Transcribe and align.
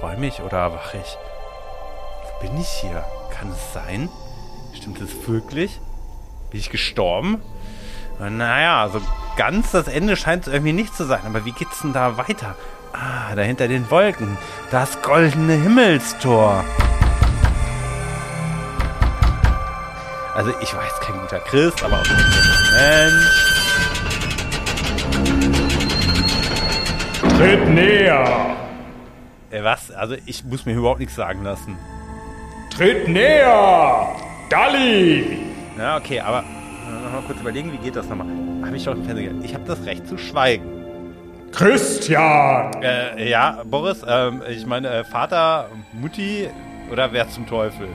träume 0.00 0.26
ich 0.26 0.40
oder 0.40 0.58
erwache 0.58 0.96
ich? 0.96 1.18
Wo 2.24 2.40
bin 2.40 2.58
ich 2.58 2.68
hier? 2.68 3.04
Kann 3.30 3.50
es 3.50 3.72
sein? 3.74 4.08
Stimmt 4.74 5.00
es 5.00 5.28
wirklich? 5.28 5.78
Bin 6.50 6.58
ich 6.58 6.70
gestorben? 6.70 7.42
Naja, 8.18 8.82
also 8.82 9.00
ganz 9.36 9.70
das 9.72 9.88
Ende 9.88 10.16
scheint 10.16 10.46
es 10.46 10.52
irgendwie 10.52 10.72
nicht 10.72 10.94
zu 10.94 11.04
sein. 11.04 11.20
Aber 11.26 11.44
wie 11.44 11.52
geht's 11.52 11.80
denn 11.82 11.92
da 11.92 12.16
weiter? 12.16 12.56
Ah, 12.92 13.34
da 13.34 13.42
hinter 13.42 13.68
den 13.68 13.90
Wolken. 13.90 14.38
Das 14.70 15.00
goldene 15.02 15.54
Himmelstor. 15.54 16.64
Also 20.34 20.52
ich 20.60 20.74
weiß 20.74 21.00
kein 21.00 21.20
guter 21.20 21.40
Christ, 21.40 21.82
aber 21.84 22.00
auch 22.00 22.08
ein 22.08 22.16
guter 22.16 22.54
Mensch. 22.78 23.50
Tritt 27.38 27.68
näher! 27.68 28.49
Äh? 30.00 30.02
Also 30.02 30.16
ich 30.26 30.44
muss 30.44 30.66
mir 30.66 30.74
überhaupt 30.74 31.00
nichts 31.00 31.14
sagen 31.14 31.44
lassen. 31.44 31.76
Tritt 32.70 33.08
näher! 33.08 34.08
Dalli! 34.48 35.38
Ja, 35.78 35.96
okay, 35.96 36.20
aber 36.20 36.40
äh, 36.40 37.04
noch 37.04 37.12
mal 37.12 37.22
kurz 37.26 37.40
überlegen, 37.40 37.72
wie 37.72 37.78
geht 37.78 37.96
das 37.96 38.08
nochmal? 38.08 38.26
Habe 38.64 38.76
ich 38.76 38.84
doch 38.84 38.94
im 38.94 39.04
Fernsehen 39.04 39.42
Ich 39.44 39.54
habe 39.54 39.64
das 39.64 39.84
Recht 39.84 40.06
zu 40.06 40.18
schweigen. 40.18 40.64
Christian! 41.52 42.82
Äh, 42.82 43.28
ja, 43.28 43.62
Boris, 43.64 44.04
ähm, 44.06 44.42
ich 44.48 44.66
meine, 44.66 44.88
äh, 44.88 45.04
Vater, 45.04 45.68
Mutti 45.92 46.48
oder 46.92 47.12
wer 47.12 47.28
zum 47.28 47.46
Teufel? 47.46 47.88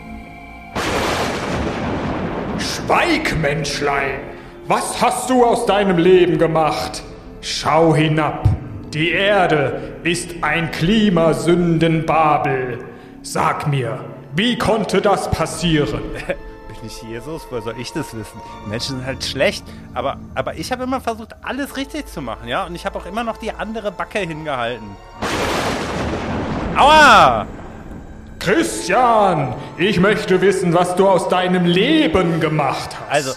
Schweig, 2.60 3.38
Menschlein! 3.40 4.20
Was 4.68 5.02
hast 5.02 5.30
du 5.30 5.46
aus 5.46 5.66
deinem 5.66 5.98
Leben 5.98 6.38
gemacht? 6.38 7.04
Schau 7.42 7.96
hinab. 7.96 8.55
Die 8.96 9.12
Erde 9.12 9.94
ist 10.04 10.42
ein 10.42 10.72
Klimasündenbabel. 10.72 12.80
Sag 13.24 13.68
mir, 13.68 14.00
wie 14.34 14.58
konnte 14.58 15.02
das 15.02 15.30
passieren? 15.30 16.00
Bin 16.28 16.38
ich 16.86 17.02
Jesus? 17.02 17.46
Woher 17.50 17.62
soll 17.62 17.76
ich 17.78 17.92
das 17.92 18.16
wissen? 18.16 18.40
Menschen 18.68 18.96
sind 18.96 19.06
halt 19.06 19.22
schlecht. 19.26 19.66
Aber, 19.94 20.18
aber 20.34 20.56
ich 20.56 20.72
habe 20.72 20.84
immer 20.84 21.02
versucht, 21.02 21.36
alles 21.44 21.76
richtig 21.76 22.08
zu 22.08 22.22
machen, 22.22 22.48
ja? 22.48 22.66
Und 22.66 22.74
ich 22.74 22.86
habe 22.86 22.98
auch 22.98 23.06
immer 23.06 23.26
noch 23.26 23.36
die 23.36 23.52
andere 23.52 23.92
Backe 23.92 24.20
hingehalten. 24.20 24.88
Aua! 26.78 27.48
Christian, 28.40 29.56
ich 29.78 30.00
möchte 30.00 30.40
wissen, 30.40 30.74
was 30.74 30.96
du 30.96 31.10
aus 31.10 31.28
deinem 31.28 31.66
Leben 31.66 32.40
gemacht 32.40 32.96
hast. 32.98 33.12
Also, 33.12 33.34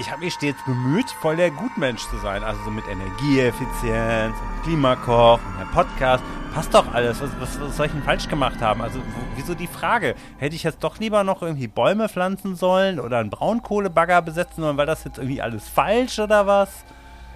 ich 0.00 0.10
habe 0.10 0.24
mich 0.24 0.34
stets 0.34 0.58
bemüht, 0.64 1.08
voll 1.20 1.36
der 1.36 1.50
Gutmensch 1.50 2.08
zu 2.08 2.16
sein. 2.16 2.42
Also 2.42 2.58
so 2.64 2.70
mit 2.70 2.88
Energieeffizienz, 2.88 4.34
Klimakoch, 4.64 5.38
ein 5.60 5.68
Podcast. 5.72 6.24
Passt 6.54 6.72
doch 6.72 6.90
alles. 6.92 7.20
Was, 7.20 7.28
was, 7.38 7.60
was 7.60 7.76
soll 7.76 7.84
ich 7.86 7.92
denn 7.92 8.02
falsch 8.02 8.26
gemacht 8.26 8.62
haben? 8.62 8.80
Also 8.80 8.98
wieso 9.36 9.54
die 9.54 9.66
Frage? 9.66 10.14
Hätte 10.38 10.56
ich 10.56 10.62
jetzt 10.62 10.82
doch 10.82 10.98
lieber 10.98 11.22
noch 11.22 11.42
irgendwie 11.42 11.68
Bäume 11.68 12.08
pflanzen 12.08 12.56
sollen 12.56 12.98
oder 12.98 13.18
einen 13.18 13.28
Braunkohlebagger 13.28 14.22
besetzen 14.22 14.62
sollen? 14.62 14.78
Weil 14.78 14.86
das 14.86 15.04
jetzt 15.04 15.18
irgendwie 15.18 15.42
alles 15.42 15.68
falsch 15.68 16.18
oder 16.18 16.46
was? 16.46 16.70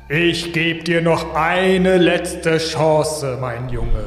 Ich 0.09 0.55
gebe 0.55 0.85
dir 0.85 1.03
noch 1.03 1.35
eine 1.35 1.99
letzte 1.99 2.57
Chance, 2.59 3.37
mein 3.41 3.69
Junge. 3.69 4.05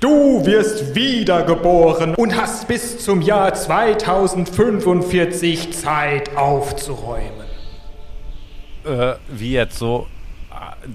Du 0.00 0.44
wirst 0.44 0.94
wiedergeboren 0.94 2.14
und 2.14 2.36
hast 2.36 2.68
bis 2.68 2.98
zum 2.98 3.22
Jahr 3.22 3.54
2045 3.54 5.72
Zeit 5.72 6.36
aufzuräumen. 6.36 7.43
Äh, 8.84 9.14
wie 9.28 9.52
jetzt 9.52 9.78
so? 9.78 10.06
äh, 10.50 10.88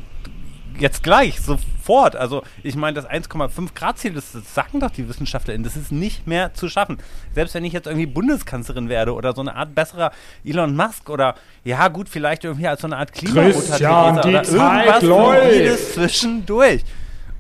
Jetzt 0.80 1.04
gleich, 1.04 1.42
sofort. 1.42 2.16
Also, 2.16 2.42
ich 2.64 2.76
meine, 2.78 2.94
das 2.94 3.10
1,5 3.10 3.74
Grad 3.76 3.98
Ziel, 3.98 4.14
das, 4.14 4.32
das 4.32 4.54
sagen 4.54 4.80
doch 4.80 4.92
die 4.92 5.10
WissenschaftlerInnen, 5.10 5.66
das 5.66 5.76
ist 5.76 5.92
nicht 5.92 6.26
mehr 6.26 6.54
zu 6.54 6.70
schaffen. 6.70 7.00
Selbst 7.36 7.54
wenn 7.54 7.66
ich 7.66 7.74
jetzt 7.74 7.86
irgendwie 7.86 8.06
Bundeskanzlerin 8.06 8.88
werde 8.88 9.14
oder 9.14 9.34
so 9.36 9.42
eine 9.42 9.56
Art 9.56 9.76
besserer 9.76 10.12
Elon 10.46 10.78
Musk 10.78 11.10
oder, 11.10 11.36
ja, 11.66 11.90
gut, 11.90 12.08
vielleicht 12.08 12.46
irgendwie 12.46 12.68
als 12.68 12.80
so 12.82 12.88
eine 12.88 12.96
Art 12.96 13.12
die 13.20 13.28
oder 13.30 14.44
Zeit 14.44 14.94
irgendwas 14.94 15.02
läuft. 15.02 15.94
Zwischendurch. 15.96 16.84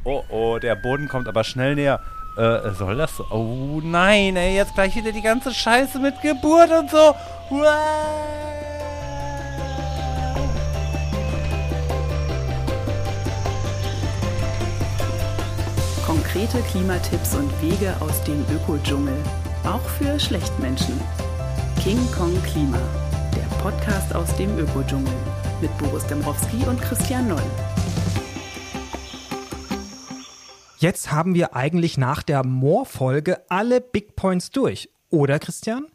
Oh, 0.03 0.23
oh, 0.29 0.59
der 0.59 0.75
Boden 0.75 1.07
kommt 1.07 1.29
aber 1.29 1.45
schnell 1.45 1.75
näher. 1.75 2.01
Äh, 2.35 2.71
soll 2.71 2.97
das 2.97 3.15
so? 3.15 3.25
Oh 3.29 3.79
nein, 3.81 4.35
ey, 4.35 4.55
jetzt 4.55 4.73
gleich 4.73 4.95
wieder 4.97 5.13
die 5.13 5.21
ganze 5.21 5.53
Scheiße 5.53 5.99
mit 5.99 6.21
Geburt 6.21 6.71
und 6.71 6.89
so. 6.89 7.15
Uah. 7.51 7.69
Konkrete 16.31 16.61
Klimatipps 16.69 17.33
und 17.33 17.49
Wege 17.59 17.91
aus 18.01 18.23
dem 18.23 18.45
Ökodschungel. 18.53 19.15
Auch 19.63 19.81
für 19.81 20.19
Schlechtmenschen. 20.19 20.93
King 21.81 21.97
Kong 22.11 22.31
Klima. 22.43 22.77
Der 23.35 23.55
Podcast 23.63 24.13
aus 24.13 24.35
dem 24.35 24.55
Ökodschungel. 24.59 25.11
Mit 25.59 25.75
Boris 25.79 26.05
Dembrowski 26.05 26.57
und 26.67 26.79
Christian 26.81 27.29
Noll. 27.29 27.41
Jetzt 30.77 31.11
haben 31.11 31.33
wir 31.33 31.55
eigentlich 31.55 31.97
nach 31.97 32.21
der 32.21 32.45
More-Folge 32.45 33.41
alle 33.49 33.81
Big 33.81 34.15
Points 34.15 34.51
durch. 34.51 34.91
Oder, 35.09 35.39
Christian? 35.39 35.87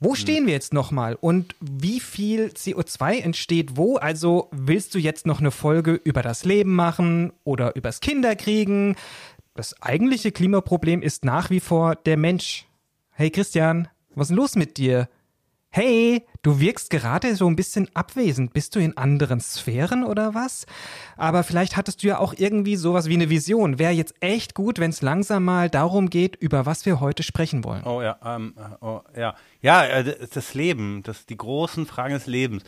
Wo 0.00 0.14
stehen 0.14 0.46
wir 0.46 0.52
jetzt 0.52 0.72
nochmal 0.72 1.16
und 1.20 1.56
wie 1.60 1.98
viel 1.98 2.52
CO2 2.54 3.20
entsteht 3.20 3.76
wo? 3.76 3.96
Also 3.96 4.48
willst 4.52 4.94
du 4.94 4.98
jetzt 4.98 5.26
noch 5.26 5.40
eine 5.40 5.50
Folge 5.50 5.94
über 6.04 6.22
das 6.22 6.44
Leben 6.44 6.76
machen 6.76 7.32
oder 7.42 7.74
übers 7.74 7.98
Kinderkriegen? 7.98 8.94
Das 9.58 9.82
eigentliche 9.82 10.30
Klimaproblem 10.30 11.02
ist 11.02 11.24
nach 11.24 11.50
wie 11.50 11.58
vor 11.58 11.96
der 11.96 12.16
Mensch. 12.16 12.68
Hey 13.10 13.28
Christian, 13.28 13.88
was 14.14 14.30
ist 14.30 14.36
los 14.36 14.54
mit 14.54 14.76
dir? 14.76 15.08
Hey, 15.68 16.24
du 16.42 16.60
wirkst 16.60 16.90
gerade 16.90 17.34
so 17.34 17.48
ein 17.48 17.56
bisschen 17.56 17.90
abwesend. 17.92 18.52
Bist 18.52 18.76
du 18.76 18.78
in 18.78 18.96
anderen 18.96 19.40
Sphären 19.40 20.04
oder 20.04 20.32
was? 20.32 20.66
Aber 21.16 21.42
vielleicht 21.42 21.76
hattest 21.76 22.04
du 22.04 22.06
ja 22.06 22.20
auch 22.20 22.34
irgendwie 22.36 22.76
sowas 22.76 23.08
wie 23.08 23.14
eine 23.14 23.30
Vision. 23.30 23.80
Wäre 23.80 23.90
jetzt 23.90 24.14
echt 24.20 24.54
gut, 24.54 24.78
wenn 24.78 24.90
es 24.90 25.02
langsam 25.02 25.44
mal 25.46 25.68
darum 25.68 26.08
geht, 26.08 26.36
über 26.36 26.64
was 26.64 26.86
wir 26.86 27.00
heute 27.00 27.24
sprechen 27.24 27.64
wollen. 27.64 27.82
Oh 27.82 28.00
ja, 28.00 28.16
ähm, 28.24 28.54
äh, 28.56 28.84
oh, 28.84 29.00
ja. 29.16 29.34
Ja, 29.60 29.84
äh, 29.84 30.28
das 30.32 30.54
Leben, 30.54 31.02
das 31.02 31.26
die 31.26 31.36
großen 31.36 31.84
Fragen 31.84 32.14
des 32.14 32.28
Lebens. 32.28 32.62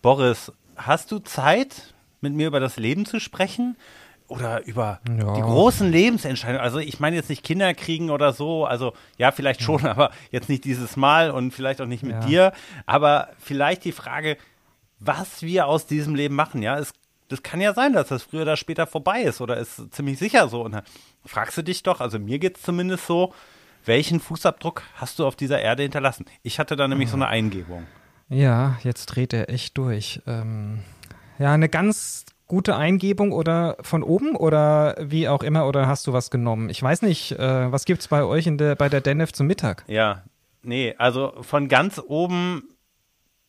Boris, 0.00 0.52
hast 0.76 1.10
du 1.10 1.18
Zeit, 1.18 1.92
mit 2.20 2.34
mir 2.34 2.46
über 2.46 2.60
das 2.60 2.76
Leben 2.76 3.04
zu 3.04 3.18
sprechen? 3.18 3.76
Oder 4.28 4.66
über 4.66 5.00
Ja. 5.08 5.34
die 5.34 5.40
großen 5.42 5.90
Lebensentscheidungen? 5.90 6.60
Also 6.60 6.78
ich 6.78 6.98
meine 6.98 7.14
jetzt 7.16 7.28
nicht 7.28 7.44
Kinder 7.44 7.72
kriegen 7.74 8.10
oder 8.10 8.32
so, 8.32 8.64
also 8.66 8.92
ja, 9.18 9.30
vielleicht 9.30 9.62
schon, 9.62 9.86
aber 9.86 10.10
jetzt 10.30 10.48
nicht 10.48 10.64
dieses 10.64 10.96
Mal 10.96 11.30
und 11.30 11.52
vielleicht 11.52 11.80
auch 11.80 11.86
nicht 11.86 12.02
mit 12.02 12.14
Ja. 12.14 12.20
dir. 12.26 12.52
Aber 12.86 13.28
vielleicht 13.38 13.84
die 13.84 13.92
Frage, 13.92 14.36
was 14.98 15.42
wir 15.42 15.66
aus 15.66 15.86
diesem 15.86 16.14
Leben 16.14 16.34
machen, 16.34 16.62
ja, 16.62 16.78
es, 16.78 16.92
das 17.28 17.42
kann 17.42 17.60
ja 17.60 17.74
sein, 17.74 17.92
dass 17.92 18.08
das 18.08 18.22
früher 18.24 18.42
oder 18.42 18.56
später 18.56 18.86
vorbei 18.86 19.22
ist 19.22 19.40
oder 19.40 19.56
ist 19.58 19.94
ziemlich 19.94 20.18
sicher 20.18 20.48
so. 20.48 20.62
Und 20.62 20.72
dann 20.72 20.82
fragst 21.24 21.56
du 21.58 21.62
dich 21.62 21.82
doch, 21.82 22.00
also 22.00 22.18
mir 22.18 22.38
geht 22.38 22.56
es 22.56 22.62
zumindest 22.62 23.06
so, 23.06 23.32
welchen 23.84 24.18
Fußabdruck 24.18 24.82
hast 24.96 25.18
du 25.20 25.26
auf 25.26 25.36
dieser 25.36 25.60
Erde 25.60 25.84
hinterlassen? 25.84 26.26
Ich 26.42 26.58
hatte 26.58 26.74
da 26.74 26.88
nämlich 26.88 27.08
so 27.10 27.16
eine 27.16 27.28
Eingebung. 27.28 27.86
Ja, 28.28 28.76
jetzt 28.82 29.06
dreht 29.06 29.32
er 29.32 29.48
echt 29.50 29.78
durch. 29.78 30.20
Ähm, 30.26 30.80
ja, 31.38 31.52
eine 31.52 31.68
ganz 31.68 32.24
gute 32.46 32.76
Eingebung 32.76 33.32
oder 33.32 33.76
von 33.80 34.02
oben 34.02 34.36
oder 34.36 34.96
wie 35.00 35.28
auch 35.28 35.42
immer 35.42 35.66
oder 35.66 35.86
hast 35.88 36.06
du 36.06 36.12
was 36.12 36.30
genommen? 36.30 36.68
Ich 36.70 36.82
weiß 36.82 37.02
nicht, 37.02 37.32
äh, 37.32 37.72
was 37.72 37.84
gibt's 37.84 38.08
bei 38.08 38.22
euch 38.24 38.46
in 38.46 38.56
der, 38.58 38.74
bei 38.76 38.88
der 38.88 39.00
DENEF 39.00 39.32
zum 39.32 39.46
Mittag? 39.46 39.84
Ja, 39.88 40.22
nee, 40.62 40.94
also 40.98 41.32
von 41.42 41.68
ganz 41.68 42.00
oben 42.06 42.68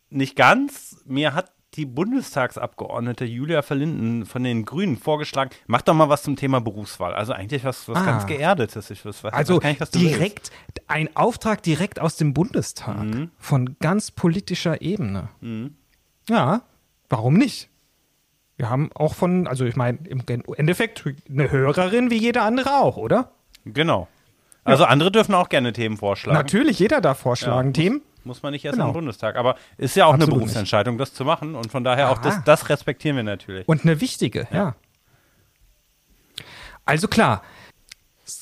nicht 0.09 0.35
ganz. 0.35 0.97
Mir 1.05 1.33
hat 1.33 1.51
die 1.75 1.85
Bundestagsabgeordnete 1.85 3.25
Julia 3.25 3.61
Verlinden 3.61 4.25
von 4.25 4.43
den 4.43 4.65
Grünen 4.65 4.97
vorgeschlagen, 4.97 5.51
mach 5.67 5.81
doch 5.83 5.93
mal 5.93 6.09
was 6.09 6.23
zum 6.23 6.35
Thema 6.35 6.59
Berufswahl. 6.61 7.13
Also 7.13 7.33
eigentlich 7.33 7.63
was, 7.65 7.87
was 7.87 7.97
Ah. 7.99 8.05
ganz 8.05 8.25
Geerdetes. 8.25 8.89
Ich 8.89 9.05
weiß, 9.05 9.25
Also 9.25 9.59
nicht, 9.59 9.79
was 9.79 9.91
du 9.91 9.99
willst. 9.99 10.15
direkt 10.15 10.51
ein 10.87 11.15
Auftrag 11.15 11.61
direkt 11.61 11.99
aus 11.99 12.15
dem 12.15 12.33
Bundestag 12.33 12.97
Mhm. 13.03 13.31
von 13.37 13.75
ganz 13.79 14.09
politischer 14.11 14.81
Ebene. 14.81 15.29
Ja, 16.29 16.61
warum 17.09 17.35
nicht? 17.35 17.69
Wir 18.57 18.69
haben 18.69 18.89
auch 18.95 19.13
von, 19.13 19.47
also 19.47 19.65
ich 19.65 19.75
meine, 19.75 19.99
im 20.09 20.23
Endeffekt 20.55 21.05
eine 21.29 21.51
Hörerin 21.51 22.09
wie 22.09 22.17
jeder 22.17 22.41
andere 22.43 22.79
auch, 22.79 22.97
oder? 22.97 23.31
Genau. 23.65 24.07
Also 24.63 24.83
andere 24.83 25.11
dürfen 25.11 25.33
auch 25.35 25.47
gerne 25.47 25.71
Themen 25.73 25.95
vorschlagen. 25.97 26.37
Natürlich, 26.37 26.79
jeder 26.79 26.99
darf 26.99 27.19
vorschlagen, 27.19 27.69
Ja, 27.69 27.73
Themen. 27.73 28.01
Muss 28.23 28.43
man 28.43 28.51
nicht 28.51 28.65
erst 28.65 28.75
Genau. 28.75 28.87
am 28.87 28.93
Bundestag. 28.93 29.37
Aber 29.37 29.55
ist 29.77 29.95
ja 29.95 30.05
auch 30.05 30.13
Absolut 30.15 30.33
eine 30.33 30.39
Berufsentscheidung, 30.39 30.97
das 30.97 31.13
zu 31.13 31.23
machen. 31.23 31.55
Und 31.55 31.71
von 31.71 31.85
daher 31.85 32.09
auch 32.09 32.17
Aha. 32.17 32.23
das, 32.23 32.43
das 32.43 32.67
respektieren 32.69 33.15
wir 33.15 33.23
natürlich. 33.23 33.65
Und 33.67 33.83
eine 33.85 34.01
wichtige, 34.01 34.47
ja. 34.51 34.75
Also 36.83 37.07
klar, 37.07 37.43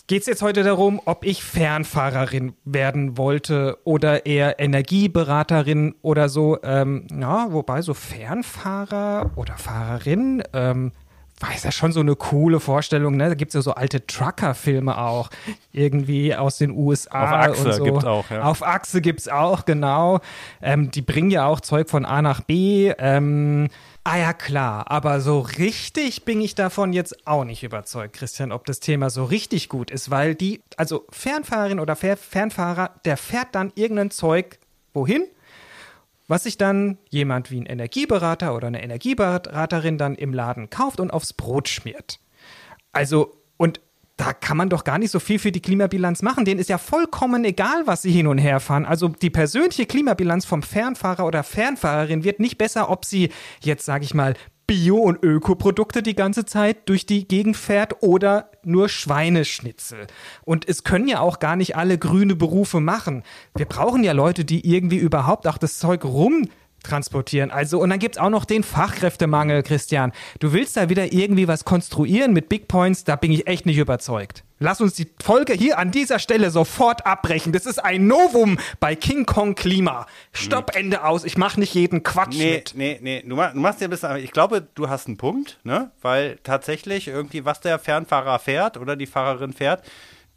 geht 0.07 0.21
es 0.21 0.27
jetzt 0.27 0.41
heute 0.41 0.63
darum, 0.63 1.01
ob 1.05 1.25
ich 1.25 1.43
Fernfahrerin 1.43 2.53
werden 2.63 3.17
wollte 3.17 3.77
oder 3.83 4.25
eher 4.25 4.59
Energieberaterin 4.59 5.95
oder 6.01 6.29
so. 6.29 6.57
Ähm, 6.63 7.07
ja, 7.11 7.47
wobei 7.51 7.81
so 7.81 7.93
Fernfahrer 7.93 9.31
oder 9.35 9.57
Fahrerin, 9.57 10.43
ähm, 10.53 10.91
weiß 11.39 11.63
ja 11.63 11.71
schon 11.71 11.91
so 11.91 11.99
eine 11.99 12.15
coole 12.15 12.59
Vorstellung, 12.59 13.17
ne? 13.17 13.29
Da 13.29 13.35
gibt 13.35 13.49
es 13.49 13.55
ja 13.55 13.61
so 13.61 13.73
alte 13.73 14.05
Trucker-Filme 14.05 14.97
auch, 14.97 15.29
irgendwie 15.71 16.33
aus 16.33 16.57
den 16.57 16.71
USA. 16.71 17.23
Auf 17.23 17.49
Achse 17.49 17.73
so. 17.73 17.83
gibt's 17.83 18.05
auch, 18.05 18.29
ja. 18.29 18.43
Auf 18.43 18.63
Achse 18.63 19.01
gibt 19.01 19.19
es 19.19 19.27
auch, 19.27 19.65
genau. 19.65 20.19
Ähm, 20.61 20.91
die 20.91 21.01
bringen 21.01 21.31
ja 21.31 21.45
auch 21.45 21.59
Zeug 21.59 21.89
von 21.89 22.05
A 22.05 22.21
nach 22.21 22.41
B. 22.41 22.91
Ähm, 22.97 23.67
ah 24.05 24.17
ja, 24.17 24.31
klar, 24.31 24.89
aber 24.89 25.19
so 25.19 25.41
richtig 25.41 26.23
bin 26.23 26.39
ich 26.39 26.55
davon 26.55 26.93
jetzt 26.93 27.27
auch 27.27 27.43
nicht 27.43 27.63
überzeugt, 27.63 28.15
Christian, 28.15 28.53
ob 28.53 28.65
das 28.65 28.79
Thema 28.79 29.09
so 29.09 29.25
richtig 29.25 29.67
gut 29.67 29.91
ist, 29.91 30.09
weil 30.09 30.33
die, 30.33 30.61
also 30.77 31.05
Fernfahrerin 31.09 31.81
oder 31.81 31.97
Fer 31.97 32.15
Fernfahrer, 32.15 32.95
der 33.03 33.17
fährt 33.17 33.53
dann 33.53 33.73
irgendein 33.75 34.11
Zeug 34.11 34.59
wohin? 34.93 35.25
was 36.27 36.43
sich 36.43 36.57
dann 36.57 36.97
jemand 37.09 37.51
wie 37.51 37.59
ein 37.59 37.65
Energieberater 37.65 38.55
oder 38.55 38.67
eine 38.67 38.83
Energieberaterin 38.83 39.97
dann 39.97 40.15
im 40.15 40.33
Laden 40.33 40.69
kauft 40.69 40.99
und 40.99 41.11
aufs 41.11 41.33
Brot 41.33 41.67
schmiert. 41.67 42.19
Also, 42.91 43.35
und 43.57 43.79
da 44.17 44.31
kann 44.33 44.55
man 44.55 44.69
doch 44.69 44.83
gar 44.83 44.97
nicht 44.97 45.11
so 45.11 45.19
viel 45.19 45.39
für 45.39 45.51
die 45.51 45.61
Klimabilanz 45.61 46.21
machen. 46.21 46.45
Denen 46.45 46.59
ist 46.59 46.69
ja 46.69 46.77
vollkommen 46.77 47.43
egal, 47.43 47.85
was 47.85 48.01
sie 48.01 48.11
hin 48.11 48.27
und 48.27 48.37
her 48.37 48.59
fahren. 48.59 48.85
Also 48.85 49.09
die 49.09 49.29
persönliche 49.29 49.85
Klimabilanz 49.85 50.45
vom 50.45 50.63
Fernfahrer 50.63 51.25
oder 51.25 51.43
Fernfahrerin 51.43 52.23
wird 52.23 52.39
nicht 52.39 52.57
besser, 52.57 52.89
ob 52.89 53.03
sie 53.03 53.29
jetzt, 53.61 53.85
sage 53.85 54.05
ich 54.05 54.13
mal, 54.13 54.35
Bio- 54.67 54.97
und 54.97 55.23
Ökoprodukte 55.23 56.01
die 56.01 56.15
ganze 56.15 56.45
Zeit 56.45 56.89
durch 56.89 57.05
die 57.05 57.27
Gegend 57.27 57.55
fährt 57.55 58.01
oder 58.01 58.49
nur 58.63 58.89
Schweineschnitzel. 58.89 60.07
Und 60.43 60.67
es 60.67 60.83
können 60.83 61.07
ja 61.07 61.19
auch 61.19 61.39
gar 61.39 61.55
nicht 61.55 61.75
alle 61.75 61.97
grüne 61.97 62.35
Berufe 62.35 62.79
machen. 62.79 63.23
Wir 63.55 63.67
brauchen 63.67 64.03
ja 64.03 64.13
Leute, 64.13 64.43
die 64.43 64.67
irgendwie 64.67 64.97
überhaupt 64.97 65.47
auch 65.47 65.59
das 65.59 65.77
Zeug 65.77 66.03
rum 66.03 66.47
transportieren. 66.87 67.51
Also, 67.51 67.79
und 67.79 67.89
dann 67.89 67.99
gibt's 67.99 68.17
auch 68.17 68.29
noch 68.29 68.45
den 68.45 68.63
Fachkräftemangel, 68.63 69.63
Christian. 69.63 70.11
Du 70.39 70.53
willst 70.53 70.77
da 70.77 70.89
wieder 70.89 71.11
irgendwie 71.13 71.47
was 71.47 71.65
konstruieren 71.65 72.33
mit 72.33 72.49
Big 72.49 72.67
Points, 72.67 73.03
da 73.03 73.15
bin 73.15 73.31
ich 73.31 73.47
echt 73.47 73.65
nicht 73.65 73.77
überzeugt. 73.77 74.43
Lass 74.59 74.79
uns 74.79 74.93
die 74.93 75.07
Folge 75.21 75.51
hier 75.53 75.77
an 75.77 75.91
dieser 75.91 76.17
Stelle 76.17 76.49
sofort 76.49 77.05
abbrechen. 77.05 77.51
Das 77.51 77.65
ist 77.65 77.77
ein 77.83 78.07
Novum 78.07 78.57
bei 78.79 78.95
King 78.95 79.25
Kong 79.25 79.53
Klima. 79.55 80.07
Stopp, 80.31 80.75
Ende 80.77 81.03
aus. 81.03 81.25
Ich 81.25 81.37
mache 81.37 81.59
nicht 81.59 81.73
jeden 81.73 82.03
Quatsch 82.03 82.37
Nee, 82.37 82.53
mit. 82.53 82.71
nee, 82.73 82.99
nee, 83.01 83.21
du, 83.21 83.35
du 83.35 83.35
machst 83.59 83.81
ja 83.81 83.87
ein 83.87 83.89
bisschen, 83.89 84.15
ich 84.15 84.31
glaube, 84.31 84.65
du 84.75 84.87
hast 84.87 85.07
einen 85.07 85.17
Punkt, 85.17 85.59
ne? 85.63 85.91
Weil 86.01 86.39
tatsächlich 86.43 87.09
irgendwie, 87.09 87.43
was 87.43 87.59
der 87.59 87.79
Fernfahrer 87.79 88.39
fährt 88.39 88.77
oder 88.77 88.95
die 88.95 89.07
Fahrerin 89.07 89.51
fährt, 89.51 89.83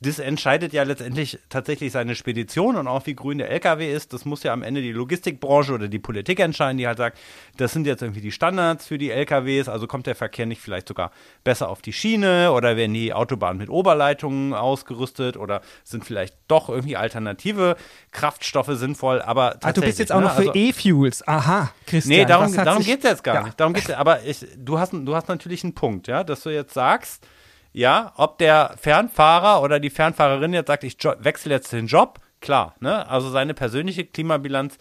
das 0.01 0.21
entscheidet 0.21 0.73
ja 0.73 0.85
letztendlich 0.85 1.39
tatsächlich 1.49 1.91
seine 1.93 2.15
Spedition 2.15 2.77
und 2.77 2.87
auch 2.87 3.07
wie 3.07 3.15
grün 3.15 3.39
der 3.39 3.51
LKW 3.51 3.93
ist. 3.93 4.13
Das 4.13 4.25
muss 4.25 4.45
ja 4.45 4.53
am 4.53 4.63
Ende 4.63 4.81
die 4.81 4.93
Logistikbranche 4.93 5.73
oder 5.73 5.89
die 5.89 5.99
Politik 5.99 6.39
entscheiden, 6.39 6.79
die 6.79 6.87
halt 6.87 6.99
sagt, 6.99 7.19
das 7.57 7.73
sind 7.73 7.87
jetzt 7.87 8.03
irgendwie 8.03 8.21
die 8.21 8.31
Standards 8.31 8.87
für 8.87 8.97
die 8.97 9.11
LKWs, 9.11 9.69
also 9.69 9.87
kommt 9.89 10.07
der 10.07 10.15
Verkehr 10.15 10.47
nicht 10.47 10.61
vielleicht 10.63 10.87
sogar 10.87 11.11
besser 11.43 11.69
auf 11.69 11.83
die 11.83 11.93
Schiene 11.93 12.53
oder 12.53 12.77
werden 12.77 12.95
die 12.95 13.13
Autobahnen 13.13 13.59
mit 13.59 13.71
Oberleitungen 13.71 14.55
ausgerüstet 14.55 15.37
oder 15.37 15.63
sind 15.83 16.05
vielleicht 16.05 16.37
doch 16.47 16.69
irgendwie 16.69 16.97
alternative 16.97 17.77
Kraftstoffe 18.13 18.71
sinnvoll, 18.73 19.21
aber 19.21 19.43
Ah, 19.47 19.51
du 19.51 19.53
bist 19.55 19.63
tatsächlich, 19.63 19.99
jetzt 19.99 20.13
auch 20.13 20.21
ne, 20.21 20.27
noch 20.27 20.35
für 20.35 20.41
also- 20.49 20.53
E-Fuels. 20.55 21.27
Aha, 21.27 21.73
Christian. 21.87 22.19
Nee, 22.21 22.25
darum, 22.25 22.55
darum 22.55 22.83
sich- 22.83 22.93
geht's 22.93 23.05
jetzt 23.05 23.25
gar 23.25 23.35
Ja. 23.35 23.43
nicht. 23.43 23.59
Darum 23.59 23.73
geht's, 23.75 23.91
aber 23.91 24.23
ich, 24.25 24.47
du, 24.57 24.79
hast, 24.79 24.93
du 24.93 25.15
hast 25.15 25.29
natürlich 25.29 25.65
einen 25.65 25.75
Punkt, 25.75 26.07
ja, 26.09 26.23
dass 26.25 26.43
du 26.43 26.51
jetzt 26.51 26.75
sagst, 26.75 27.27
ja, 27.73 28.13
ob 28.17 28.39
der 28.39 28.75
Fernfahrer 28.81 29.63
oder 29.63 29.81
die 29.81 29.91
Fernfahrerin 29.91 30.53
jetzt 30.53 30.69
sagt, 30.69 30.85
ich 30.85 30.97
wechsle 31.19 31.55
jetzt 31.55 31.73
den 31.73 31.87
Job, 31.87 32.21
klar, 32.41 32.75
ne? 32.81 33.09
Also 33.09 33.31
seine 33.31 33.55
persönliche 33.55 34.05
Klimabilanz 34.05 34.79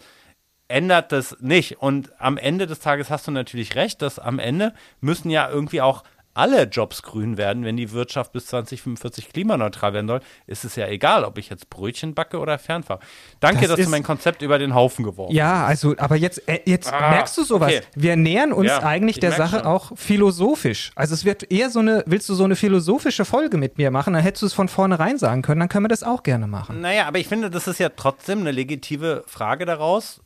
ändert 0.68 1.12
das 1.12 1.36
nicht. 1.40 1.80
Und 1.80 2.12
am 2.18 2.36
Ende 2.36 2.66
des 2.66 2.80
Tages 2.80 3.10
hast 3.10 3.26
du 3.26 3.30
natürlich 3.30 3.74
recht, 3.74 4.02
dass 4.02 4.18
am 4.18 4.38
Ende 4.38 4.74
müssen 5.00 5.30
ja 5.30 5.48
irgendwie 5.48 5.80
auch 5.80 6.04
alle 6.34 6.64
Jobs 6.64 7.02
grün 7.02 7.36
werden, 7.36 7.64
wenn 7.64 7.76
die 7.76 7.90
Wirtschaft 7.92 8.32
bis 8.32 8.46
2045 8.46 9.30
klimaneutral 9.32 9.92
werden 9.92 10.06
soll, 10.06 10.20
ist 10.46 10.64
es 10.64 10.76
ja 10.76 10.86
egal, 10.86 11.24
ob 11.24 11.36
ich 11.38 11.50
jetzt 11.50 11.68
Brötchen 11.68 12.14
backe 12.14 12.38
oder 12.38 12.58
fernfahre. 12.58 13.00
Danke, 13.40 13.66
Das 13.66 13.76
dass 13.76 13.84
du 13.86 13.90
mein 13.90 14.02
Konzept 14.04 14.42
über 14.42 14.58
den 14.58 14.74
Haufen 14.74 15.04
geworfen 15.04 15.34
Ja, 15.34 15.64
also, 15.66 15.94
aber 15.98 16.16
jetzt, 16.16 16.48
äh, 16.48 16.60
jetzt 16.64 16.92
Ah, 16.92 17.10
merkst 17.10 17.36
du 17.38 17.42
sowas. 17.44 17.72
okay. 17.72 17.80
Wir 17.96 18.16
nähern 18.16 18.52
uns 18.52 18.68
Ja, 18.68 18.82
eigentlich 18.84 19.16
ich 19.16 19.20
der 19.20 19.32
Sache 19.32 19.58
schon. 19.58 19.66
auch 19.66 19.92
philosophisch. 19.96 20.92
Also 20.94 21.14
es 21.14 21.24
wird 21.24 21.50
eher 21.50 21.70
so 21.70 21.80
eine, 21.80 22.04
willst 22.06 22.28
du 22.28 22.34
so 22.34 22.44
eine 22.44 22.56
philosophische 22.56 23.24
Folge 23.24 23.56
mit 23.56 23.78
mir 23.78 23.90
machen, 23.90 24.12
dann 24.14 24.22
hättest 24.22 24.42
du 24.42 24.46
es 24.46 24.52
von 24.52 24.68
vornherein 24.68 25.18
sagen 25.18 25.42
können, 25.42 25.60
dann 25.60 25.68
können 25.68 25.84
wir 25.84 25.88
das 25.88 26.02
auch 26.02 26.22
gerne 26.22 26.46
machen. 26.46 26.80
Naja, 26.80 27.06
aber 27.06 27.18
ich 27.18 27.26
finde, 27.26 27.50
das 27.50 27.66
ist 27.66 27.80
ja 27.80 27.88
trotzdem 27.88 28.40
eine 28.40 28.52
legitime 28.52 29.24
Frage 29.26 29.64
daraus. 29.64 30.20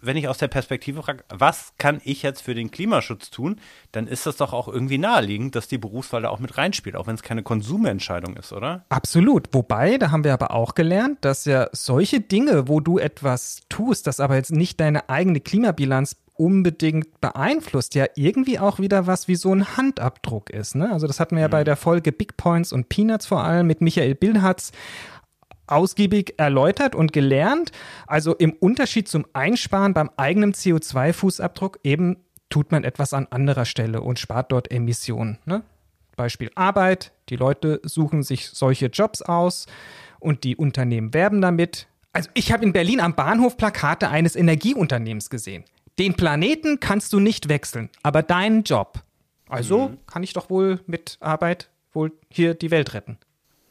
Wenn 0.00 0.16
ich 0.16 0.28
aus 0.28 0.38
der 0.38 0.48
Perspektive 0.48 1.02
frage, 1.02 1.24
was 1.28 1.72
kann 1.78 2.00
ich 2.04 2.22
jetzt 2.22 2.42
für 2.42 2.54
den 2.54 2.70
Klimaschutz 2.70 3.30
tun, 3.30 3.60
dann 3.92 4.06
ist 4.06 4.26
das 4.26 4.36
doch 4.36 4.52
auch 4.52 4.68
irgendwie 4.68 4.98
naheliegend, 4.98 5.54
dass 5.54 5.68
die 5.68 5.78
Berufswahl 5.78 6.22
da 6.22 6.30
auch 6.30 6.40
mit 6.40 6.58
reinspielt, 6.58 6.96
auch 6.96 7.06
wenn 7.06 7.14
es 7.14 7.22
keine 7.22 7.42
Konsumentscheidung 7.42 8.36
ist, 8.36 8.52
oder? 8.52 8.84
Absolut. 8.88 9.48
Wobei, 9.52 9.98
da 9.98 10.10
haben 10.10 10.24
wir 10.24 10.32
aber 10.32 10.50
auch 10.50 10.74
gelernt, 10.74 11.18
dass 11.20 11.44
ja 11.44 11.68
solche 11.72 12.20
Dinge, 12.20 12.68
wo 12.68 12.80
du 12.80 12.98
etwas 12.98 13.62
tust, 13.68 14.06
das 14.06 14.20
aber 14.20 14.36
jetzt 14.36 14.52
nicht 14.52 14.80
deine 14.80 15.08
eigene 15.08 15.40
Klimabilanz 15.40 16.16
unbedingt 16.38 17.20
beeinflusst, 17.20 17.94
ja 17.94 18.06
irgendwie 18.14 18.58
auch 18.58 18.78
wieder 18.78 19.06
was 19.06 19.28
wie 19.28 19.36
so 19.36 19.54
ein 19.54 19.76
Handabdruck 19.76 20.50
ist. 20.50 20.74
Ne? 20.74 20.92
Also 20.92 21.06
das 21.06 21.20
hatten 21.20 21.36
wir 21.36 21.42
ja 21.42 21.48
bei 21.48 21.64
der 21.64 21.76
Folge 21.76 22.12
Big 22.12 22.36
Points 22.36 22.72
und 22.72 22.88
Peanuts 22.88 23.26
vor 23.26 23.42
allem 23.42 23.66
mit 23.66 23.80
Michael 23.80 24.14
Billhartz 24.14 24.72
ausgiebig 25.66 26.34
erläutert 26.36 26.94
und 26.94 27.12
gelernt. 27.12 27.72
Also 28.06 28.34
im 28.34 28.52
Unterschied 28.52 29.08
zum 29.08 29.26
Einsparen 29.32 29.94
beim 29.94 30.10
eigenen 30.16 30.52
CO2-Fußabdruck 30.52 31.78
eben 31.82 32.16
tut 32.48 32.72
man 32.72 32.84
etwas 32.84 33.12
an 33.12 33.26
anderer 33.30 33.64
Stelle 33.64 34.00
und 34.00 34.18
spart 34.18 34.52
dort 34.52 34.70
Emissionen. 34.70 35.38
Ne? 35.44 35.62
Beispiel 36.16 36.50
Arbeit. 36.54 37.12
Die 37.28 37.36
Leute 37.36 37.80
suchen 37.84 38.22
sich 38.22 38.48
solche 38.48 38.86
Jobs 38.86 39.22
aus 39.22 39.66
und 40.20 40.44
die 40.44 40.56
Unternehmen 40.56 41.12
werben 41.14 41.40
damit. 41.40 41.86
Also 42.12 42.30
ich 42.34 42.52
habe 42.52 42.64
in 42.64 42.72
Berlin 42.72 43.00
am 43.00 43.14
Bahnhof 43.14 43.56
Plakate 43.56 44.08
eines 44.08 44.36
Energieunternehmens 44.36 45.28
gesehen. 45.28 45.64
Den 45.98 46.14
Planeten 46.14 46.80
kannst 46.80 47.12
du 47.12 47.20
nicht 47.20 47.48
wechseln, 47.48 47.90
aber 48.02 48.22
deinen 48.22 48.62
Job. 48.62 49.02
Also 49.48 49.92
kann 50.06 50.22
ich 50.22 50.32
doch 50.32 50.50
wohl 50.50 50.80
mit 50.86 51.18
Arbeit 51.20 51.70
wohl 51.92 52.12
hier 52.28 52.54
die 52.54 52.70
Welt 52.70 52.94
retten. 52.94 53.18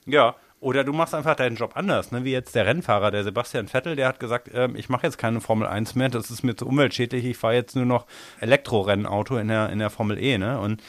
Ja. 0.06 0.36
Oder 0.66 0.84
du 0.84 0.94
machst 0.94 1.14
einfach 1.14 1.36
deinen 1.36 1.58
Job 1.58 1.74
anders, 1.76 2.12
ne? 2.12 2.24
wie 2.24 2.32
jetzt 2.32 2.56
der 2.56 2.66
Rennfahrer, 2.66 3.12
der 3.12 3.24
Sebastian 3.24 3.68
Vettel, 3.68 3.96
der 3.96 4.08
hat 4.08 4.20
gesagt, 4.20 4.50
ähm, 4.52 4.76
ich 4.76 4.90
mache 4.90 5.06
jetzt 5.06 5.20
keine 5.20 5.40
Formel 5.40 5.68
1 5.68 5.94
mehr, 5.94 6.10
das 6.10 6.32
ist 6.32 6.42
mir 6.42 6.56
zu 6.56 6.66
umweltschädlich, 6.66 7.24
ich 7.24 7.38
fahre 7.38 7.54
jetzt 7.54 7.76
nur 7.76 7.86
noch 7.86 8.08
Elektrorennauto 8.40 9.38
in 9.38 9.50
der, 9.50 9.70
in 9.70 9.78
der 9.78 9.92
Formel 9.92 10.18
E. 10.18 10.40
Ne? 10.40 10.60
Und 10.60 10.82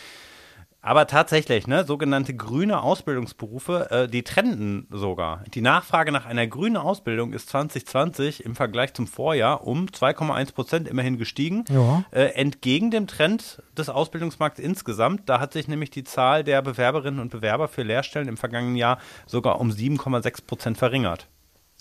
aber 0.87 1.09
tatsächlich, 1.09 1.67
ne, 1.67 1.85
sogenannte 1.85 2.33
grüne 2.35 2.81
Ausbildungsberufe, 2.83 3.91
äh, 3.91 4.09
die 4.09 4.23
trenden 4.23 4.87
sogar. 4.91 5.43
Die 5.53 5.61
Nachfrage 5.61 6.13
nach 6.13 6.27
einer 6.27 6.47
grünen 6.47 6.77
Ausbildung 6.77 7.33
ist 7.33 7.49
2020 7.51 8.45
im 8.45 8.55
Vergleich 8.55 8.95
zum 8.95 9.09
Vorjahr 9.09 9.67
um 9.67 9.87
2,1 9.87 10.55
Prozent 10.55 10.87
immerhin 10.89 11.19
gestiegen. 11.19 11.65
Ja. 11.69 12.05
Äh, 12.13 12.27
entgegen 12.35 12.93
dem 12.93 13.09
Trend 13.09 13.61
des 13.77 13.89
Ausbildungsmarkts 13.89 14.61
insgesamt. 14.61 15.29
Da 15.29 15.41
hat 15.41 15.53
sich 15.53 15.67
nämlich 15.67 15.91
die 15.91 16.05
Zahl 16.05 16.45
der 16.45 16.63
Bewerberinnen 16.63 17.19
und 17.19 17.31
Bewerber 17.31 17.67
für 17.67 17.83
Lehrstellen 17.83 18.29
im 18.29 18.37
vergangenen 18.37 18.77
Jahr 18.77 18.99
sogar 19.27 19.61
um 19.61 19.71
7,6 19.71 20.47
Prozent 20.47 20.79
verringert. 20.79 21.27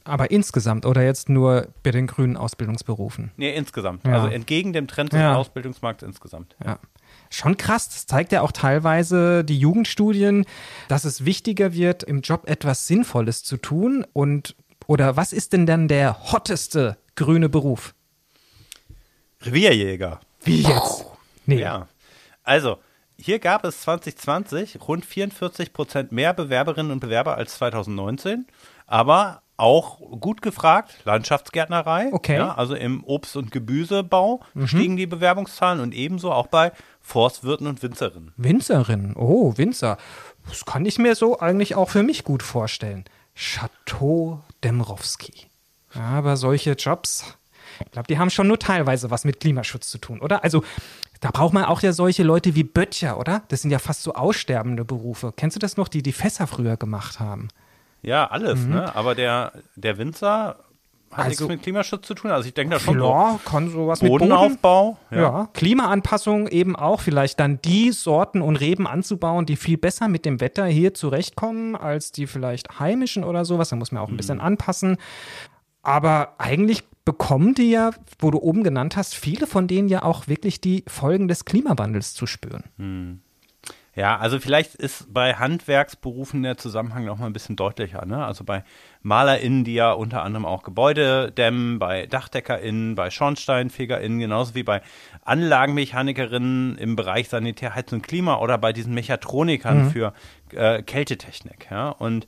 Aber 0.03 0.29
insgesamt 0.29 0.85
oder 0.85 1.03
jetzt 1.03 1.29
nur 1.29 1.67
bei 1.81 1.89
den 1.91 2.05
grünen 2.05 2.37
Ausbildungsberufen? 2.37 3.31
Nee, 3.37 3.55
insgesamt. 3.55 4.05
Ja. 4.05 4.13
Also 4.13 4.27
entgegen 4.27 4.71
dem 4.71 4.87
Trend 4.87 5.13
des 5.13 5.19
Ja. 5.19 5.35
Ausbildungsmarkts 5.35 6.03
insgesamt. 6.03 6.55
Ja. 6.63 6.77
Schon 7.29 7.57
krass, 7.57 7.89
das 7.89 8.05
zeigt 8.05 8.31
ja 8.31 8.41
auch 8.41 8.51
teilweise 8.51 9.43
die 9.43 9.59
Jugendstudien, 9.59 10.45
dass 10.87 11.05
es 11.05 11.25
wichtiger 11.25 11.73
wird, 11.73 12.03
im 12.03 12.21
Job 12.21 12.47
etwas 12.47 12.87
Sinnvolles 12.87 13.43
zu 13.43 13.57
tun. 13.57 14.05
Und 14.13 14.55
oder 14.87 15.17
was 15.17 15.33
ist 15.33 15.53
denn 15.53 15.65
dann 15.65 15.87
der 15.87 16.31
hotteste 16.31 16.97
grüne 17.15 17.49
Beruf? 17.49 17.93
Revierjäger. 19.41 20.19
Wie 20.43 20.61
jetzt? 20.61 21.05
Nee. 21.45 21.59
Ja. 21.59 21.87
Also, 22.43 22.77
hier 23.17 23.39
gab 23.39 23.63
es 23.65 23.81
2020 23.81 24.79
rund 24.87 25.05
44 25.05 25.73
Prozent 25.73 26.11
mehr 26.11 26.33
Bewerberinnen 26.33 26.91
und 26.91 26.99
Bewerber 26.99 27.35
als 27.35 27.55
2019, 27.55 28.45
aber 28.87 29.41
auch 29.57 29.99
gut 30.19 30.41
gefragt, 30.41 30.97
Landschaftsgärtnerei. 31.05 32.09
Okay. 32.11 32.35
Ja, 32.35 32.55
also 32.55 32.75
im 32.75 33.03
Obst- 33.05 33.37
und 33.37 33.51
Gemüsebau 33.51 34.41
stiegen 34.65 34.97
die 34.97 35.07
Bewerbungszahlen 35.07 35.79
und 35.79 35.93
ebenso 35.93 36.31
auch 36.31 36.47
bei 36.47 36.73
Forstwirten 37.05 37.67
und 37.67 37.83
Winzerinnen. 37.83 38.33
Winzerin. 38.35 39.13
Oh, 39.15 39.53
Winzer. 39.57 39.97
Das 40.49 40.65
kann 40.65 40.85
ich 40.85 40.97
mir 40.97 41.13
so 41.15 41.39
eigentlich 41.39 41.75
auch 41.75 41.89
für 41.89 42.01
mich 42.03 42.23
gut 42.23 42.41
vorstellen. 42.43 43.05
Chateau 43.35 44.41
Demrowski. 44.63 45.33
Aber 45.93 46.35
solche 46.35 46.71
Jobs, 46.71 47.23
ich 47.85 47.91
glaube, 47.91 48.07
die 48.07 48.17
haben 48.17 48.29
schon 48.31 48.47
nur 48.47 48.59
teilweise 48.59 49.11
was 49.11 49.23
mit 49.23 49.39
Klimaschutz 49.39 49.89
zu 49.89 49.97
tun, 49.99 50.19
oder? 50.19 50.43
Also, 50.43 50.63
da 51.21 51.31
braucht 51.31 51.53
man 51.53 51.65
auch 51.65 51.81
ja 51.81 51.93
solche 51.93 52.23
Leute 52.23 52.55
wie 52.55 52.63
Böttcher, 52.63 53.17
oder? 53.19 53.43
Das 53.49 53.61
sind 53.61 53.71
ja 53.71 53.79
fast 53.79 54.03
so 54.03 54.13
aussterbende 54.13 54.83
Berufe. 54.83 55.31
Kennst 55.37 55.55
du 55.55 55.59
das 55.59 55.77
noch, 55.77 55.87
die 55.87 56.01
die 56.03 56.11
Fässer 56.11 56.47
früher 56.47 56.75
gemacht 56.75 57.19
haben? 57.19 57.47
Ja, 58.01 58.27
alles, 58.29 58.59
Mhm. 58.61 58.69
ne? 58.71 58.95
Aber 58.95 59.15
der, 59.15 59.53
der 59.75 59.97
Winzer 59.97 60.57
Hat 61.15 61.27
nichts 61.27 61.41
Also- 61.41 61.47
mit 61.51 61.63
Klimaschutz 61.63 62.07
zu 62.07 62.13
tun. 62.13 62.31
Also 62.31 62.47
ich 62.47 62.53
denke 62.53 62.73
da 62.75 62.79
schon 62.79 62.99
so. 62.99 63.05
Ja, 63.05 63.39
kann 63.45 63.69
sowas 63.69 64.01
mit 64.01 64.09
Boden. 64.11 64.29
Bodenaufbau. 64.29 64.97
Ja. 65.11 65.47
Klimaanpassung 65.53 66.47
eben 66.47 66.75
auch, 66.75 67.01
vielleicht 67.01 67.39
dann 67.39 67.59
die 67.63 67.91
Sorten 67.91 68.41
und 68.41 68.57
Reben 68.57 68.85
anzubauen, 68.87 69.45
die 69.45 69.55
viel 69.55 69.77
besser 69.77 70.07
mit 70.07 70.25
dem 70.25 70.41
Wetter 70.41 70.65
hier 70.65 70.93
zurechtkommen, 70.93 71.75
als 71.75 72.11
die 72.11 72.27
vielleicht 72.27 72.79
heimischen 72.79 73.23
oder 73.23 73.45
sowas. 73.45 73.69
Da 73.69 73.75
muss 73.75 73.91
man 73.91 74.01
auch 74.03 74.09
ein 74.09 74.17
bisschen 74.17 74.39
anpassen. 74.41 74.97
Aber 75.81 76.33
eigentlich 76.39 76.83
bekommen 77.05 77.53
die 77.53 77.69
ja, 77.69 77.91
wo 78.19 78.31
du 78.31 78.39
oben 78.39 78.63
genannt 78.63 78.97
hast, 78.97 79.13
viele 79.13 79.45
von 79.45 79.67
denen 79.67 79.87
ja 79.87 80.01
auch 80.03 80.27
wirklich 80.27 80.59
die 80.59 80.83
Folgen 80.87 81.27
des 81.27 81.45
Klimawandels 81.45 82.13
zu 82.15 82.25
spüren. 82.25 83.21
Ja, 83.95 84.17
also 84.17 84.39
vielleicht 84.41 84.75
ist 84.75 85.13
bei 85.13 85.35
Handwerksberufen 85.35 86.43
der 86.43 86.57
Zusammenhang 86.57 87.05
noch 87.05 87.17
mal 87.17 87.27
ein 87.27 87.33
bisschen 87.33 87.55
deutlicher. 87.55 88.05
Ne? 88.05 88.25
Also 88.25 88.43
bei 88.43 88.65
MalerInnen, 89.03 89.63
die 89.63 89.75
ja 89.75 89.93
unter 89.93 90.21
anderem 90.21 90.45
auch 90.45 90.63
Gebäude 90.63 91.31
dämmen, 91.31 91.79
bei 91.79 92.05
DachdeckerInnen, 92.05 92.95
bei 92.95 93.09
SchornsteinfegerInnen, 93.09 94.19
genauso 94.19 94.53
wie 94.53 94.63
bei 94.63 94.81
Anlagenmechanikerinnen 95.23 96.77
im 96.77 96.97
Bereich 96.97 97.29
Sanitär, 97.29 97.73
Heizung, 97.73 98.01
Klima 98.01 98.39
oder 98.39 98.57
bei 98.57 98.73
diesen 98.73 98.93
Mechatronikern 98.93 99.89
für 99.91 100.13
äh, 100.51 100.81
Kältetechnik. 100.81 101.67
Ja? 101.71 101.89
Und 101.89 102.25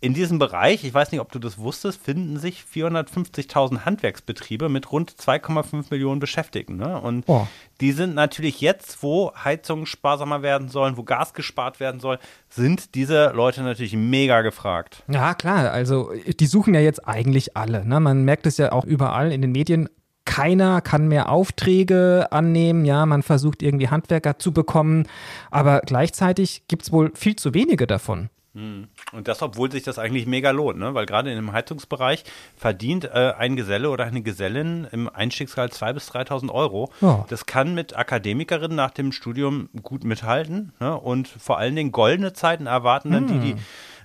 in 0.00 0.12
diesem 0.12 0.38
Bereich, 0.38 0.84
ich 0.84 0.92
weiß 0.92 1.10
nicht, 1.10 1.20
ob 1.20 1.32
du 1.32 1.38
das 1.38 1.56
wusstest, 1.58 2.00
finden 2.02 2.38
sich 2.38 2.62
450.000 2.72 3.84
Handwerksbetriebe 3.86 4.68
mit 4.68 4.92
rund 4.92 5.10
2,5 5.10 5.86
Millionen 5.90 6.20
Beschäftigten. 6.20 6.76
Ne? 6.76 7.00
Und 7.00 7.24
Oh. 7.26 7.46
die 7.80 7.92
sind 7.92 8.14
natürlich 8.14 8.60
jetzt, 8.60 9.02
wo 9.02 9.32
Heizungen 9.34 9.86
sparsamer 9.86 10.42
werden 10.42 10.68
sollen, 10.68 10.96
wo 10.96 11.02
Gas 11.02 11.32
gespart 11.32 11.80
werden 11.80 12.00
soll, 12.00 12.18
sind 12.50 12.94
diese 12.94 13.30
Leute 13.34 13.62
natürlich 13.62 13.94
mega 13.94 14.42
gefragt. 14.42 15.02
Ja, 15.08 15.34
klar. 15.34 15.70
Also, 15.70 16.10
die 16.38 16.46
suchen 16.46 16.74
ja 16.74 16.80
jetzt 16.80 17.08
eigentlich 17.08 17.56
alle. 17.56 17.84
Ne? 17.86 17.98
Man 17.98 18.24
merkt 18.24 18.46
es 18.46 18.58
ja 18.58 18.72
auch 18.72 18.84
überall 18.84 19.32
in 19.32 19.40
den 19.40 19.52
Medien. 19.52 19.88
Keiner 20.26 20.80
kann 20.82 21.08
mehr 21.08 21.30
Aufträge 21.30 22.26
annehmen. 22.32 22.84
Ja, 22.84 23.06
man 23.06 23.22
versucht 23.22 23.62
irgendwie 23.62 23.88
Handwerker 23.88 24.38
zu 24.38 24.52
bekommen. 24.52 25.06
Aber 25.50 25.80
gleichzeitig 25.86 26.64
gibt 26.68 26.82
es 26.82 26.92
wohl 26.92 27.12
viel 27.14 27.36
zu 27.36 27.54
wenige 27.54 27.86
davon. 27.86 28.28
Und 29.12 29.28
das, 29.28 29.42
obwohl 29.42 29.70
sich 29.70 29.82
das 29.82 29.98
eigentlich 29.98 30.26
mega 30.26 30.50
lohnt, 30.50 30.78
ne? 30.78 30.94
weil 30.94 31.06
gerade 31.06 31.30
in 31.30 31.36
dem 31.36 31.52
Heizungsbereich 31.52 32.24
verdient 32.56 33.04
äh, 33.04 33.34
ein 33.36 33.56
Geselle 33.56 33.90
oder 33.90 34.04
eine 34.04 34.22
Gesellin 34.22 34.86
im 34.90 35.08
Einstiegsgehalt 35.08 35.72
2.000 35.72 35.92
bis 35.92 36.10
3.000 36.10 36.50
Euro. 36.50 36.90
Ja. 37.00 37.24
Das 37.28 37.46
kann 37.46 37.74
mit 37.74 37.96
Akademikerinnen 37.96 38.76
nach 38.76 38.90
dem 38.90 39.12
Studium 39.12 39.68
gut 39.82 40.04
mithalten 40.04 40.72
ne? 40.80 40.96
und 40.96 41.28
vor 41.28 41.58
allen 41.58 41.76
Dingen 41.76 41.92
goldene 41.92 42.32
Zeiten 42.32 42.66
erwarten 42.66 43.10
dann 43.10 43.26
die, 43.26 43.38
die 43.38 43.56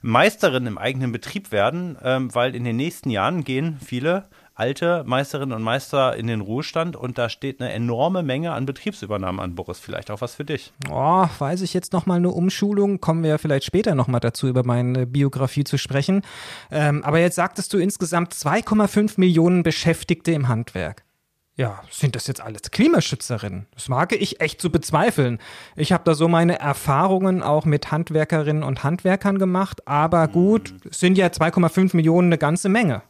Meisterin 0.01 0.65
im 0.65 0.77
eigenen 0.77 1.11
Betrieb 1.11 1.51
werden, 1.51 1.97
ähm, 2.03 2.33
weil 2.33 2.55
in 2.55 2.63
den 2.63 2.75
nächsten 2.75 3.09
Jahren 3.09 3.43
gehen 3.43 3.77
viele 3.83 4.25
alte 4.53 5.03
Meisterinnen 5.05 5.55
und 5.55 5.63
Meister 5.63 6.15
in 6.15 6.27
den 6.27 6.41
Ruhestand 6.41 6.95
und 6.95 7.17
da 7.17 7.29
steht 7.29 7.61
eine 7.61 7.71
enorme 7.71 8.23
Menge 8.23 8.51
an 8.51 8.65
Betriebsübernahmen 8.65 9.39
an, 9.39 9.55
Boris. 9.55 9.79
Vielleicht 9.79 10.11
auch 10.11 10.21
was 10.21 10.35
für 10.35 10.45
dich. 10.45 10.73
Oh, 10.89 11.25
weiß 11.39 11.61
ich 11.61 11.73
jetzt 11.73 11.93
noch 11.93 12.05
mal 12.05 12.15
eine 12.15 12.29
Umschulung? 12.29 12.99
Kommen 12.99 13.23
wir 13.23 13.39
vielleicht 13.39 13.65
später 13.65 13.95
noch 13.95 14.07
mal 14.07 14.19
dazu, 14.19 14.47
über 14.47 14.63
meine 14.65 15.07
Biografie 15.07 15.63
zu 15.63 15.77
sprechen. 15.77 16.21
Ähm, 16.69 17.03
aber 17.03 17.19
jetzt 17.19 17.35
sagtest 17.35 17.73
du 17.73 17.77
insgesamt 17.77 18.33
2,5 18.33 19.13
Millionen 19.17 19.63
Beschäftigte 19.63 20.31
im 20.31 20.47
Handwerk. 20.47 21.03
Ja, 21.55 21.81
sind 21.91 22.15
das 22.15 22.27
jetzt 22.27 22.41
alles 22.41 22.63
Klimaschützerinnen? 22.71 23.67
Das 23.73 23.89
wage 23.89 24.15
ich 24.15 24.39
echt 24.41 24.61
zu 24.61 24.71
bezweifeln. 24.71 25.37
Ich 25.75 25.91
habe 25.91 26.03
da 26.05 26.15
so 26.15 26.27
meine 26.27 26.59
Erfahrungen 26.59 27.43
auch 27.43 27.65
mit 27.65 27.91
Handwerkerinnen 27.91 28.63
und 28.63 28.83
Handwerkern 28.83 29.37
gemacht, 29.37 29.87
aber 29.87 30.27
gut, 30.27 30.73
es 30.89 30.99
sind 30.99 31.17
ja 31.17 31.27
2,5 31.27 31.95
Millionen 31.95 32.29
eine 32.29 32.37
ganze 32.37 32.69
Menge. 32.69 33.03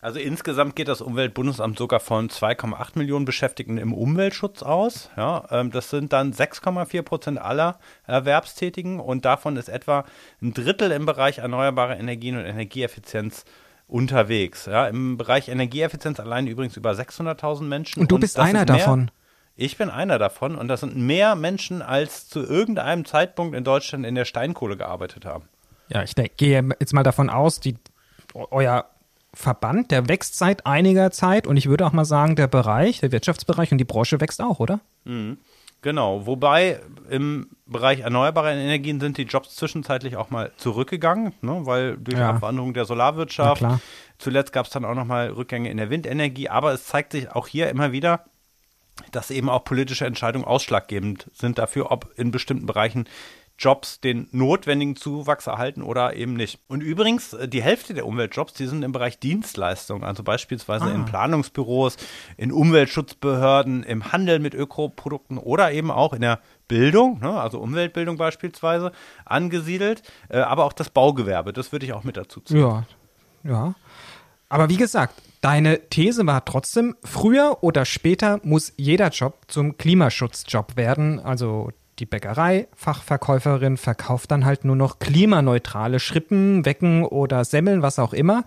Also 0.00 0.18
insgesamt 0.18 0.76
geht 0.76 0.88
das 0.88 1.00
Umweltbundesamt 1.00 1.76
sogar 1.76 2.00
von 2.00 2.30
2,8 2.30 2.96
Millionen 2.96 3.24
Beschäftigten 3.24 3.78
im 3.78 3.92
Umweltschutz 3.92 4.62
aus. 4.62 5.10
Ja, 5.16 5.44
ähm, 5.50 5.70
das 5.70 5.90
sind 5.90 6.12
dann 6.12 6.32
6,4 6.32 7.02
Prozent 7.02 7.38
aller 7.38 7.78
Erwerbstätigen 8.06 9.00
und 9.00 9.24
davon 9.24 9.56
ist 9.56 9.68
etwa 9.68 10.04
ein 10.40 10.54
Drittel 10.54 10.92
im 10.92 11.04
Bereich 11.04 11.38
erneuerbare 11.38 11.96
Energien 11.96 12.36
und 12.36 12.44
Energieeffizienz 12.44 13.44
unterwegs. 13.88 14.66
Ja, 14.66 14.86
Im 14.86 15.16
Bereich 15.16 15.48
Energieeffizienz 15.48 16.20
allein 16.20 16.46
übrigens 16.46 16.76
über 16.76 16.92
600.000 16.92 17.62
Menschen. 17.62 18.00
Und 18.00 18.12
du 18.12 18.18
bist 18.18 18.38
das 18.38 18.46
einer 18.46 18.64
davon. 18.64 19.10
Ich 19.56 19.76
bin 19.76 19.90
einer 19.90 20.18
davon 20.18 20.54
und 20.54 20.68
das 20.68 20.80
sind 20.80 20.96
mehr 20.96 21.34
Menschen, 21.34 21.82
als 21.82 22.28
zu 22.28 22.40
irgendeinem 22.40 23.04
Zeitpunkt 23.04 23.54
in 23.54 23.64
Deutschland 23.64 24.06
in 24.06 24.14
der 24.14 24.24
Steinkohle 24.24 24.76
gearbeitet 24.76 25.26
haben. 25.26 25.48
Ja, 25.88 26.02
ich 26.02 26.14
gehe 26.14 26.66
jetzt 26.78 26.94
mal 26.94 27.02
davon 27.02 27.28
aus, 27.28 27.60
die, 27.60 27.76
euer 28.32 28.86
Verband, 29.32 29.90
der 29.90 30.08
wächst 30.08 30.36
seit 30.36 30.66
einiger 30.66 31.10
Zeit 31.10 31.46
und 31.46 31.56
ich 31.56 31.68
würde 31.68 31.86
auch 31.86 31.92
mal 31.92 32.04
sagen, 32.04 32.36
der 32.36 32.48
Bereich, 32.48 33.00
der 33.00 33.12
Wirtschaftsbereich 33.12 33.70
und 33.72 33.78
die 33.78 33.84
Branche 33.84 34.20
wächst 34.20 34.40
auch, 34.40 34.58
oder? 34.60 34.80
Genau, 35.82 36.26
wobei 36.26 36.80
im 37.08 37.48
Bereich 37.64 38.00
erneuerbare 38.00 38.52
Energien 38.52 39.00
sind 39.00 39.16
die 39.16 39.22
Jobs 39.22 39.56
zwischenzeitlich 39.56 40.16
auch 40.16 40.28
mal 40.30 40.52
zurückgegangen, 40.58 41.32
ne, 41.40 41.60
weil 41.64 41.96
durch 41.96 42.18
Ja. 42.18 42.30
Abwanderung 42.30 42.74
der 42.74 42.84
Solarwirtschaft. 42.84 43.62
Zuletzt 44.18 44.52
gab 44.52 44.66
es 44.66 44.72
dann 44.72 44.84
auch 44.84 44.94
noch 44.94 45.06
mal 45.06 45.30
Rückgänge 45.30 45.70
in 45.70 45.78
der 45.78 45.88
Windenergie, 45.88 46.50
aber 46.50 46.72
es 46.72 46.84
zeigt 46.84 47.12
sich 47.12 47.30
auch 47.30 47.46
hier 47.46 47.70
immer 47.70 47.92
wieder, 47.92 48.24
dass 49.12 49.30
eben 49.30 49.48
auch 49.48 49.64
politische 49.64 50.04
Entscheidungen 50.04 50.44
ausschlaggebend 50.44 51.30
sind 51.32 51.58
dafür, 51.58 51.90
ob 51.90 52.12
in 52.16 52.30
bestimmten 52.30 52.66
Bereichen 52.66 53.06
Jobs 53.60 54.00
den 54.00 54.26
notwendigen 54.32 54.96
Zuwachs 54.96 55.46
erhalten 55.46 55.82
oder 55.82 56.16
eben 56.16 56.32
nicht. 56.32 56.58
Und 56.66 56.82
übrigens, 56.82 57.34
äh, 57.34 57.46
die 57.46 57.62
Hälfte 57.62 57.92
der 57.92 58.06
Umweltjobs, 58.06 58.54
die 58.54 58.66
sind 58.66 58.82
im 58.82 58.92
Bereich 58.92 59.18
Dienstleistungen, 59.20 60.02
also 60.02 60.22
beispielsweise 60.22 60.90
in 60.90 61.04
Planungsbüros, 61.04 61.98
in 62.38 62.52
Umweltschutzbehörden, 62.52 63.82
im 63.82 64.12
Handel 64.12 64.38
mit 64.38 64.54
Ökoprodukten 64.54 65.36
oder 65.36 65.72
eben 65.72 65.90
auch 65.90 66.14
in 66.14 66.22
der 66.22 66.40
Bildung, 66.68 67.20
ne, 67.20 67.38
also 67.38 67.58
Umweltbildung 67.58 68.16
beispielsweise, 68.16 68.92
angesiedelt, 69.26 70.02
äh, 70.30 70.38
aber 70.38 70.64
auch 70.64 70.72
das 70.72 70.88
Baugewerbe, 70.88 71.52
das 71.52 71.70
würde 71.70 71.84
ich 71.84 71.92
auch 71.92 72.04
mit 72.04 72.16
dazu 72.16 72.40
ziehen. 72.40 72.60
Ja, 72.60 72.84
ja. 73.44 73.74
Aber 74.48 74.68
wie 74.68 74.76
gesagt, 74.76 75.14
deine 75.42 75.88
These 75.90 76.26
war 76.26 76.44
trotzdem, 76.44 76.96
früher 77.04 77.58
oder 77.60 77.84
später 77.84 78.40
muss 78.42 78.72
jeder 78.76 79.10
Job 79.10 79.38
zum 79.48 79.76
Klimaschutzjob 79.78 80.76
werden. 80.76 81.20
Also 81.20 81.70
die 82.00 82.06
Bäckerei, 82.06 82.66
Fachverkäuferin 82.74 83.76
verkauft 83.76 84.30
dann 84.30 84.44
halt 84.44 84.64
nur 84.64 84.76
noch 84.76 84.98
klimaneutrale 84.98 86.00
Schrippen, 86.00 86.64
Wecken 86.64 87.04
oder 87.04 87.44
Semmeln, 87.44 87.82
was 87.82 87.98
auch 87.98 88.12
immer. 88.12 88.44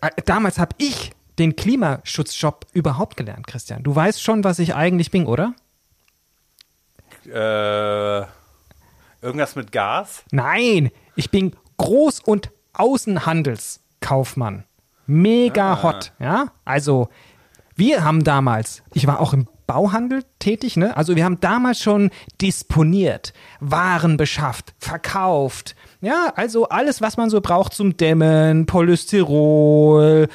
Äh, 0.00 0.10
Damals 0.24 0.58
habe 0.58 0.74
ich 0.78 1.12
den 1.38 1.54
Klimaschutzjob 1.54 2.66
überhaupt 2.72 3.16
gelernt, 3.16 3.46
Christian. 3.46 3.82
Du 3.82 3.94
weißt 3.94 4.22
schon, 4.22 4.42
was 4.42 4.58
ich 4.58 4.74
eigentlich 4.74 5.10
bin, 5.10 5.26
oder? 5.26 5.54
Äh, 7.26 8.26
irgendwas 9.24 9.54
mit 9.54 9.70
Gas? 9.70 10.24
Nein, 10.30 10.90
ich 11.14 11.30
bin 11.30 11.54
Groß- 11.78 12.24
und 12.24 12.50
Außenhandelskaufmann. 12.72 14.64
Mega 15.06 15.82
hot, 15.82 16.12
ja? 16.18 16.52
Also, 16.64 17.08
wir 17.74 18.02
haben 18.02 18.24
damals, 18.24 18.82
ich 18.94 19.06
war 19.06 19.20
auch 19.20 19.34
im 19.34 19.46
Bauhandel 19.66 20.24
tätig, 20.38 20.76
ne? 20.76 20.96
Also, 20.96 21.16
wir 21.16 21.24
haben 21.24 21.40
damals 21.40 21.80
schon 21.80 22.10
disponiert, 22.40 23.32
Waren 23.60 24.16
beschafft, 24.16 24.74
verkauft. 24.78 25.74
Ja, 26.00 26.32
also 26.36 26.68
alles, 26.68 27.00
was 27.00 27.16
man 27.16 27.30
so 27.30 27.40
braucht 27.40 27.74
zum 27.74 27.96
Dämmen, 27.96 28.66
Polystyrol, 28.66 30.28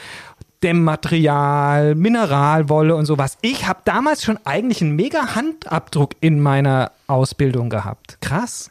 Dämmmaterial, 0.63 1.95
Mineralwolle 1.95 2.95
und 2.95 3.05
sowas. 3.05 3.38
Ich 3.41 3.67
habe 3.67 3.79
damals 3.85 4.23
schon 4.23 4.38
eigentlich 4.45 4.81
einen 4.81 4.95
mega 4.95 5.35
Handabdruck 5.35 6.11
in 6.19 6.39
meiner 6.39 6.91
Ausbildung 7.07 7.69
gehabt. 7.69 8.17
Krass. 8.21 8.69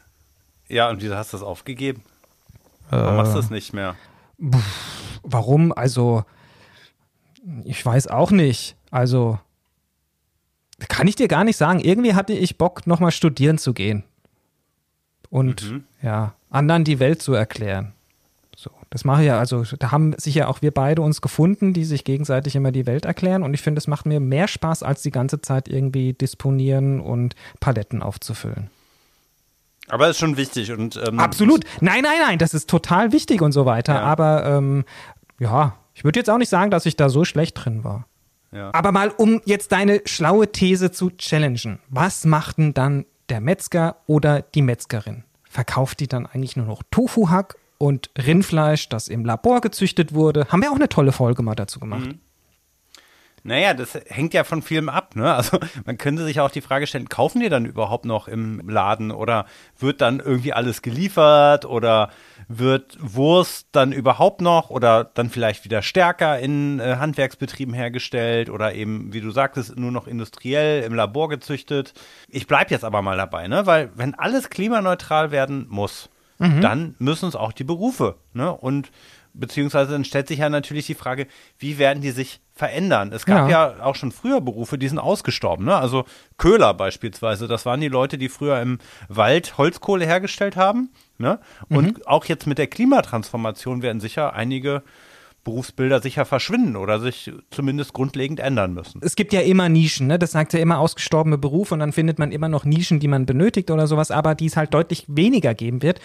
Ja, 0.67 0.89
und 0.89 1.01
wieso 1.01 1.15
hast 1.15 1.33
du 1.33 1.37
das 1.37 1.45
aufgegeben? 1.45 2.03
Warum 2.89 3.17
machst 3.17 3.33
du 3.33 3.37
das 3.37 3.49
nicht 3.49 3.73
mehr? 3.73 3.95
Warum? 5.23 5.73
Also, 5.73 6.23
ich 7.63 7.85
weiß 7.85 8.07
auch 8.07 8.31
nicht. 8.31 8.75
Also, 8.89 9.39
kann 10.87 11.07
ich 11.07 11.15
dir 11.15 11.27
gar 11.27 11.43
nicht 11.43 11.57
sagen. 11.57 11.79
Irgendwie 11.79 12.13
hatte 12.13 12.33
ich 12.33 12.57
Bock, 12.57 12.87
nochmal 12.87 13.11
studieren 13.11 13.57
zu 13.57 13.73
gehen. 13.73 14.03
Und 15.29 15.81
ja, 16.01 16.33
anderen 16.49 16.83
die 16.83 16.99
Welt 16.99 17.21
zu 17.21 17.33
erklären. 17.33 17.93
So, 18.55 18.69
das 18.89 19.05
mache 19.05 19.21
ich 19.21 19.27
ja, 19.27 19.39
also 19.39 19.63
da 19.79 19.91
haben 19.91 20.13
sich 20.17 20.35
ja 20.35 20.47
auch 20.47 20.61
wir 20.61 20.71
beide 20.71 21.01
uns 21.01 21.21
gefunden, 21.21 21.73
die 21.73 21.85
sich 21.85 22.03
gegenseitig 22.03 22.55
immer 22.55 22.71
die 22.71 22.85
Welt 22.85 23.05
erklären. 23.05 23.43
Und 23.43 23.53
ich 23.53 23.61
finde, 23.61 23.79
es 23.79 23.87
macht 23.87 24.05
mir 24.05 24.19
mehr 24.19 24.47
Spaß, 24.47 24.83
als 24.83 25.01
die 25.01 25.11
ganze 25.11 25.41
Zeit 25.41 25.67
irgendwie 25.67 26.13
disponieren 26.13 26.99
und 26.99 27.35
Paletten 27.59 28.03
aufzufüllen. 28.03 28.69
Aber 29.87 30.09
ist 30.09 30.19
schon 30.19 30.37
wichtig 30.37 30.71
und 30.71 31.01
ähm, 31.05 31.19
Absolut. 31.19 31.65
Nein, 31.81 32.03
nein, 32.03 32.19
nein, 32.21 32.39
das 32.39 32.53
ist 32.53 32.69
total 32.69 33.11
wichtig 33.11 33.41
und 33.41 33.51
so 33.51 33.65
weiter. 33.65 33.95
Ja. 33.95 34.01
Aber 34.01 34.45
ähm, 34.45 34.85
ja, 35.39 35.75
ich 35.93 36.03
würde 36.03 36.19
jetzt 36.19 36.29
auch 36.29 36.37
nicht 36.37 36.49
sagen, 36.49 36.71
dass 36.71 36.85
ich 36.85 36.95
da 36.95 37.09
so 37.09 37.25
schlecht 37.25 37.63
drin 37.63 37.83
war. 37.83 38.05
Ja. 38.51 38.71
Aber 38.73 38.91
mal, 38.91 39.09
um 39.09 39.41
jetzt 39.45 39.71
deine 39.71 40.01
schlaue 40.05 40.51
These 40.51 40.91
zu 40.91 41.09
challengen. 41.11 41.79
Was 41.89 42.25
macht 42.25 42.57
denn 42.57 42.73
dann 42.73 43.05
der 43.29 43.41
Metzger 43.41 43.97
oder 44.07 44.41
die 44.41 44.61
Metzgerin? 44.61 45.23
Verkauft 45.43 45.99
die 45.99 46.07
dann 46.07 46.25
eigentlich 46.25 46.55
nur 46.55 46.65
noch 46.65 46.83
Tofu-Hack 46.91 47.55
und 47.77 48.11
Rindfleisch, 48.17 48.89
das 48.89 49.07
im 49.07 49.25
Labor 49.25 49.61
gezüchtet 49.61 50.13
wurde. 50.13 50.47
Haben 50.49 50.61
wir 50.61 50.71
auch 50.71 50.75
eine 50.75 50.89
tolle 50.89 51.11
Folge 51.11 51.43
mal 51.43 51.55
dazu 51.55 51.79
gemacht. 51.79 52.07
Mhm. 52.07 52.19
Naja, 53.43 53.73
das 53.73 53.99
hängt 54.07 54.35
ja 54.35 54.43
von 54.43 54.61
vielem 54.61 54.87
ab, 54.87 55.15
ne? 55.15 55.33
Also 55.33 55.57
man 55.85 55.97
könnte 55.97 56.23
sich 56.23 56.39
auch 56.39 56.51
die 56.51 56.61
Frage 56.61 56.85
stellen, 56.85 57.09
kaufen 57.09 57.39
die 57.39 57.49
dann 57.49 57.65
überhaupt 57.65 58.05
noch 58.05 58.27
im 58.27 58.69
Laden 58.69 59.11
oder 59.11 59.45
wird 59.79 60.01
dann 60.01 60.19
irgendwie 60.19 60.53
alles 60.53 60.83
geliefert 60.83 61.65
oder 61.65 62.11
wird 62.47 62.97
Wurst 62.99 63.67
dann 63.71 63.91
überhaupt 63.91 64.41
noch 64.41 64.69
oder 64.69 65.05
dann 65.05 65.29
vielleicht 65.29 65.65
wieder 65.65 65.81
stärker 65.81 66.37
in 66.37 66.79
äh, 66.79 66.97
Handwerksbetrieben 66.97 67.73
hergestellt 67.73 68.49
oder 68.49 68.75
eben, 68.75 69.11
wie 69.11 69.21
du 69.21 69.31
sagtest, 69.31 69.75
nur 69.75 69.91
noch 69.91 70.05
industriell 70.05 70.83
im 70.83 70.93
Labor 70.93 71.29
gezüchtet. 71.29 71.93
Ich 72.27 72.45
bleib 72.45 72.69
jetzt 72.69 72.83
aber 72.83 73.01
mal 73.01 73.17
dabei, 73.17 73.47
ne? 73.47 73.65
Weil 73.65 73.89
wenn 73.95 74.13
alles 74.13 74.49
klimaneutral 74.51 75.31
werden 75.31 75.65
muss, 75.67 76.09
mhm. 76.37 76.61
dann 76.61 76.95
müssen 76.99 77.27
es 77.27 77.35
auch 77.35 77.53
die 77.53 77.63
Berufe, 77.63 78.17
ne? 78.33 78.51
Und 78.51 78.91
beziehungsweise 79.33 79.93
dann 79.93 80.05
stellt 80.05 80.27
sich 80.27 80.39
ja 80.39 80.49
natürlich 80.49 80.85
die 80.85 80.95
Frage, 80.95 81.27
wie 81.57 81.77
werden 81.77 82.01
die 82.01 82.11
sich 82.11 82.41
verändern? 82.61 83.11
Es 83.11 83.25
gab 83.25 83.49
ja. 83.49 83.71
ja, 83.71 83.83
auch 83.83 83.95
schon 83.95 84.11
früher 84.11 84.39
Berufe, 84.39 84.77
die 84.77 84.87
sind 84.87 84.99
ausgestorben, 84.99 85.65
ne? 85.65 85.75
Also 85.75 86.05
Köhler 86.37 86.75
beispielsweise, 86.75 87.47
das 87.47 87.65
waren 87.65 87.81
die 87.81 87.87
Leute, 87.87 88.19
die 88.19 88.29
früher 88.29 88.61
im 88.61 88.77
Wald 89.09 89.57
Holzkohle 89.57 90.05
hergestellt 90.05 90.57
haben, 90.57 90.91
ne? 91.17 91.39
Und 91.69 91.97
mhm. 91.97 92.03
auch 92.05 92.25
jetzt 92.25 92.45
mit 92.45 92.59
der 92.59 92.67
Klimatransformation 92.67 93.81
werden 93.81 93.99
sicher 93.99 94.35
einige 94.35 94.83
Berufsbilder 95.43 96.01
sicher 96.01 96.23
verschwinden 96.25 96.75
oder 96.75 96.99
sich 96.99 97.31
zumindest 97.49 97.93
grundlegend 97.93 98.39
ändern 98.39 98.75
müssen. 98.75 99.01
Es 99.03 99.15
gibt 99.15 99.33
ja 99.33 99.41
immer 99.41 99.69
Nischen, 99.69 100.05
ne? 100.05 100.19
Das 100.19 100.33
sagt 100.33 100.53
ja 100.53 100.59
immer 100.59 100.77
ausgestorbene 100.77 101.39
Berufe 101.39 101.73
und 101.73 101.79
dann 101.79 101.93
findet 101.93 102.19
man 102.19 102.31
immer 102.31 102.47
noch 102.47 102.63
Nischen, 102.63 102.99
die 102.99 103.07
man 103.07 103.25
benötigt 103.25 103.71
oder 103.71 103.87
sowas, 103.87 104.11
aber 104.11 104.35
die 104.35 104.45
es 104.45 104.55
halt 104.55 104.71
deutlich 104.75 105.05
weniger 105.07 105.55
geben 105.55 105.81
wird. 105.81 105.99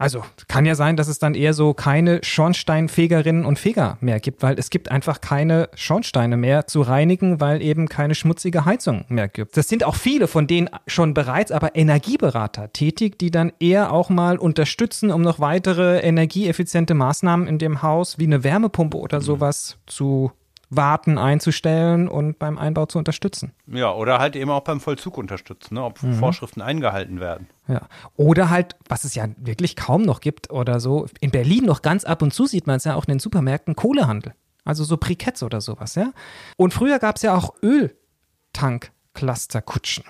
Also 0.00 0.22
kann 0.46 0.64
ja 0.64 0.76
sein, 0.76 0.96
dass 0.96 1.08
es 1.08 1.18
dann 1.18 1.34
eher 1.34 1.54
so 1.54 1.74
keine 1.74 2.20
Schornsteinfegerinnen 2.22 3.44
und 3.44 3.58
Feger 3.58 3.98
mehr 4.00 4.20
gibt, 4.20 4.44
weil 4.44 4.56
es 4.56 4.70
gibt 4.70 4.92
einfach 4.92 5.20
keine 5.20 5.68
Schornsteine 5.74 6.36
mehr 6.36 6.68
zu 6.68 6.82
reinigen, 6.82 7.40
weil 7.40 7.60
eben 7.60 7.88
keine 7.88 8.14
schmutzige 8.14 8.64
Heizung 8.64 9.04
mehr 9.08 9.26
gibt. 9.26 9.56
Das 9.56 9.68
sind 9.68 9.82
auch 9.82 9.96
viele 9.96 10.28
von 10.28 10.46
denen 10.46 10.70
schon 10.86 11.14
bereits 11.14 11.50
aber 11.50 11.74
Energieberater 11.74 12.72
tätig, 12.72 13.18
die 13.18 13.32
dann 13.32 13.52
eher 13.58 13.92
auch 13.92 14.08
mal 14.08 14.38
unterstützen, 14.38 15.10
um 15.10 15.22
noch 15.22 15.40
weitere 15.40 15.98
energieeffiziente 15.98 16.94
Maßnahmen 16.94 17.48
in 17.48 17.58
dem 17.58 17.82
Haus 17.82 18.20
wie 18.20 18.26
eine 18.26 18.44
Wärmepumpe 18.44 18.96
oder 18.96 19.20
sowas 19.20 19.78
zu 19.86 20.30
Warten 20.70 21.18
einzustellen 21.18 22.08
und 22.08 22.38
beim 22.38 22.56
Einbau 22.58 22.86
zu 22.86 22.98
unterstützen. 22.98 23.52
Ja, 23.66 23.92
oder 23.92 24.18
halt 24.18 24.34
eben 24.36 24.50
auch 24.50 24.60
beim 24.60 24.80
Vollzug 24.80 25.16
unterstützen, 25.16 25.74
ne, 25.74 25.84
ob 25.84 26.02
mhm. 26.02 26.14
Vorschriften 26.14 26.60
eingehalten 26.60 27.20
werden. 27.20 27.46
Ja. 27.68 27.82
Oder 28.16 28.50
halt, 28.50 28.74
was 28.88 29.04
es 29.04 29.14
ja 29.14 29.28
wirklich 29.36 29.76
kaum 29.76 30.02
noch 30.02 30.18
gibt 30.20 30.50
oder 30.50 30.80
so, 30.80 31.06
in 31.20 31.30
Berlin 31.30 31.64
noch 31.64 31.82
ganz 31.82 32.02
ab 32.04 32.22
und 32.22 32.34
zu 32.34 32.46
sieht 32.46 32.66
man 32.66 32.74
es 32.76 32.84
ja 32.84 32.96
auch 32.96 33.04
in 33.04 33.12
den 33.14 33.20
Supermärkten, 33.20 33.76
Kohlehandel. 33.76 34.34
Also 34.64 34.82
so 34.84 34.98
Briketts 34.98 35.42
oder 35.42 35.62
sowas, 35.62 35.94
ja. 35.94 36.12
Und 36.56 36.74
früher 36.74 36.98
gab 36.98 37.16
es 37.16 37.22
ja 37.22 37.34
auch 37.34 37.54
Öltank-Cluster-Kutschen. 37.62 40.04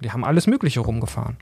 Die 0.00 0.12
haben 0.12 0.24
alles 0.24 0.46
Mögliche 0.46 0.78
rumgefahren. 0.80 1.38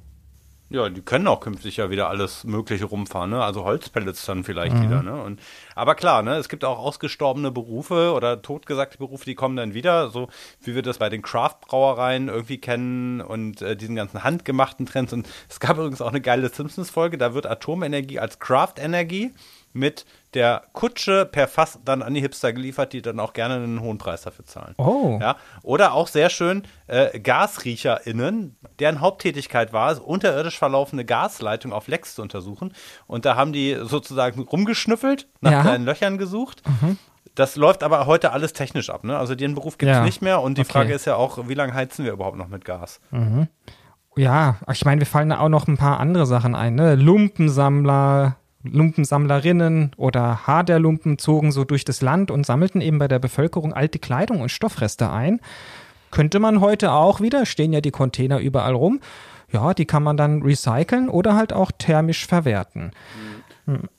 Ja, 0.68 0.88
die 0.88 1.00
können 1.00 1.28
auch 1.28 1.38
künftig 1.38 1.76
ja 1.76 1.90
wieder 1.90 2.08
alles 2.08 2.42
Mögliche 2.42 2.86
rumfahren, 2.86 3.30
ne? 3.30 3.44
Also 3.44 3.62
Holzpellets 3.62 4.26
dann 4.26 4.42
vielleicht 4.42 4.74
mhm. 4.74 4.82
wieder, 4.82 5.02
ne? 5.02 5.22
Und, 5.22 5.40
aber 5.76 5.94
klar, 5.94 6.22
ne? 6.22 6.34
Es 6.36 6.48
gibt 6.48 6.64
auch 6.64 6.78
ausgestorbene 6.78 7.52
Berufe 7.52 8.12
oder 8.12 8.42
totgesagte 8.42 8.98
Berufe, 8.98 9.24
die 9.26 9.36
kommen 9.36 9.56
dann 9.56 9.74
wieder, 9.74 10.10
so 10.10 10.28
wie 10.62 10.74
wir 10.74 10.82
das 10.82 10.98
bei 10.98 11.08
den 11.08 11.22
Craft-Brauereien 11.22 12.28
irgendwie 12.28 12.58
kennen 12.58 13.20
und 13.20 13.62
äh, 13.62 13.76
diesen 13.76 13.94
ganzen 13.94 14.24
handgemachten 14.24 14.86
Trends. 14.86 15.12
Und 15.12 15.28
es 15.48 15.60
gab 15.60 15.78
übrigens 15.78 16.00
auch 16.00 16.10
eine 16.10 16.20
geile 16.20 16.48
Simpsons-Folge, 16.48 17.16
da 17.16 17.32
wird 17.32 17.46
Atomenergie 17.46 18.18
als 18.18 18.40
Craft-Energie 18.40 19.34
mit 19.72 20.04
der 20.36 20.62
Kutsche 20.74 21.24
per 21.24 21.48
Fass 21.48 21.80
dann 21.84 22.02
an 22.02 22.12
die 22.12 22.20
Hipster 22.20 22.52
geliefert, 22.52 22.92
die 22.92 23.00
dann 23.00 23.18
auch 23.18 23.32
gerne 23.32 23.54
einen 23.54 23.80
hohen 23.80 23.96
Preis 23.96 24.22
dafür 24.22 24.44
zahlen. 24.44 24.74
Oh. 24.76 25.18
Ja, 25.20 25.36
oder 25.62 25.94
auch 25.94 26.08
sehr 26.08 26.28
schön 26.28 26.64
äh, 26.86 27.18
GasriecherInnen, 27.18 28.56
deren 28.78 29.00
Haupttätigkeit 29.00 29.72
war 29.72 29.90
es, 29.90 29.98
unterirdisch 29.98 30.58
verlaufende 30.58 31.06
Gasleitung 31.06 31.72
auf 31.72 31.88
Lecks 31.88 32.14
zu 32.14 32.22
untersuchen. 32.22 32.74
Und 33.06 33.24
da 33.24 33.34
haben 33.34 33.54
die 33.54 33.78
sozusagen 33.82 34.42
rumgeschnüffelt, 34.42 35.26
nach 35.40 35.52
ja. 35.52 35.62
kleinen 35.62 35.86
Löchern 35.86 36.18
gesucht. 36.18 36.62
Mhm. 36.82 36.98
Das 37.34 37.56
läuft 37.56 37.82
aber 37.82 38.06
heute 38.06 38.32
alles 38.32 38.52
technisch 38.52 38.90
ab. 38.90 39.04
Ne? 39.04 39.16
Also 39.16 39.34
den 39.34 39.54
Beruf 39.54 39.78
gibt 39.78 39.90
es 39.90 39.96
ja. 39.96 40.04
nicht 40.04 40.20
mehr. 40.20 40.42
Und 40.42 40.58
die 40.58 40.62
okay. 40.62 40.72
Frage 40.72 40.92
ist 40.92 41.06
ja 41.06 41.16
auch, 41.16 41.48
wie 41.48 41.54
lange 41.54 41.72
heizen 41.72 42.04
wir 42.04 42.12
überhaupt 42.12 42.36
noch 42.36 42.48
mit 42.48 42.64
Gas? 42.66 43.00
Mhm. 43.10 43.48
Ja, 44.16 44.56
ich 44.70 44.84
meine, 44.84 45.00
wir 45.00 45.06
fallen 45.06 45.30
da 45.30 45.40
auch 45.40 45.48
noch 45.48 45.66
ein 45.66 45.76
paar 45.76 45.98
andere 46.00 46.26
Sachen 46.26 46.54
ein. 46.54 46.74
Ne? 46.74 46.94
Lumpensammler, 46.94 48.36
Lumpensammlerinnen 48.72 49.92
oder 49.96 50.46
Haderlumpen 50.46 51.18
zogen 51.18 51.52
so 51.52 51.64
durch 51.64 51.84
das 51.84 52.00
Land 52.00 52.30
und 52.30 52.46
sammelten 52.46 52.80
eben 52.80 52.98
bei 52.98 53.08
der 53.08 53.18
Bevölkerung 53.18 53.72
alte 53.72 53.98
Kleidung 53.98 54.40
und 54.40 54.50
Stoffreste 54.50 55.10
ein. 55.10 55.40
Könnte 56.10 56.38
man 56.38 56.60
heute 56.60 56.92
auch 56.92 57.20
wieder, 57.20 57.46
stehen 57.46 57.72
ja 57.72 57.80
die 57.80 57.90
Container 57.90 58.38
überall 58.38 58.74
rum. 58.74 59.00
Ja, 59.52 59.74
die 59.74 59.84
kann 59.84 60.02
man 60.02 60.16
dann 60.16 60.42
recyceln 60.42 61.08
oder 61.08 61.34
halt 61.36 61.52
auch 61.52 61.70
thermisch 61.76 62.26
verwerten. 62.26 62.92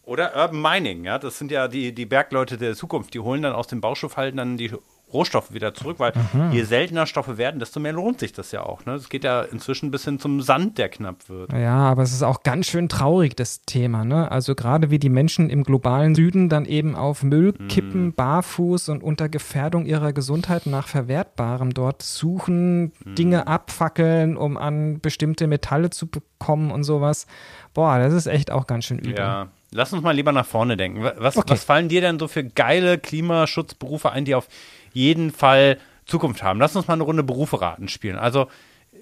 Oder 0.03 0.35
Urban 0.35 0.61
Mining, 0.61 1.03
ja, 1.03 1.19
das 1.19 1.37
sind 1.37 1.51
ja 1.51 1.67
die, 1.67 1.93
die 1.93 2.05
Bergleute 2.05 2.57
der 2.57 2.75
Zukunft, 2.75 3.13
die 3.13 3.19
holen 3.19 3.41
dann 3.41 3.53
aus 3.53 3.67
dem 3.67 3.81
Bauschuffhalten 3.81 4.37
dann 4.37 4.57
die 4.57 4.71
Rohstoffe 5.13 5.53
wieder 5.53 5.73
zurück, 5.73 5.99
weil 5.99 6.11
mhm. 6.33 6.51
je 6.51 6.63
seltener 6.63 7.05
Stoffe 7.05 7.37
werden, 7.37 7.59
desto 7.59 7.79
mehr 7.79 7.93
lohnt 7.93 8.19
sich 8.19 8.33
das 8.33 8.51
ja 8.51 8.63
auch. 8.63 8.85
Ne? 8.85 8.93
Es 8.95 9.07
geht 9.07 9.23
ja 9.23 9.41
inzwischen 9.41 9.89
bis 9.89 10.03
hin 10.03 10.19
zum 10.19 10.41
Sand, 10.41 10.77
der 10.77 10.89
knapp 10.89 11.29
wird. 11.29 11.53
Ja, 11.53 11.77
aber 11.77 12.03
es 12.03 12.11
ist 12.11 12.23
auch 12.23 12.43
ganz 12.43 12.67
schön 12.67 12.89
traurig, 12.89 13.35
das 13.35 13.61
Thema. 13.61 14.03
Ne? 14.03 14.29
Also 14.29 14.53
gerade 14.53 14.91
wie 14.91 14.99
die 14.99 15.09
Menschen 15.09 15.49
im 15.49 15.63
globalen 15.63 16.13
Süden 16.13 16.49
dann 16.49 16.65
eben 16.65 16.95
auf 16.95 17.23
Müll 17.23 17.53
mhm. 17.57 17.67
kippen, 17.69 18.05
mhm. 18.05 18.13
barfuß 18.13 18.89
und 18.89 19.01
unter 19.01 19.29
Gefährdung 19.29 19.85
ihrer 19.85 20.11
Gesundheit 20.11 20.65
nach 20.65 20.89
Verwertbarem 20.89 21.73
dort 21.73 22.03
suchen, 22.03 22.91
mhm. 23.05 23.15
Dinge 23.15 23.47
abfackeln, 23.47 24.35
um 24.35 24.57
an 24.57 24.99
bestimmte 24.99 25.47
Metalle 25.47 25.89
zu 25.89 26.07
bekommen 26.07 26.69
und 26.69 26.83
sowas. 26.83 27.27
Boah, 27.73 27.97
das 27.99 28.11
ist 28.11 28.27
echt 28.27 28.51
auch 28.51 28.67
ganz 28.67 28.85
schön 28.85 28.99
übel. 28.99 29.17
Ja. 29.17 29.47
Lass 29.71 29.91
uns 29.91 30.01
mal 30.01 30.15
lieber 30.15 30.31
nach 30.31 30.45
vorne 30.45 30.77
denken. 30.77 31.03
Was, 31.17 31.35
okay. 31.35 31.51
was 31.51 31.65
fallen 31.65 31.89
dir 31.89 31.99
denn 31.99 32.19
so 32.19 32.27
für 32.27 32.43
geile 32.43 32.97
Klimaschutzberufe 32.97 34.11
ein, 34.11 34.23
die 34.23 34.33
auf 34.33 34.47
jeden 34.93 35.31
Fall 35.31 35.77
Zukunft 36.07 36.41
haben. 36.41 36.59
Lass 36.59 36.75
uns 36.75 36.87
mal 36.87 36.95
eine 36.95 37.03
Runde 37.03 37.23
Berufe 37.23 37.61
raten 37.61 37.87
spielen. 37.87 38.17
Also, 38.17 38.47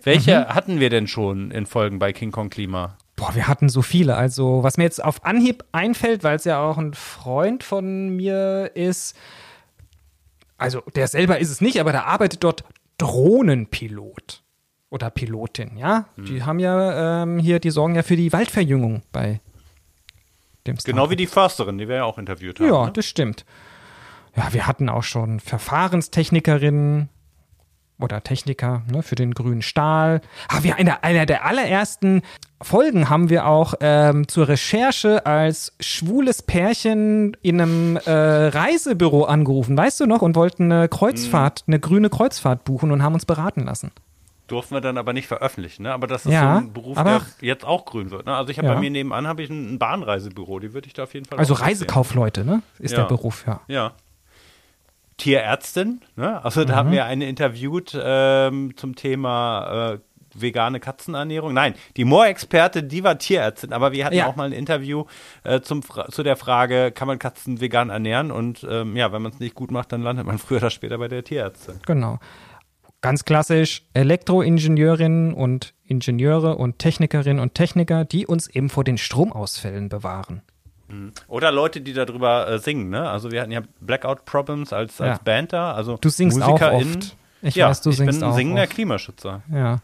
welche 0.04 0.42
mhm. 0.42 0.48
hatten 0.50 0.80
wir 0.80 0.90
denn 0.90 1.08
schon 1.08 1.52
in 1.52 1.66
Folgen 1.66 2.00
bei 2.00 2.12
King 2.12 2.32
Kong 2.32 2.50
Klima? 2.50 2.98
Boah, 3.16 3.34
wir 3.34 3.48
hatten 3.48 3.70
so 3.70 3.82
viele. 3.82 4.16
Also, 4.18 4.64
was 4.64 4.78
mir 4.78 4.84
jetzt 4.84 5.04
auf 5.04 5.24
Anhieb 5.24 5.64
einfällt, 5.72 6.24
weil 6.24 6.36
es 6.36 6.44
ja 6.44 6.62
auch 6.62 6.78
ein 6.78 6.94
Freund 6.94 7.64
von 7.64 8.10
mir 8.10 8.72
ist, 8.74 9.16
also 10.58 10.82
der 10.96 11.08
selber 11.08 11.40
ist 11.40 11.50
es 11.50 11.62
nicht, 11.62 11.80
aber 11.80 11.92
der 11.92 12.08
arbeitet 12.08 12.44
dort 12.44 12.64
Drohnenpilot 12.98 14.42
oder 14.90 15.10
Pilotin, 15.10 15.78
ja? 15.78 16.08
Hm. 16.16 16.26
Die 16.26 16.44
haben 16.44 16.60
ja 16.60 17.24
ähm, 17.24 17.40
hier, 17.40 17.60
die 17.60 17.70
sorgen 17.70 17.96
ja 17.96 18.04
für 18.04 18.16
die 18.16 18.32
Waldverjüngung 18.32 19.04
bei 19.12 19.42
dem 20.68 20.76
Startup. 20.76 20.86
Genau 20.86 21.10
wie 21.10 21.16
die 21.16 21.28
Försterin, 21.28 21.78
die 21.78 21.88
wir 21.88 21.98
ja 21.98 22.04
auch 22.06 22.18
interviewt 22.18 22.60
haben. 22.60 22.68
Ja, 22.68 22.86
ne? 22.86 22.92
das 22.92 23.06
stimmt 23.06 23.46
ja, 24.36 24.54
wir 24.54 24.68
hatten 24.68 24.90
auch 24.90 25.04
schon 25.04 25.40
Verfahrenstechnikerinnen 25.40 27.10
oder 28.00 28.22
Techniker 28.24 28.84
ne, 28.92 29.04
für 29.04 29.16
den 29.16 29.34
grünen 29.34 29.62
Stahl. 29.62 30.22
Ah, 30.50 30.64
wir 30.64 30.78
in 30.78 30.90
einer 30.90 31.26
der 31.26 31.46
allerersten 31.46 32.22
Folgen 32.62 33.10
haben 33.10 33.30
wir 33.30 33.48
auch 33.48 33.76
ähm, 33.80 34.28
zur 34.28 34.48
Recherche 34.48 35.26
als 35.26 35.74
schwules 35.80 36.42
Pärchen 36.42 37.38
in 37.42 37.62
einem 37.62 37.98
äh, 37.98 38.12
Reisebüro 38.12 39.24
angerufen, 39.24 39.78
weißt 39.78 40.00
du 40.02 40.08
noch, 40.08 40.22
und 40.22 40.36
wollten 40.36 40.72
eine 40.72 40.90
Kreuzfahrt, 40.90 41.64
mhm. 41.68 41.74
eine 41.74 41.80
grüne 41.80 42.10
Kreuzfahrt 42.10 42.66
buchen 42.66 42.92
und 42.92 43.02
haben 43.02 43.14
uns 43.14 43.26
beraten 43.26 43.64
lassen. 43.64 43.92
Durften 44.48 44.76
wir 44.76 44.82
dann 44.82 44.98
aber 45.00 45.14
nicht 45.14 45.28
veröffentlichen, 45.28 45.84
ne? 45.84 45.94
Aber 45.94 46.06
das 46.06 46.26
ist 46.26 46.32
ja, 46.32 46.60
so 46.60 46.66
ein 46.66 46.74
Beruf, 46.74 47.02
der 47.02 47.22
jetzt 47.42 47.66
auch 47.66 47.86
grün 47.86 48.12
wird. 48.12 48.28
Ne? 48.28 48.36
Also 48.36 48.52
ich 48.52 48.60
habe 48.60 48.68
ja. 48.68 48.76
bei 48.76 48.80
mir 48.80 48.92
nebenan 48.92 49.26
habe 49.26 49.42
ich 49.42 49.50
ein 49.50 49.80
Bahnreisebüro, 49.80 50.60
die 50.60 50.74
würde 50.74 50.86
ich 50.86 50.94
da 50.94 51.04
auf 51.04 51.14
jeden 51.16 51.26
Fall. 51.26 51.40
Also 51.40 51.56
Reisekaufleute, 51.56 52.46
ne? 52.46 52.62
Ist 52.78 52.92
ja. 52.92 53.00
der 53.00 53.06
Beruf, 53.06 53.46
ja. 53.48 53.62
Ja. 53.68 53.94
Tierärztin. 55.18 56.02
Ne? 56.16 56.44
Also 56.44 56.66
da 56.66 56.74
mhm. 56.74 56.78
haben 56.78 56.92
wir 56.92 57.06
eine 57.06 57.28
interviewt 57.28 57.98
ähm, 58.02 58.74
zum 58.76 58.96
Thema 58.96 59.94
äh, 59.94 60.00
vegane 60.36 60.80
Katzenernährung. 60.80 61.54
Nein, 61.54 61.76
die 61.98 62.06
Moor-Experte, 62.06 62.84
die 62.84 63.04
war 63.04 63.18
Tierärztin, 63.18 63.74
aber 63.74 63.92
wir 63.92 64.06
hatten 64.06 64.16
ja. 64.16 64.28
auch 64.28 64.36
mal 64.36 64.46
ein 64.46 64.52
Interview 64.52 65.06
äh, 65.44 65.62
zum, 65.62 65.82
zu 66.10 66.24
der 66.24 66.36
Frage, 66.36 66.92
kann 66.92 67.08
man 67.08 67.20
Katzen 67.20 67.62
vegan 67.62 67.90
ernähren? 67.90 68.32
Und 68.32 68.66
ähm, 68.70 68.96
ja, 68.96 69.12
wenn 69.12 69.22
man 69.22 69.32
es 69.32 69.40
nicht 69.40 69.56
gut 69.56 69.72
macht, 69.72 69.92
dann 69.92 70.02
landet 70.02 70.26
man 70.26 70.38
früher 70.40 70.58
oder 70.58 70.70
später 70.70 70.98
bei 70.98 71.08
der 71.08 71.24
Tierärztin. 71.24 71.76
Genau. 71.86 72.20
Ganz 73.02 73.24
klassisch 73.24 73.84
Elektroingenieurinnen 73.94 75.34
und 75.34 75.74
Ingenieure 75.86 76.58
und 76.58 76.80
Technikerinnen 76.80 77.40
und 77.40 77.54
Techniker, 77.54 78.04
die 78.04 78.26
uns 78.26 78.48
eben 78.48 78.70
vor 78.70 78.84
den 78.84 78.98
Stromausfällen 78.98 79.90
bewahren. 79.90 80.42
Mhm. 80.88 81.12
Oder 81.28 81.52
Leute, 81.52 81.82
die 81.82 81.94
darüber 81.94 82.48
äh, 82.48 82.60
singen, 82.60 82.90
ne? 82.90 83.10
Also 83.10 83.32
wir 83.32 83.42
hatten 83.42 83.52
ja 83.52 83.62
Blackout 83.80 84.26
Problems 84.26 84.74
als, 84.74 85.02
als 85.02 85.18
ja. 85.18 85.24
Band 85.24 85.54
da, 85.54 85.74
also 85.74 85.98
Du 86.00 86.10
singst 86.10 86.42
auch 86.42 86.62
oft 86.62 87.16
Ich 87.42 87.56
ja, 87.56 87.70
weiß, 87.70 87.82
du 87.82 87.92
ich 87.92 87.98
singst 87.98 88.20
bin 88.20 88.30
ein 88.30 88.34
singender 88.36 88.64
oft. 88.64 88.72
Klimaschützer. 88.72 89.42
Ja. 89.52 89.80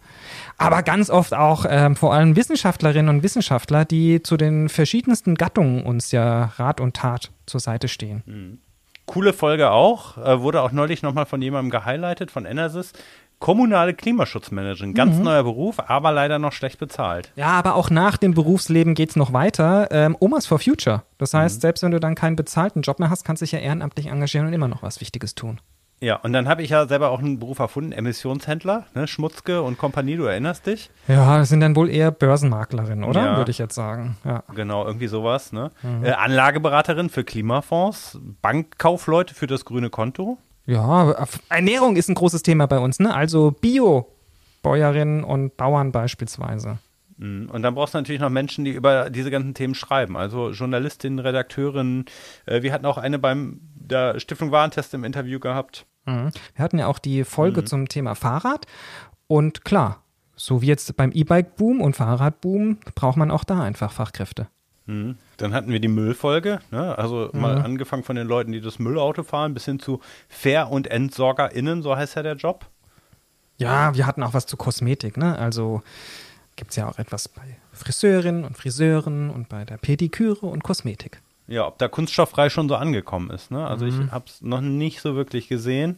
Aber 0.58 0.84
ganz 0.84 1.10
oft 1.10 1.34
auch 1.34 1.66
ähm, 1.68 1.96
vor 1.96 2.14
allem 2.14 2.36
Wissenschaftlerinnen 2.36 3.16
und 3.16 3.24
Wissenschaftler, 3.24 3.86
die 3.86 4.24
zu 4.24 4.38
den 4.38 4.70
verschiedensten 4.70 5.36
Gattungen 5.36 5.84
uns 5.84 6.12
ja 6.12 6.46
Rat 6.58 6.80
und 6.80 6.96
Tat 6.96 7.32
zur 7.46 7.60
Seite 7.60 7.88
stehen. 7.88 8.60
Coole 9.06 9.34
Folge 9.34 9.72
auch, 9.72 10.18
äh, 10.18 10.42
wurde 10.42 10.62
auch 10.62 10.72
neulich 10.72 11.02
nochmal 11.02 11.26
von 11.26 11.42
jemandem 11.42 11.70
gehighlightet, 11.70 12.32
von 12.32 12.46
Enersys. 12.46 12.94
Kommunale 13.42 13.94
Klimaschutzmanagerin, 13.94 14.94
ganz 14.94 15.18
Mhm. 15.18 15.24
neuer 15.24 15.44
Beruf, 15.44 15.80
aber 15.86 16.14
leider 16.14 16.40
noch 16.40 16.54
schlecht 16.54 16.80
bezahlt. 16.80 17.32
Ja, 17.36 17.48
aber 17.48 17.76
auch 17.76 17.90
nach 17.90 18.16
dem 18.16 18.34
Berufsleben 18.34 18.94
geht's 18.94 19.18
noch 19.18 19.34
weiter. 19.34 19.90
Ähm, 19.92 20.16
Omas 20.20 20.46
for 20.46 20.60
Future. 20.60 21.04
Das 21.18 21.34
heißt, 21.34 21.60
selbst 21.60 21.82
wenn 21.84 21.92
du 21.92 22.00
dann 22.00 22.16
keinen 22.16 22.36
bezahlten 22.38 22.84
Job 22.84 23.00
mehr 23.00 23.10
hast, 23.10 23.26
kannst 23.26 23.42
du 23.42 23.44
dich 23.46 23.52
ja 23.52 23.60
ehrenamtlich 23.60 24.06
engagieren 24.08 24.48
und 24.48 24.54
immer 24.54 24.70
noch 24.70 24.84
was 24.84 25.02
Wichtiges 25.02 25.36
tun. 25.36 25.60
Ja, 26.04 26.16
und 26.16 26.34
dann 26.34 26.48
habe 26.48 26.64
ich 26.64 26.72
ja 26.72 26.88
selber 26.88 27.12
auch 27.12 27.20
einen 27.20 27.38
Beruf 27.38 27.60
erfunden, 27.60 27.92
Emissionshändler, 27.92 28.86
ne, 28.96 29.08
Schmutzke 29.08 29.62
und 29.62 29.78
Kompanie, 29.78 30.18
du 30.18 30.24
erinnerst 30.24 30.66
dich? 30.66 30.90
Ja, 31.08 31.38
das 31.38 31.50
sind 31.50 31.60
dann 31.60 31.76
wohl 31.76 31.90
eher 31.92 32.10
Börsenmaklerinnen, 32.10 33.04
oder? 33.04 33.24
Ja. 33.24 33.38
Würde 33.38 33.52
ich 33.52 33.60
jetzt 33.60 33.76
sagen. 33.76 34.18
Ja. 34.26 34.44
Genau, 34.56 34.84
irgendwie 34.86 35.06
sowas, 35.08 35.52
ne? 35.52 35.70
Mhm. 35.84 36.06
Äh, 36.06 36.12
Anlageberaterin 36.14 37.10
für 37.12 37.24
Klimafonds, 37.24 38.18
Bankkaufleute 38.42 39.36
für 39.36 39.46
das 39.48 39.64
grüne 39.66 39.90
Konto. 39.92 40.38
Ja, 40.66 41.28
Ernährung 41.50 41.96
ist 41.96 42.10
ein 42.10 42.16
großes 42.16 42.44
Thema 42.44 42.68
bei 42.68 42.80
uns, 42.80 43.00
ne? 43.00 43.14
Also 43.14 43.52
Bio-Bäuerinnen 43.52 45.24
und 45.24 45.58
Bauern 45.58 45.92
beispielsweise. 45.92 46.80
Mhm. 47.18 47.50
Und 47.50 47.62
dann 47.62 47.76
brauchst 47.76 47.94
du 47.94 48.00
natürlich 48.00 48.22
noch 48.22 48.30
Menschen, 48.30 48.66
die 48.66 48.72
über 48.72 49.10
diese 49.10 49.32
ganzen 49.32 49.54
Themen 49.54 49.76
schreiben. 49.76 50.18
Also 50.18 50.52
Journalistinnen, 50.52 51.20
Redakteurinnen. 51.20 52.06
Äh, 52.46 52.64
wir 52.64 52.74
hatten 52.74 52.86
auch 52.86 52.98
eine 52.98 53.20
beim 53.20 53.62
der 53.76 54.20
Stiftung 54.20 54.52
Warentest 54.52 54.94
im 54.94 55.04
Interview 55.04 55.40
gehabt. 55.40 55.86
Mhm. 56.06 56.32
Wir 56.56 56.64
hatten 56.64 56.80
ja 56.80 56.88
auch 56.88 57.00
die 57.00 57.24
Folge 57.24 57.64
zum 57.64 57.88
Thema 57.88 58.16
Fahrrad. 58.16 58.66
Und 59.28 59.64
klar, 59.64 60.04
so 60.36 60.62
wie 60.62 60.68
jetzt 60.68 60.96
beim 60.98 61.12
E-Bike-Boom 61.12 61.82
und 61.82 61.96
Fahrradboom, 61.96 62.78
braucht 62.96 63.18
man 63.18 63.32
auch 63.32 63.44
da 63.44 63.62
einfach 63.62 63.92
Fachkräfte. 63.92 64.48
Mhm. 64.88 65.18
Dann 65.42 65.54
hatten 65.54 65.72
wir 65.72 65.80
die 65.80 65.88
Müllfolge, 65.88 66.60
ne? 66.72 66.98
also 66.98 67.30
mal 67.34 67.58
Mhm. 67.60 67.66
angefangen 67.66 68.04
von 68.04 68.16
den 68.16 68.28
Leuten, 68.28 68.52
die 68.52 68.62
das 68.62 68.80
Müllauto 68.80 69.24
fahren, 69.24 69.54
bis 69.54 69.66
hin 69.66 69.80
zu 69.80 70.00
Fair- 70.30 70.70
und 70.70 70.88
EntsorgerInnen, 70.88 71.82
so 71.82 71.96
heißt 71.96 72.16
ja 72.16 72.24
der 72.24 72.36
Job. 72.36 72.66
Ja, 73.58 73.94
wir 73.96 74.08
hatten 74.08 74.24
auch 74.24 74.34
was 74.34 74.46
zu 74.46 74.58
Kosmetik, 74.58 75.18
ne? 75.18 75.38
Also 75.38 75.82
gibt 76.56 76.72
es 76.72 76.78
ja 76.78 76.88
auch 76.90 76.98
etwas 77.00 77.28
bei 77.28 77.58
Friseurinnen 77.74 78.44
und 78.44 78.58
Friseuren 78.58 79.30
und 79.30 79.50
bei 79.50 79.66
der 79.66 79.78
Pediküre 79.78 80.46
und 80.46 80.64
Kosmetik. 80.64 81.22
Ja, 81.48 81.68
ob 81.68 81.78
da 81.80 81.88
kunststofffrei 81.88 82.50
schon 82.50 82.70
so 82.70 82.76
angekommen 82.76 83.30
ist. 83.32 83.52
Ne? 83.52 83.66
Also 83.66 83.86
Mhm. 83.86 84.06
ich 84.06 84.12
habe 84.12 84.26
es 84.28 84.42
noch 84.42 84.62
nicht 84.62 85.02
so 85.02 85.16
wirklich 85.16 85.48
gesehen. 85.48 85.98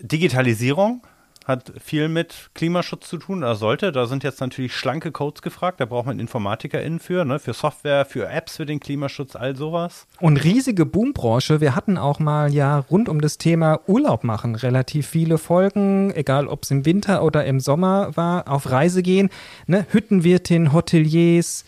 Digitalisierung 0.00 1.02
hat 1.48 1.72
viel 1.82 2.08
mit 2.08 2.50
Klimaschutz 2.54 3.08
zu 3.08 3.16
tun, 3.16 3.38
oder 3.38 3.56
sollte. 3.56 3.90
Da 3.90 4.06
sind 4.06 4.22
jetzt 4.22 4.40
natürlich 4.40 4.76
schlanke 4.76 5.10
Codes 5.10 5.40
gefragt. 5.40 5.80
Da 5.80 5.86
braucht 5.86 6.06
man 6.06 6.20
InformatikerInnen 6.20 7.00
für, 7.00 7.24
ne? 7.24 7.38
für 7.38 7.54
Software, 7.54 8.04
für 8.04 8.28
Apps, 8.28 8.56
für 8.56 8.66
den 8.66 8.80
Klimaschutz, 8.80 9.34
all 9.34 9.56
sowas. 9.56 10.06
Und 10.20 10.36
riesige 10.44 10.84
Boombranche. 10.84 11.60
Wir 11.60 11.74
hatten 11.74 11.96
auch 11.96 12.18
mal 12.18 12.52
ja 12.52 12.78
rund 12.78 13.08
um 13.08 13.20
das 13.20 13.38
Thema 13.38 13.80
Urlaub 13.86 14.24
machen 14.24 14.54
relativ 14.54 15.08
viele 15.08 15.38
Folgen, 15.38 16.12
egal 16.14 16.46
ob 16.46 16.64
es 16.64 16.70
im 16.70 16.84
Winter 16.84 17.22
oder 17.22 17.46
im 17.46 17.60
Sommer 17.60 18.14
war, 18.16 18.46
auf 18.48 18.70
Reise 18.70 19.02
gehen. 19.02 19.30
Ne? 19.66 19.86
Hüttenwirtin, 19.90 20.72
Hoteliers. 20.72 21.64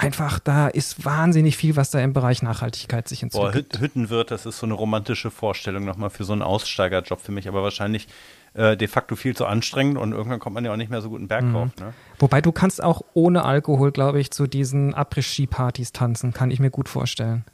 Einfach, 0.00 0.38
da 0.38 0.68
ist 0.68 1.04
wahnsinnig 1.04 1.58
viel, 1.58 1.76
was 1.76 1.90
da 1.90 2.00
im 2.00 2.14
Bereich 2.14 2.42
Nachhaltigkeit 2.42 3.06
sich 3.06 3.20
Boah, 3.20 3.48
entwickelt. 3.48 3.74
Hüt 3.74 3.80
Hüttenwirt, 3.80 4.30
das 4.30 4.46
ist 4.46 4.58
so 4.58 4.64
eine 4.64 4.72
romantische 4.72 5.30
Vorstellung 5.30 5.84
nochmal 5.84 6.08
für 6.08 6.24
so 6.24 6.32
einen 6.32 6.40
Aussteigerjob 6.40 7.20
für 7.20 7.32
mich, 7.32 7.48
aber 7.48 7.62
wahrscheinlich 7.62 8.08
äh, 8.54 8.76
de 8.76 8.88
facto 8.88 9.16
viel 9.16 9.36
zu 9.36 9.46
anstrengend 9.46 9.98
und 9.98 10.12
irgendwann 10.12 10.38
kommt 10.40 10.54
man 10.54 10.64
ja 10.64 10.72
auch 10.72 10.76
nicht 10.76 10.90
mehr 10.90 11.00
so 11.02 11.08
gut 11.10 11.18
einen 11.18 11.28
Berg 11.28 11.44
Mhm. 11.44 11.52
drauf. 11.52 11.68
Ne? 11.80 11.92
Wobei 12.18 12.40
du 12.40 12.52
kannst 12.52 12.82
auch 12.82 13.02
ohne 13.14 13.44
Alkohol, 13.44 13.92
glaube 13.92 14.20
ich, 14.20 14.30
zu 14.30 14.46
diesen 14.46 14.94
Après-Ski-Partys 14.94 15.92
tanzen, 15.92 16.32
kann 16.32 16.50
ich 16.50 16.60
mir 16.60 16.70
gut 16.70 16.88
vorstellen. 16.88 17.44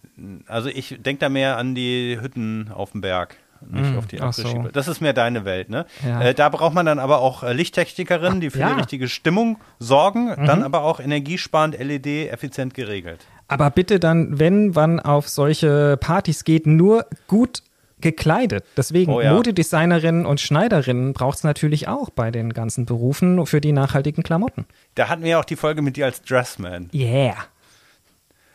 Also 0.47 0.69
ich 0.71 0.97
denke 1.03 1.21
da 1.21 1.29
mehr 1.29 1.59
an 1.59 1.75
die 1.75 2.19
Hütten 2.21 2.71
auf 2.73 2.93
dem 2.93 3.01
Berg. 3.03 3.37
Nicht 3.71 3.95
Mm, 3.95 3.99
auf 3.99 4.07
die 4.07 4.21
ach 4.21 4.35
so. 4.35 4.69
Das 4.73 4.87
ist 4.87 5.01
mehr 5.01 5.15
deine 5.15 5.47
Welt, 5.47 5.71
ne? 5.71 5.87
Ja. 6.07 6.21
Äh, 6.21 6.35
da 6.35 6.51
braucht 6.51 6.75
man 6.75 6.85
dann 6.85 6.99
aber 6.99 7.21
auch 7.21 7.43
äh, 7.43 7.55
Lichttechnikerinnen, 7.55 8.39
die 8.41 8.51
für 8.51 8.59
ja. 8.59 8.69
Mhm. 8.69 8.75
die 8.75 8.81
richtige 8.81 9.09
Stimmung 9.09 9.59
sorgen, 9.79 10.29
dann 10.47 10.63
aber 10.63 10.83
auch 10.83 11.01
energiesparend 11.01 11.79
LED 11.79 12.31
effizient 12.31 12.75
geregelt. 12.75 13.25
Aber 13.49 13.71
bitte 13.71 13.99
dann, 13.99 14.39
wenn 14.39 14.71
man 14.73 15.01
auf 15.01 15.29
solche 15.29 15.97
Partys 15.97 16.45
geht, 16.45 16.67
nur 16.67 17.07
gut 17.29 17.63
gekleidet. 18.01 18.65
Deswegen 18.77 19.13
Oh 19.13 19.21
ja. 19.21 19.33
Modedesignerinnen 19.33 20.27
und 20.27 20.41
Schneiderinnen 20.41 21.13
braucht 21.13 21.39
es 21.39 21.45
natürlich 21.45 21.89
auch 21.89 22.11
bei 22.11 22.31
den 22.31 22.53
ganzen 22.53 22.87
Berufen 22.87 23.47
für 23.47 23.61
die 23.61 23.73
nachhaltigen 23.73 24.23
Klamotten. 24.23 24.67
Da 24.95 25.09
hatten 25.09 25.23
wir 25.23 25.31
ja 25.31 25.41
auch 25.41 25.45
die 25.45 25.57
Folge 25.57 25.83
mit 25.83 25.97
dir 25.97 26.05
als 26.05 26.23
Dressman. 26.23 26.91
Yeah. 26.93 27.37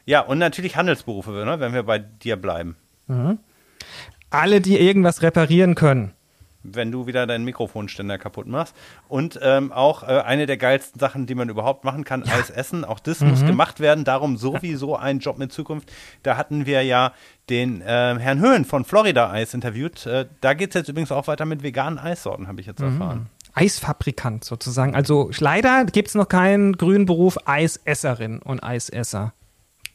Ja, 0.05 0.21
und 0.21 0.39
natürlich 0.39 0.75
Handelsberufe, 0.75 1.31
ne, 1.31 1.59
wenn 1.59 1.73
wir 1.73 1.83
bei 1.83 1.99
dir 1.99 2.35
bleiben. 2.35 2.75
Alle, 4.29 4.61
die 4.61 4.79
irgendwas 4.79 5.21
reparieren 5.21 5.75
können. 5.75 6.13
Wenn 6.63 6.91
du 6.91 7.07
wieder 7.07 7.25
deinen 7.27 7.45
Mikrofonständer 7.45 8.17
kaputt 8.17 8.47
machst. 8.47 8.75
Und 9.07 9.39
ähm, 9.41 9.71
auch 9.71 10.03
äh, 10.03 10.21
eine 10.21 10.45
der 10.45 10.57
geilsten 10.57 10.99
Sachen, 10.99 11.25
die 11.25 11.35
man 11.35 11.49
überhaupt 11.49 11.83
machen 11.85 12.03
kann, 12.03 12.23
Eis 12.23 12.49
essen. 12.49 12.85
Auch 12.85 12.99
das 12.99 13.21
muss 13.21 13.45
gemacht 13.45 13.79
werden. 13.79 14.03
Darum 14.03 14.37
sowieso 14.37 14.95
ein 14.95 15.19
Job 15.19 15.37
mit 15.37 15.51
Zukunft. 15.51 15.91
Da 16.23 16.37
hatten 16.37 16.65
wir 16.65 16.83
ja 16.83 17.13
den 17.49 17.83
ähm, 17.85 18.17
Herrn 18.19 18.39
Höhn 18.39 18.65
von 18.65 18.85
Florida 18.85 19.29
Eis 19.31 19.53
interviewt. 19.53 20.05
Äh, 20.05 20.27
da 20.41 20.53
geht 20.53 20.69
es 20.69 20.75
jetzt 20.75 20.89
übrigens 20.89 21.11
auch 21.11 21.27
weiter 21.27 21.45
mit 21.45 21.63
veganen 21.63 21.99
Eissorten, 21.99 22.47
habe 22.47 22.61
ich 22.61 22.67
jetzt 22.67 22.81
erfahren. 22.81 23.29
Eisfabrikant 23.53 24.45
sozusagen. 24.45 24.95
Also 24.95 25.29
leider 25.39 25.85
gibt 25.85 26.07
es 26.09 26.15
noch 26.15 26.29
keinen 26.29 26.77
grünen 26.77 27.05
Beruf 27.05 27.37
Eisesserin 27.45 28.39
und 28.39 28.63
Eisesser. 28.63 29.33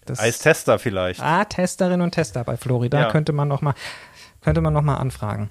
Das 0.04 0.20
Eistester 0.20 0.78
vielleicht. 0.78 1.20
Ah, 1.22 1.44
Testerin 1.44 2.00
und 2.00 2.12
Tester 2.12 2.44
bei 2.44 2.56
Florida 2.56 3.00
Ja. 3.00 3.10
könnte 3.10 3.32
man 3.32 3.48
noch 3.48 3.62
mal 3.62 3.74
könnte 4.42 4.60
man 4.60 4.72
noch 4.72 4.82
mal 4.82 4.96
anfragen. 4.96 5.50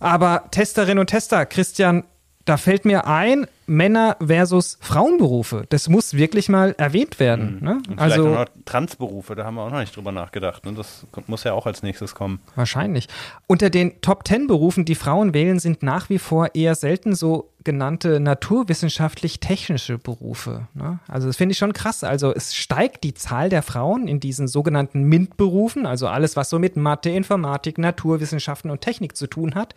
Aber 0.00 0.44
Testerin 0.50 0.98
und 0.98 1.08
Tester, 1.08 1.46
Christian, 1.46 2.04
da 2.44 2.56
fällt 2.56 2.84
mir 2.84 3.06
ein, 3.06 3.46
Männer 3.68 4.16
versus 4.24 4.78
Frauenberufe. 4.80 5.64
Das 5.68 5.88
muss 5.88 6.14
wirklich 6.14 6.48
mal 6.48 6.74
erwähnt 6.78 7.20
werden. 7.20 7.58
Ne? 7.60 7.72
Und 7.74 7.84
vielleicht 7.86 8.00
Also 8.00 8.28
auch 8.28 8.34
noch 8.34 8.46
Transberufe, 8.64 9.34
da 9.34 9.44
haben 9.44 9.54
wir 9.54 9.62
auch 9.62 9.70
noch 9.70 9.80
nicht 9.80 9.96
drüber 9.96 10.12
nachgedacht. 10.12 10.64
Ne? 10.64 10.72
Das 10.72 11.06
muss 11.26 11.44
ja 11.44 11.52
auch 11.52 11.66
als 11.66 11.82
nächstes 11.82 12.14
kommen. 12.14 12.40
Wahrscheinlich. 12.54 13.08
Unter 13.46 13.70
den 13.70 14.00
Top 14.00 14.26
10 14.26 14.46
Berufen, 14.46 14.84
die 14.84 14.94
Frauen 14.94 15.34
wählen, 15.34 15.58
sind 15.58 15.82
nach 15.82 16.08
wie 16.08 16.18
vor 16.18 16.54
eher 16.54 16.74
selten 16.74 17.14
so 17.14 17.50
genannte 17.64 18.20
naturwissenschaftlich-technische 18.20 19.98
Berufe. 19.98 20.68
Ne? 20.74 21.00
Also 21.08 21.26
das 21.26 21.36
finde 21.36 21.52
ich 21.52 21.58
schon 21.58 21.72
krass. 21.72 22.04
Also 22.04 22.32
es 22.32 22.54
steigt 22.54 23.04
die 23.04 23.14
Zahl 23.14 23.50
der 23.50 23.62
Frauen 23.62 24.08
in 24.08 24.20
diesen 24.20 24.48
sogenannten 24.48 25.02
MINT-Berufen, 25.02 25.84
also 25.84 26.06
alles, 26.06 26.34
was 26.36 26.50
so 26.50 26.58
mit 26.58 26.76
Mathe, 26.76 27.10
Informatik, 27.10 27.76
Naturwissenschaften 27.76 28.70
und 28.70 28.80
Technik 28.80 29.16
zu 29.16 29.26
tun 29.26 29.54
hat. 29.54 29.74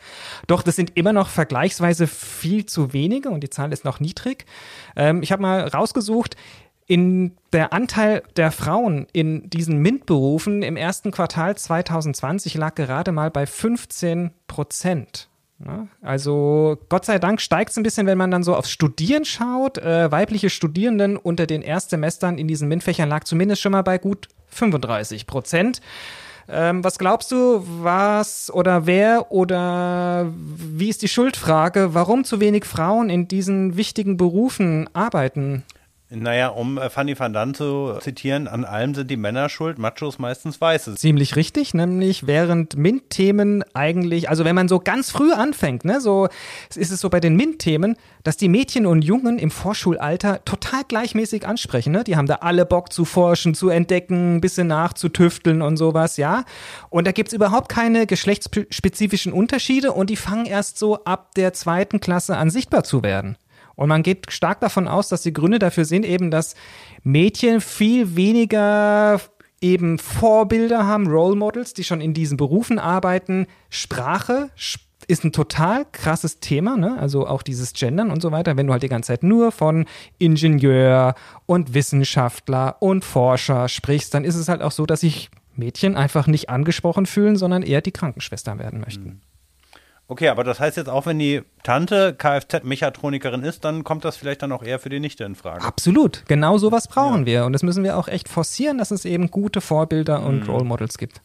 Doch 0.48 0.62
das 0.64 0.76
sind 0.76 0.96
immer 0.96 1.12
noch 1.12 1.28
vergleichsweise 1.28 2.08
viel 2.08 2.66
zu 2.66 2.94
wenige 2.94 3.30
und 3.30 3.42
die 3.42 3.50
Zahl 3.50 3.74
ist 3.74 3.81
noch 3.84 4.00
niedrig. 4.00 4.46
Ähm, 4.96 5.22
ich 5.24 5.32
habe 5.32 5.42
mal 5.42 5.68
rausgesucht, 5.68 6.36
in 6.88 7.38
der 7.54 7.72
Anteil 7.72 8.24
der 8.36 8.52
Frauen 8.52 9.08
in 9.14 9.50
diesen 9.50 9.78
MINT-Berufen 9.78 10.62
im 10.62 10.76
ersten 10.76 11.12
Quartal 11.12 11.56
2020 11.56 12.56
lag 12.56 12.76
gerade 12.76 13.12
mal 13.12 13.32
bei 13.32 13.46
15 13.46 14.32
Prozent. 14.48 15.30
Also 16.02 16.78
Gott 16.90 17.06
sei 17.06 17.20
Dank 17.20 17.40
steigt 17.40 17.72
es 17.72 17.78
ein 17.78 17.84
bisschen, 17.84 18.08
wenn 18.08 18.18
man 18.18 18.32
dann 18.32 18.44
so 18.44 18.56
aufs 18.56 18.72
Studieren 18.72 19.26
schaut. 19.26 19.78
Äh, 19.78 20.12
weibliche 20.12 20.50
Studierenden 20.50 21.18
unter 21.18 21.46
den 21.46 21.62
Erstsemestern 21.62 22.38
in 22.38 22.48
diesen 22.48 22.68
MINT-Fächern 22.68 23.10
lag 23.10 23.24
zumindest 23.24 23.62
schon 23.62 23.72
mal 23.72 23.84
bei 23.84 23.98
gut 23.98 24.28
35 24.48 25.28
Prozent. 25.28 25.82
Ähm, 26.50 26.84
was 26.84 26.98
glaubst 26.98 27.32
du, 27.32 27.64
was 27.82 28.52
oder 28.54 28.86
wer 28.86 29.32
oder 29.32 30.28
wie 30.36 30.90
ist 30.90 31.02
die 31.02 31.08
Schuldfrage, 31.08 31.94
warum 31.94 32.24
zu 32.24 32.40
wenig 32.40 32.66
Frauen 32.66 33.10
in 33.10 33.28
diesen 33.28 33.78
wichtigen 33.78 34.18
Berufen 34.18 34.90
arbeiten? 34.94 35.64
Naja, 36.14 36.50
um 36.50 36.78
äh, 36.78 36.90
Fanny 36.90 37.18
van 37.18 37.32
Dan 37.32 37.54
zu 37.54 37.98
zitieren, 38.02 38.50
an 38.50 38.66
allem 38.66 38.94
sind 38.94 39.10
die 39.10 39.16
Männer 39.16 39.48
schuld, 39.48 39.80
Machos 39.80 40.20
meistens 40.20 40.60
Weiße. 40.60 40.96
Ziemlich 40.96 41.38
richtig, 41.38 41.74
nämlich 41.74 42.28
während 42.28 42.76
MINT-Themen 42.76 43.64
eigentlich, 43.74 44.30
also 44.30 44.44
wenn 44.44 44.54
man 44.54 44.68
so 44.68 44.80
ganz 44.80 45.10
früh 45.10 45.32
anfängt, 45.32 45.86
ne, 45.86 46.02
so 46.02 46.28
ist 46.76 46.92
es 46.92 47.00
so 47.00 47.10
bei 47.10 47.22
den 47.22 47.38
MINT-Themen, 47.38 47.96
dass 48.26 48.36
die 48.36 48.50
Mädchen 48.50 48.86
und 48.86 49.04
Jungen 49.04 49.40
im 49.40 49.52
Vorschulalter 49.52 50.44
total 50.44 50.84
gleichmäßig 50.86 51.48
ansprechen. 51.48 51.94
Ne? 51.94 52.04
Die 52.04 52.18
haben 52.18 52.28
da 52.28 52.36
alle 52.36 52.66
Bock 52.66 52.92
zu 52.92 53.06
forschen, 53.06 53.56
zu 53.56 53.70
entdecken, 53.70 54.36
ein 54.36 54.42
bisschen 54.42 54.68
nachzutüfteln 54.68 55.62
und 55.62 55.78
sowas, 55.78 56.18
ja. 56.18 56.44
Und 56.90 57.08
da 57.08 57.14
gibt's 57.14 57.32
überhaupt 57.32 57.70
keine 57.70 58.06
geschlechtsspezifischen 58.06 59.32
Unterschiede 59.32 59.94
und 59.94 60.10
die 60.10 60.18
fangen 60.18 60.46
erst 60.46 60.78
so 60.78 61.06
ab 61.06 61.36
der 61.36 61.54
zweiten 61.54 62.02
Klasse 62.02 62.36
an 62.36 62.50
sichtbar 62.50 62.84
zu 62.84 63.02
werden. 63.02 63.38
Und 63.76 63.90
man 63.90 64.04
geht 64.04 64.32
stark 64.32 64.60
davon 64.60 64.88
aus, 64.88 65.10
dass 65.10 65.22
die 65.22 65.34
Gründe 65.34 65.60
dafür 65.60 65.86
sind 65.86 66.06
eben, 66.06 66.32
dass 66.32 66.56
Mädchen 67.04 67.62
viel 67.62 68.16
weniger 68.16 69.20
eben 69.62 70.00
Vorbilder 70.00 70.88
haben, 70.88 71.08
Role 71.08 71.36
Models, 71.36 71.74
die 71.74 71.84
schon 71.84 72.02
in 72.02 72.14
diesen 72.14 72.38
Berufen 72.38 72.80
arbeiten. 72.80 73.48
Sprache 73.70 74.50
sp- 74.58 74.90
ist 75.08 75.24
ein 75.24 75.32
total 75.32 75.86
krasses 75.92 76.40
Thema, 76.40 76.78
ne? 76.78 76.98
Also 77.00 77.28
auch 77.28 77.42
dieses 77.42 77.74
Gendern 77.74 78.12
und 78.12 78.22
so 78.22 78.32
weiter. 78.32 78.56
Wenn 78.56 78.68
du 78.68 78.74
halt 78.74 78.84
die 78.84 78.88
ganze 78.88 79.08
Zeit 79.08 79.24
nur 79.24 79.52
von 79.52 79.86
Ingenieur 80.20 81.16
und 81.48 81.74
Wissenschaftler 81.74 82.78
und 82.80 83.04
Forscher 83.04 83.68
sprichst, 83.68 84.14
dann 84.14 84.24
ist 84.24 84.36
es 84.36 84.48
halt 84.48 84.62
auch 84.62 84.72
so, 84.72 84.86
dass 84.86 85.02
sich 85.02 85.30
Mädchen 85.56 85.96
einfach 85.98 86.28
nicht 86.28 86.50
angesprochen 86.50 87.06
fühlen, 87.06 87.36
sondern 87.36 87.62
eher 87.64 87.82
die 87.82 87.92
Krankenschwester 87.92 88.58
werden 88.58 88.80
möchten. 88.80 89.04
Mhm. 89.04 89.22
Okay, 90.12 90.28
aber 90.28 90.44
das 90.44 90.60
heißt 90.60 90.76
jetzt 90.76 90.90
auch, 90.90 91.06
wenn 91.06 91.20
die 91.20 91.42
Tante 91.64 92.14
Kfz-Mechatronikerin 92.14 93.44
ist, 93.44 93.64
dann 93.64 93.86
kommt 93.86 94.04
das 94.04 94.18
vielleicht 94.18 94.42
dann 94.42 94.52
auch 94.52 94.62
eher 94.62 94.78
für 94.78 94.90
die 94.90 95.00
Nichte 95.00 95.24
in 95.24 95.36
Frage. 95.36 95.64
Absolut, 95.64 96.26
genau 96.28 96.58
sowas 96.58 96.90
brauchen 96.90 97.22
ja. 97.22 97.26
wir. 97.28 97.46
Und 97.46 97.54
das 97.54 97.64
müssen 97.64 97.86
wir 97.86 97.98
auch 97.98 98.10
echt 98.10 98.28
forcieren, 98.28 98.78
dass 98.78 98.92
es 98.92 99.06
eben 99.06 99.32
gute 99.32 99.62
Vorbilder 99.62 100.20
mhm. 100.20 100.26
und 100.26 100.50
Role 100.50 100.66
Models 100.66 100.98
gibt. 100.98 101.22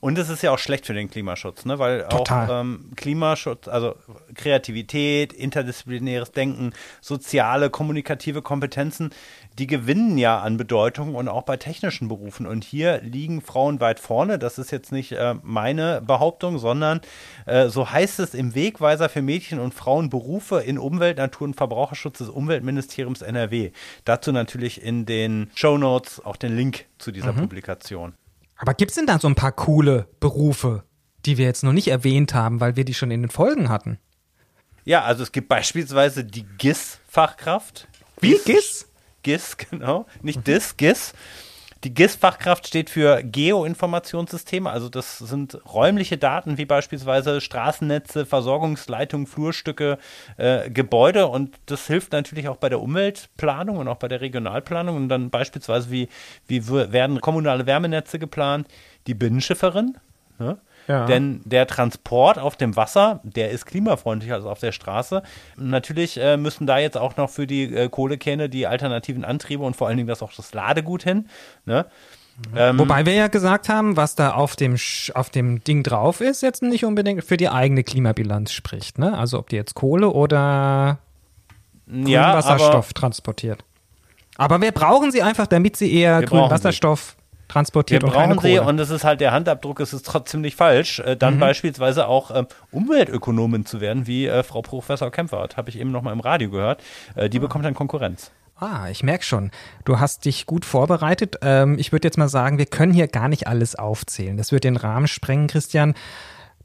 Und 0.00 0.16
es 0.16 0.30
ist 0.30 0.40
ja 0.40 0.52
auch 0.52 0.58
schlecht 0.58 0.86
für 0.86 0.94
den 0.94 1.10
Klimaschutz, 1.10 1.66
ne? 1.66 1.78
weil 1.78 2.06
Total. 2.08 2.46
auch 2.48 2.60
ähm, 2.62 2.92
Klimaschutz, 2.96 3.68
also 3.68 3.96
Kreativität, 4.34 5.34
interdisziplinäres 5.34 6.32
Denken, 6.32 6.72
soziale, 7.02 7.68
kommunikative 7.68 8.40
Kompetenzen, 8.40 9.10
die 9.58 9.66
gewinnen 9.66 10.16
ja 10.16 10.40
an 10.40 10.56
Bedeutung 10.56 11.14
und 11.14 11.28
auch 11.28 11.42
bei 11.42 11.56
technischen 11.56 12.08
Berufen. 12.08 12.46
Und 12.46 12.64
hier 12.64 13.00
liegen 13.02 13.40
Frauen 13.40 13.80
weit 13.80 14.00
vorne. 14.00 14.38
Das 14.38 14.58
ist 14.58 14.70
jetzt 14.70 14.92
nicht 14.92 15.12
äh, 15.12 15.34
meine 15.42 16.00
Behauptung, 16.00 16.58
sondern 16.58 17.00
äh, 17.46 17.68
so 17.68 17.90
heißt 17.90 18.20
es 18.20 18.34
im 18.34 18.54
Wegweiser 18.54 19.08
für 19.08 19.22
Mädchen 19.22 19.58
und 19.58 19.74
Frauen 19.74 20.08
Berufe 20.08 20.60
in 20.60 20.78
Umwelt, 20.78 21.18
Natur 21.18 21.46
und 21.46 21.56
Verbraucherschutz 21.56 22.18
des 22.18 22.28
Umweltministeriums 22.28 23.22
NRW. 23.22 23.72
Dazu 24.04 24.32
natürlich 24.32 24.82
in 24.82 25.06
den 25.06 25.50
Show 25.54 25.76
Notes 25.78 26.24
auch 26.24 26.36
den 26.36 26.56
Link 26.56 26.86
zu 26.98 27.10
dieser 27.10 27.32
mhm. 27.32 27.40
Publikation. 27.40 28.14
Aber 28.56 28.74
gibt 28.74 28.90
es 28.90 28.96
denn 28.96 29.06
da 29.06 29.18
so 29.18 29.28
ein 29.28 29.34
paar 29.34 29.52
coole 29.52 30.06
Berufe, 30.20 30.84
die 31.26 31.38
wir 31.38 31.46
jetzt 31.46 31.64
noch 31.64 31.72
nicht 31.72 31.88
erwähnt 31.88 32.34
haben, 32.34 32.60
weil 32.60 32.76
wir 32.76 32.84
die 32.84 32.94
schon 32.94 33.10
in 33.10 33.22
den 33.22 33.30
Folgen 33.30 33.68
hatten? 33.68 33.98
Ja, 34.84 35.02
also 35.02 35.22
es 35.22 35.32
gibt 35.32 35.48
beispielsweise 35.48 36.24
die 36.24 36.44
GIS-Fachkraft. 36.58 37.88
Wie 38.20 38.38
GIS? 38.44 38.89
GIS, 39.22 39.56
genau. 39.70 40.06
Nicht 40.22 40.46
DIS, 40.46 40.76
GIS. 40.76 41.12
Die 41.82 41.94
GIS-Fachkraft 41.94 42.66
steht 42.66 42.90
für 42.90 43.22
Geoinformationssysteme, 43.22 44.68
also 44.68 44.90
das 44.90 45.16
sind 45.16 45.58
räumliche 45.72 46.18
Daten 46.18 46.58
wie 46.58 46.66
beispielsweise 46.66 47.40
Straßennetze, 47.40 48.26
Versorgungsleitungen, 48.26 49.26
Flurstücke, 49.26 49.96
äh, 50.36 50.68
Gebäude 50.68 51.28
und 51.28 51.56
das 51.64 51.86
hilft 51.86 52.12
natürlich 52.12 52.48
auch 52.48 52.58
bei 52.58 52.68
der 52.68 52.82
Umweltplanung 52.82 53.78
und 53.78 53.88
auch 53.88 53.96
bei 53.96 54.08
der 54.08 54.20
Regionalplanung 54.20 54.94
und 54.94 55.08
dann 55.08 55.30
beispielsweise 55.30 55.90
wie, 55.90 56.10
wie 56.48 56.68
werden 56.68 57.22
kommunale 57.22 57.64
Wärmenetze 57.64 58.18
geplant. 58.18 58.68
Die 59.06 59.14
Binnenschifferin, 59.14 59.96
ne? 60.38 60.58
Ja. 60.90 61.06
Denn 61.06 61.40
der 61.44 61.68
Transport 61.68 62.36
auf 62.36 62.56
dem 62.56 62.74
Wasser, 62.74 63.20
der 63.22 63.50
ist 63.50 63.64
klimafreundlicher 63.64 64.34
als 64.34 64.44
auf 64.44 64.58
der 64.58 64.72
Straße. 64.72 65.22
Natürlich 65.56 66.18
äh, 66.20 66.36
müssen 66.36 66.66
da 66.66 66.78
jetzt 66.78 66.96
auch 66.96 67.16
noch 67.16 67.30
für 67.30 67.46
die 67.46 67.72
äh, 67.72 67.88
Kohlekähne 67.88 68.48
die 68.48 68.66
alternativen 68.66 69.24
Antriebe 69.24 69.62
und 69.62 69.76
vor 69.76 69.86
allen 69.86 69.98
Dingen 69.98 70.08
das 70.08 70.20
auch 70.20 70.32
das 70.32 70.52
Ladegut 70.52 71.04
hin. 71.04 71.28
Ne? 71.64 71.86
Ähm, 72.56 72.76
Wobei 72.80 73.06
wir 73.06 73.12
ja 73.12 73.28
gesagt 73.28 73.68
haben, 73.68 73.96
was 73.96 74.16
da 74.16 74.32
auf 74.32 74.56
dem, 74.56 74.76
auf 75.14 75.30
dem 75.30 75.62
Ding 75.62 75.84
drauf 75.84 76.20
ist, 76.20 76.42
jetzt 76.42 76.60
nicht 76.60 76.84
unbedingt 76.84 77.22
für 77.22 77.36
die 77.36 77.48
eigene 77.48 77.84
Klimabilanz 77.84 78.50
spricht. 78.50 78.98
Ne? 78.98 79.16
Also 79.16 79.38
ob 79.38 79.48
die 79.48 79.56
jetzt 79.56 79.74
Kohle 79.74 80.10
oder 80.10 80.98
ja, 81.86 82.34
Wasserstoff 82.34 82.94
transportiert. 82.94 83.62
Aber 84.36 84.60
wir 84.60 84.72
brauchen 84.72 85.12
sie 85.12 85.22
einfach, 85.22 85.46
damit 85.46 85.76
sie 85.76 85.92
eher 85.92 86.20
grünen 86.22 86.50
Wasserstoff 86.50 87.14
transportiert 87.50 88.02
wir 88.02 88.08
und 88.08 88.14
brauchen 88.14 88.38
sie 88.38 88.58
und 88.58 88.78
es 88.78 88.90
ist 88.90 89.04
halt 89.04 89.20
der 89.20 89.32
Handabdruck, 89.32 89.80
es 89.80 89.92
ist 89.92 90.06
trotzdem 90.06 90.40
nicht 90.40 90.56
falsch, 90.56 91.00
äh, 91.00 91.16
dann 91.16 91.34
mhm. 91.34 91.40
beispielsweise 91.40 92.06
auch 92.06 92.34
ähm, 92.34 92.46
Umweltökonomin 92.70 93.66
zu 93.66 93.80
werden, 93.80 94.06
wie 94.06 94.26
äh, 94.26 94.42
Frau 94.42 94.62
Professor 94.62 95.10
Kempfert, 95.10 95.56
habe 95.56 95.68
ich 95.68 95.78
eben 95.78 95.90
noch 95.90 96.02
mal 96.02 96.12
im 96.12 96.20
Radio 96.20 96.50
gehört. 96.50 96.82
Äh, 97.16 97.28
die 97.28 97.38
ah. 97.38 97.40
bekommt 97.40 97.64
dann 97.64 97.74
Konkurrenz. 97.74 98.30
Ah, 98.56 98.88
ich 98.90 99.02
merke 99.02 99.24
schon. 99.24 99.50
Du 99.84 99.98
hast 99.98 100.26
dich 100.26 100.46
gut 100.46 100.64
vorbereitet. 100.64 101.36
Ähm, 101.42 101.78
ich 101.78 101.92
würde 101.92 102.06
jetzt 102.06 102.18
mal 102.18 102.28
sagen, 102.28 102.58
wir 102.58 102.66
können 102.66 102.92
hier 102.92 103.08
gar 103.08 103.28
nicht 103.28 103.48
alles 103.48 103.74
aufzählen. 103.74 104.36
Das 104.36 104.52
wird 104.52 104.64
den 104.64 104.76
Rahmen 104.76 105.08
sprengen, 105.08 105.46
Christian. 105.46 105.94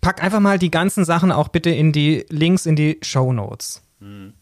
Pack 0.01 0.21
einfach 0.21 0.41
mal 0.41 0.59
die 0.59 0.71
ganzen 0.71 1.05
Sachen 1.05 1.31
auch 1.31 1.47
bitte 1.47 1.69
in 1.69 1.93
die 1.93 2.25
Links 2.29 2.65
in 2.65 2.75
die 2.75 2.99
Show 3.01 3.31
Notes. 3.31 3.81
Mhm. 3.99 4.33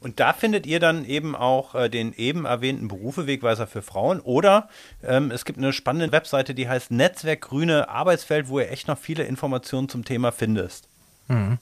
Und 0.00 0.20
da 0.20 0.32
findet 0.32 0.66
ihr 0.66 0.78
dann 0.78 1.04
eben 1.04 1.34
auch 1.34 1.74
äh, 1.74 1.88
den 1.88 2.12
eben 2.14 2.44
erwähnten 2.44 2.88
Berufewegweiser 2.88 3.66
für 3.66 3.82
Frauen. 3.82 4.20
Oder 4.20 4.68
ähm, 5.02 5.30
es 5.30 5.44
gibt 5.44 5.58
eine 5.58 5.72
spannende 5.72 6.12
Webseite, 6.12 6.54
die 6.54 6.68
heißt 6.68 6.90
Netzwerk 6.90 7.40
Grüne 7.42 7.88
Arbeitsfeld, 7.88 8.48
wo 8.48 8.60
ihr 8.60 8.70
echt 8.70 8.86
noch 8.86 8.98
viele 8.98 9.24
Informationen 9.24 9.88
zum 9.88 10.04
Thema 10.04 10.30
findest. 10.30 10.88
Mhm. 11.26 11.58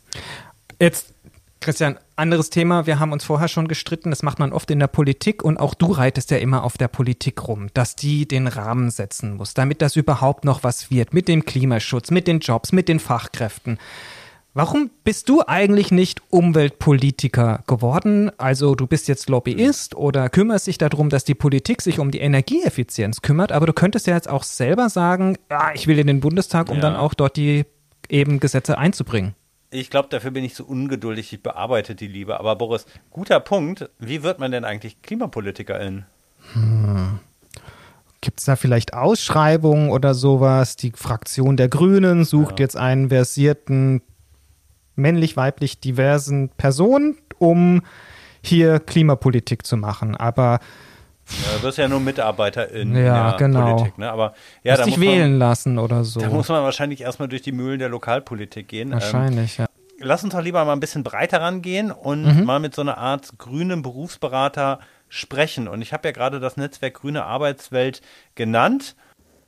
Jetzt, 0.79 1.15
Christian, 1.61 1.99
anderes 2.15 2.51
Thema. 2.51 2.87
Wir 2.87 2.99
haben 2.99 3.13
uns 3.13 3.25
vorher 3.25 3.49
schon 3.49 3.69
gestritten. 3.69 4.11
Das 4.11 4.23
macht 4.23 4.39
man 4.39 4.53
oft 4.53 4.71
in 4.71 4.81
der 4.81 4.87
Politik. 4.87 5.43
Und 5.43 5.59
auch 5.59 5.73
du 5.73 5.93
reitest 5.93 6.31
ja 6.31 6.37
immer 6.37 6.63
auf 6.63 6.77
der 6.77 6.89
Politik 6.89 7.49
rum, 7.49 7.69
dass 7.73 7.97
die 7.97 8.29
den 8.29 8.49
Rahmen 8.49 8.91
setzen 8.91 9.37
muss, 9.37 9.55
damit 9.55 9.81
das 9.81 9.97
überhaupt 9.97 10.45
noch 10.45 10.63
was 10.63 10.91
wird 10.91 11.15
mit 11.15 11.27
dem 11.27 11.47
Klimaschutz, 11.47 12.11
mit 12.11 12.27
den 12.27 12.41
Jobs, 12.41 12.73
mit 12.73 12.89
den 12.89 13.01
Fachkräften. 13.01 13.79
Warum 14.57 14.89
bist 15.05 15.29
du 15.29 15.43
eigentlich 15.47 15.91
nicht 15.91 16.23
Umweltpolitiker 16.31 17.63
geworden? 17.67 18.31
Also 18.39 18.75
du 18.75 18.87
bist 18.87 19.07
jetzt 19.07 19.29
Lobbyist 19.29 19.95
oder 19.95 20.31
kümmerst 20.31 20.67
dich 20.67 20.79
darum, 20.79 21.11
dass 21.11 21.25
die 21.25 21.35
Politik 21.35 21.83
sich 21.83 21.99
um 21.99 22.11
die 22.11 22.21
Energieeffizienz 22.21 23.21
kümmert, 23.21 23.53
aber 23.53 23.67
du 23.67 23.75
könntest 23.75 24.07
ja 24.07 24.15
jetzt 24.15 24.31
auch 24.31 24.45
selber 24.45 24.89
sagen, 24.89 25.37
ja, 25.51 25.73
ich 25.75 25.87
will 25.87 25.99
in 25.99 26.07
den 26.07 26.21
Bundestag, 26.21 26.71
um 26.71 26.77
ja. 26.77 26.81
dann 26.81 26.97
auch 26.97 27.13
dort 27.13 27.37
die 27.37 27.67
eben 28.09 28.41
Gesetze 28.41 28.79
einzubringen. 28.79 29.35
Ich 29.69 29.91
glaube, 29.91 30.09
dafür 30.09 30.31
bin 30.31 30.43
ich 30.43 30.55
zu 30.55 30.67
ungeduldig, 30.67 31.35
ich 31.35 31.43
bearbeite 31.43 31.95
die 31.95 32.09
Liebe. 32.09 32.41
Aber 32.41 32.57
Boris, 32.57 32.87
guter 33.11 33.41
Punkt. 33.41 33.91
Wie 33.99 34.23
wird 34.23 34.39
man 34.39 34.53
denn 34.53 34.65
eigentlich 34.65 35.03
Klimapolitikerin? 35.03 36.07
Hm. 36.55 37.19
Gibt 38.23 38.39
es 38.39 38.47
da 38.47 38.57
vielleicht 38.57 38.95
Ausschreibungen 38.95 39.91
oder 39.91 40.15
sowas? 40.15 40.77
Die 40.77 40.93
Fraktion 40.93 41.59
der 41.59 41.69
Grünen 41.69 42.25
sucht 42.25 42.59
ja. 42.59 42.65
jetzt 42.65 42.79
einen 42.79 43.11
versierten 43.11 44.01
männlich, 44.97 45.37
weiblich 45.37 45.81
diversen 45.81 46.49
Personen, 46.51 47.17
um 47.39 47.83
hier 48.43 48.81
Klimapolitik 48.81 49.67
zu 49.67 49.77
machen. 49.77 50.17
Aber 50.17 50.61
ja, 51.29 51.57
du 51.57 51.67
bist 51.67 51.79
ja 51.79 51.89
nur 51.89 52.01
Mitarbeiter 52.01 52.71
in 52.71 52.95
ja, 52.95 53.31
der 53.31 53.39
genau. 53.39 53.77
Politik, 53.77 53.99
ne? 53.99 54.11
Aber 54.11 54.35
ja, 54.63 54.73
Musst 54.73 54.81
da 54.81 54.85
dich 54.85 55.01
wählen 55.01 55.33
man, 55.33 55.39
lassen 55.39 55.79
oder 55.79 56.05
so. 56.05 56.21
Da 56.21 56.29
muss 56.29 56.49
man 56.49 56.63
wahrscheinlich 56.63 57.01
erstmal 57.01 57.29
durch 57.29 57.43
die 57.43 57.53
Mühlen 57.53 57.79
der 57.79 57.89
Lokalpolitik 57.89 58.69
gehen. 58.69 58.93
Wahrscheinlich, 58.93 59.59
ähm, 59.59 59.65
ja. 59.65 60.07
Lass 60.07 60.23
uns 60.23 60.35
doch 60.35 60.43
lieber 60.43 60.65
mal 60.65 60.73
ein 60.73 60.81
bisschen 60.81 61.03
breiter 61.03 61.41
rangehen 61.41 61.91
und 61.91 62.23
mhm. 62.23 62.45
mal 62.45 62.61
mit 62.61 62.75
so 62.75 62.83
einer 62.83 62.99
Art 62.99 63.39
grünen 63.39 63.83
Berufsberater 63.83 64.79
sprechen. 65.09 65.69
Und 65.69 65.83
ich 65.83 65.93
habe 65.93 66.07
ja 66.07 66.13
gerade 66.13 66.39
das 66.39 66.57
Netzwerk 66.57 66.95
Grüne 66.95 67.25
Arbeitswelt 67.25 68.03
genannt. 68.35 68.95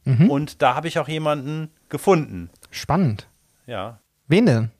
Mhm. 0.04 0.30
Und 0.30 0.62
da 0.62 0.74
habe 0.74 0.88
ich 0.88 0.98
auch 0.98 1.08
jemanden 1.08 1.70
gefunden. 1.90 2.50
Spannend. 2.70 3.28
Ja. 3.66 4.00
Wen 4.26 4.46
denn? 4.46 4.70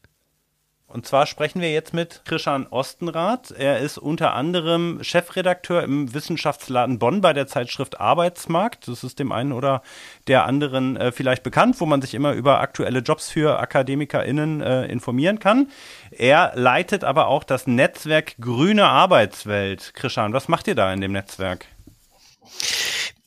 Und 0.88 1.06
zwar 1.06 1.26
sprechen 1.26 1.60
wir 1.60 1.70
jetzt 1.70 1.92
mit 1.92 2.22
Christian 2.24 2.66
Ostenrath. 2.66 3.50
Er 3.50 3.78
ist 3.78 3.98
unter 3.98 4.32
anderem 4.32 5.00
Chefredakteur 5.02 5.82
im 5.82 6.14
Wissenschaftsladen 6.14 6.98
Bonn 6.98 7.20
bei 7.20 7.34
der 7.34 7.46
Zeitschrift 7.46 8.00
Arbeitsmarkt. 8.00 8.88
Das 8.88 9.04
ist 9.04 9.18
dem 9.18 9.30
einen 9.30 9.52
oder 9.52 9.82
der 10.28 10.46
anderen 10.46 10.96
äh, 10.96 11.12
vielleicht 11.12 11.42
bekannt, 11.42 11.78
wo 11.80 11.84
man 11.84 12.00
sich 12.00 12.14
immer 12.14 12.32
über 12.32 12.60
aktuelle 12.60 13.00
Jobs 13.00 13.28
für 13.28 13.58
AkademikerInnen 13.58 14.62
äh, 14.62 14.86
informieren 14.86 15.38
kann. 15.38 15.68
Er 16.10 16.52
leitet 16.54 17.04
aber 17.04 17.28
auch 17.28 17.44
das 17.44 17.66
Netzwerk 17.66 18.36
Grüne 18.40 18.86
Arbeitswelt. 18.86 19.92
Christian, 19.92 20.32
was 20.32 20.48
macht 20.48 20.68
ihr 20.68 20.74
da 20.74 20.90
in 20.90 21.02
dem 21.02 21.12
Netzwerk? 21.12 21.66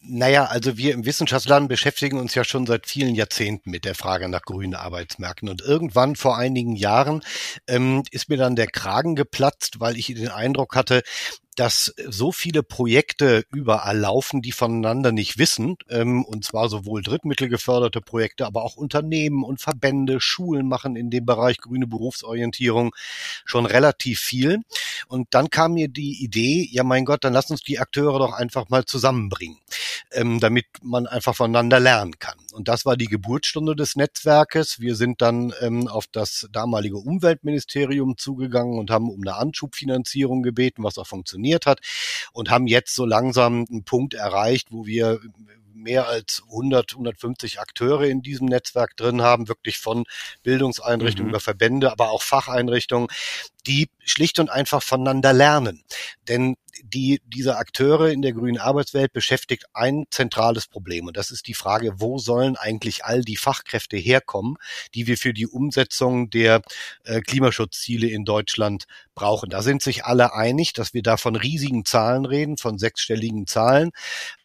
Naja, 0.03 0.45
also 0.45 0.77
wir 0.77 0.93
im 0.93 1.05
Wissenschaftsladen 1.05 1.67
beschäftigen 1.67 2.19
uns 2.19 2.33
ja 2.33 2.43
schon 2.43 2.65
seit 2.65 2.87
vielen 2.87 3.13
Jahrzehnten 3.13 3.69
mit 3.69 3.85
der 3.85 3.93
Frage 3.93 4.29
nach 4.29 4.41
grünen 4.41 4.73
Arbeitsmärkten. 4.73 5.47
Und 5.47 5.61
irgendwann 5.61 6.15
vor 6.15 6.37
einigen 6.37 6.75
Jahren 6.75 7.21
ähm, 7.67 8.01
ist 8.09 8.27
mir 8.27 8.37
dann 8.37 8.55
der 8.55 8.65
Kragen 8.65 9.15
geplatzt, 9.15 9.79
weil 9.79 9.95
ich 9.97 10.07
den 10.07 10.29
Eindruck 10.29 10.75
hatte, 10.75 11.03
dass 11.61 11.93
so 12.07 12.31
viele 12.31 12.63
Projekte 12.63 13.45
überall 13.51 13.95
laufen, 13.95 14.41
die 14.41 14.51
voneinander 14.51 15.11
nicht 15.11 15.37
wissen, 15.37 15.77
ähm, 15.89 16.25
und 16.25 16.43
zwar 16.43 16.69
sowohl 16.69 17.03
drittmittelgeförderte 17.03 18.01
Projekte, 18.01 18.47
aber 18.47 18.63
auch 18.63 18.77
Unternehmen 18.77 19.43
und 19.43 19.61
Verbände, 19.61 20.19
Schulen 20.19 20.67
machen 20.67 20.95
in 20.95 21.11
dem 21.11 21.23
Bereich 21.23 21.59
grüne 21.59 21.85
Berufsorientierung 21.85 22.95
schon 23.45 23.67
relativ 23.67 24.19
viel. 24.21 24.63
Und 25.07 25.27
dann 25.35 25.51
kam 25.51 25.73
mir 25.73 25.87
die 25.87 26.23
Idee, 26.23 26.67
ja 26.71 26.83
mein 26.83 27.05
Gott, 27.05 27.23
dann 27.23 27.33
lass 27.33 27.51
uns 27.51 27.61
die 27.61 27.77
Akteure 27.77 28.17
doch 28.17 28.33
einfach 28.33 28.69
mal 28.69 28.85
zusammenbringen, 28.85 29.59
ähm, 30.13 30.39
damit 30.39 30.65
man 30.81 31.05
einfach 31.05 31.35
voneinander 31.35 31.79
lernen 31.79 32.17
kann. 32.17 32.40
Und 32.53 32.67
das 32.67 32.85
war 32.85 32.97
die 32.97 33.07
Geburtsstunde 33.07 33.75
des 33.75 33.95
Netzwerkes. 33.95 34.79
Wir 34.79 34.95
sind 34.95 35.21
dann 35.21 35.53
ähm, 35.61 35.87
auf 35.87 36.05
das 36.11 36.47
damalige 36.51 36.97
Umweltministerium 36.97 38.17
zugegangen 38.17 38.79
und 38.79 38.91
haben 38.91 39.09
um 39.09 39.21
eine 39.21 39.35
Anschubfinanzierung 39.35 40.43
gebeten, 40.43 40.83
was 40.83 40.97
auch 40.97 41.07
funktioniert 41.07 41.65
hat 41.65 41.79
und 42.33 42.49
haben 42.49 42.67
jetzt 42.67 42.95
so 42.95 43.05
langsam 43.05 43.65
einen 43.69 43.83
Punkt 43.83 44.13
erreicht, 44.13 44.67
wo 44.71 44.85
wir 44.85 45.19
mehr 45.81 46.07
als 46.07 46.43
100, 46.49 46.93
150 46.93 47.59
Akteure 47.59 48.03
in 48.03 48.21
diesem 48.21 48.47
Netzwerk 48.47 48.95
drin 48.95 49.21
haben, 49.21 49.47
wirklich 49.47 49.77
von 49.77 50.05
Bildungseinrichtungen 50.43 51.27
mhm. 51.27 51.31
über 51.31 51.39
Verbände, 51.39 51.91
aber 51.91 52.11
auch 52.11 52.21
Facheinrichtungen, 52.21 53.07
die 53.67 53.89
schlicht 53.99 54.39
und 54.39 54.49
einfach 54.49 54.83
voneinander 54.83 55.33
lernen. 55.33 55.83
Denn 56.27 56.55
die, 56.83 57.21
diese 57.25 57.57
Akteure 57.57 58.09
in 58.09 58.21
der 58.21 58.33
grünen 58.33 58.57
Arbeitswelt 58.57 59.13
beschäftigt 59.13 59.65
ein 59.73 60.05
zentrales 60.09 60.67
Problem. 60.67 61.07
Und 61.07 61.17
das 61.17 61.31
ist 61.31 61.47
die 61.47 61.53
Frage, 61.53 61.93
wo 61.97 62.17
sollen 62.17 62.55
eigentlich 62.55 63.05
all 63.05 63.21
die 63.21 63.37
Fachkräfte 63.37 63.97
herkommen, 63.97 64.55
die 64.95 65.07
wir 65.07 65.17
für 65.17 65.33
die 65.33 65.47
Umsetzung 65.47 66.29
der 66.29 66.61
äh, 67.03 67.21
Klimaschutzziele 67.21 68.07
in 68.07 68.25
Deutschland 68.25 68.85
brauchen. 69.13 69.49
Da 69.49 69.61
sind 69.61 69.81
sich 69.81 70.05
alle 70.05 70.33
einig, 70.33 70.73
dass 70.73 70.93
wir 70.93 71.03
da 71.03 71.17
von 71.17 71.35
riesigen 71.35 71.85
Zahlen 71.85 72.25
reden, 72.25 72.57
von 72.57 72.77
sechsstelligen 72.77 73.47
Zahlen, 73.47 73.91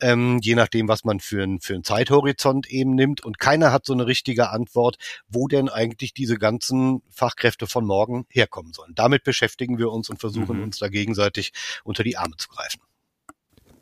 ähm, 0.01 0.38
je 0.42 0.55
nachdem, 0.55 0.88
was 0.88 1.05
man 1.05 1.20
für, 1.20 1.42
ein, 1.42 1.61
für 1.61 1.75
einen 1.75 1.85
Zeithorizont 1.85 2.68
eben 2.68 2.94
nimmt. 2.94 3.25
Und 3.25 3.38
keiner 3.38 3.72
hat 3.72 3.87
so 3.87 3.92
eine 3.92 4.07
richtige 4.07 4.51
Antwort, 4.51 4.96
wo 5.29 5.49
denn 5.49 5.68
eigentlich 5.68 6.12
diese 6.12 6.37
ganzen 6.37 7.03
Fachkräfte 7.11 7.66
von 7.66 7.87
morgen 7.87 8.27
herkommen 8.29 8.72
sollen. 8.72 8.94
Damit 8.94 9.25
beschäftigen 9.25 9.79
wir 9.79 9.90
uns 9.90 10.11
und 10.11 10.20
versuchen 10.20 10.59
mhm. 10.59 10.64
uns 10.64 10.79
da 10.79 10.88
gegenseitig 10.88 11.53
unter 11.85 12.03
die 12.03 12.16
Arme 12.16 12.25
zu 12.36 12.48
greifen. 12.48 12.80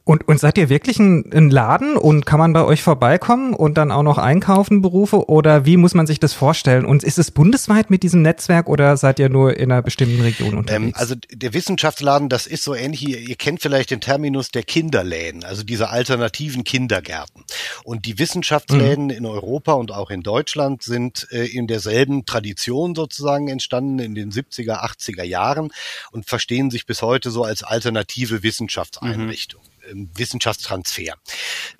Und, 0.06 0.28
und 0.28 0.38
seid 0.38 0.58
ihr 0.58 0.68
wirklich 0.68 0.98
ein, 0.98 1.32
ein, 1.32 1.48
Laden 1.48 1.96
und 1.96 2.26
kann 2.26 2.38
man 2.38 2.52
bei 2.52 2.62
euch 2.62 2.82
vorbeikommen 2.82 3.54
und 3.54 3.78
dann 3.78 3.90
auch 3.90 4.02
noch 4.02 4.18
einkaufen 4.18 4.82
Berufe 4.82 5.30
oder 5.30 5.64
wie 5.64 5.78
muss 5.78 5.94
man 5.94 6.06
sich 6.06 6.20
das 6.20 6.34
vorstellen? 6.34 6.84
Und 6.84 7.02
ist 7.02 7.18
es 7.18 7.30
bundesweit 7.30 7.88
mit 7.88 8.02
diesem 8.02 8.20
Netzwerk 8.20 8.68
oder 8.68 8.98
seid 8.98 9.18
ihr 9.18 9.30
nur 9.30 9.56
in 9.56 9.72
einer 9.72 9.80
bestimmten 9.80 10.20
Region 10.20 10.50
ähm, 10.50 10.58
unterwegs? 10.58 10.84
Ähm, 10.84 10.92
also 10.94 11.14
der 11.32 11.54
Wissenschaftsladen, 11.54 12.28
das 12.28 12.46
ist 12.46 12.64
so 12.64 12.74
ähnlich, 12.74 13.08
ihr, 13.08 13.18
ihr 13.18 13.36
kennt 13.36 13.62
vielleicht 13.62 13.90
den 13.92 14.02
Terminus 14.02 14.50
der 14.50 14.62
Kinderläden, 14.62 15.42
also 15.42 15.62
diese 15.62 15.88
alternativen 15.88 16.64
Kindergärten. 16.64 17.42
Und 17.84 18.04
die 18.04 18.18
Wissenschaftsläden 18.18 19.04
mhm. 19.04 19.10
in 19.10 19.24
Europa 19.24 19.72
und 19.72 19.90
auch 19.90 20.10
in 20.10 20.22
Deutschland 20.22 20.82
sind 20.82 21.28
äh, 21.30 21.46
in 21.46 21.66
derselben 21.66 22.26
Tradition 22.26 22.94
sozusagen 22.94 23.48
entstanden 23.48 24.00
in 24.00 24.14
den 24.14 24.30
70er, 24.30 24.84
80er 24.84 25.24
Jahren 25.24 25.72
und 26.12 26.26
verstehen 26.26 26.70
sich 26.70 26.84
bis 26.84 27.00
heute 27.00 27.30
so 27.30 27.42
als 27.42 27.62
alternative 27.62 28.42
Wissenschaftseinrichtung. 28.42 29.62
Mhm. 29.62 29.73
Wissenschaftstransfer. 29.92 31.14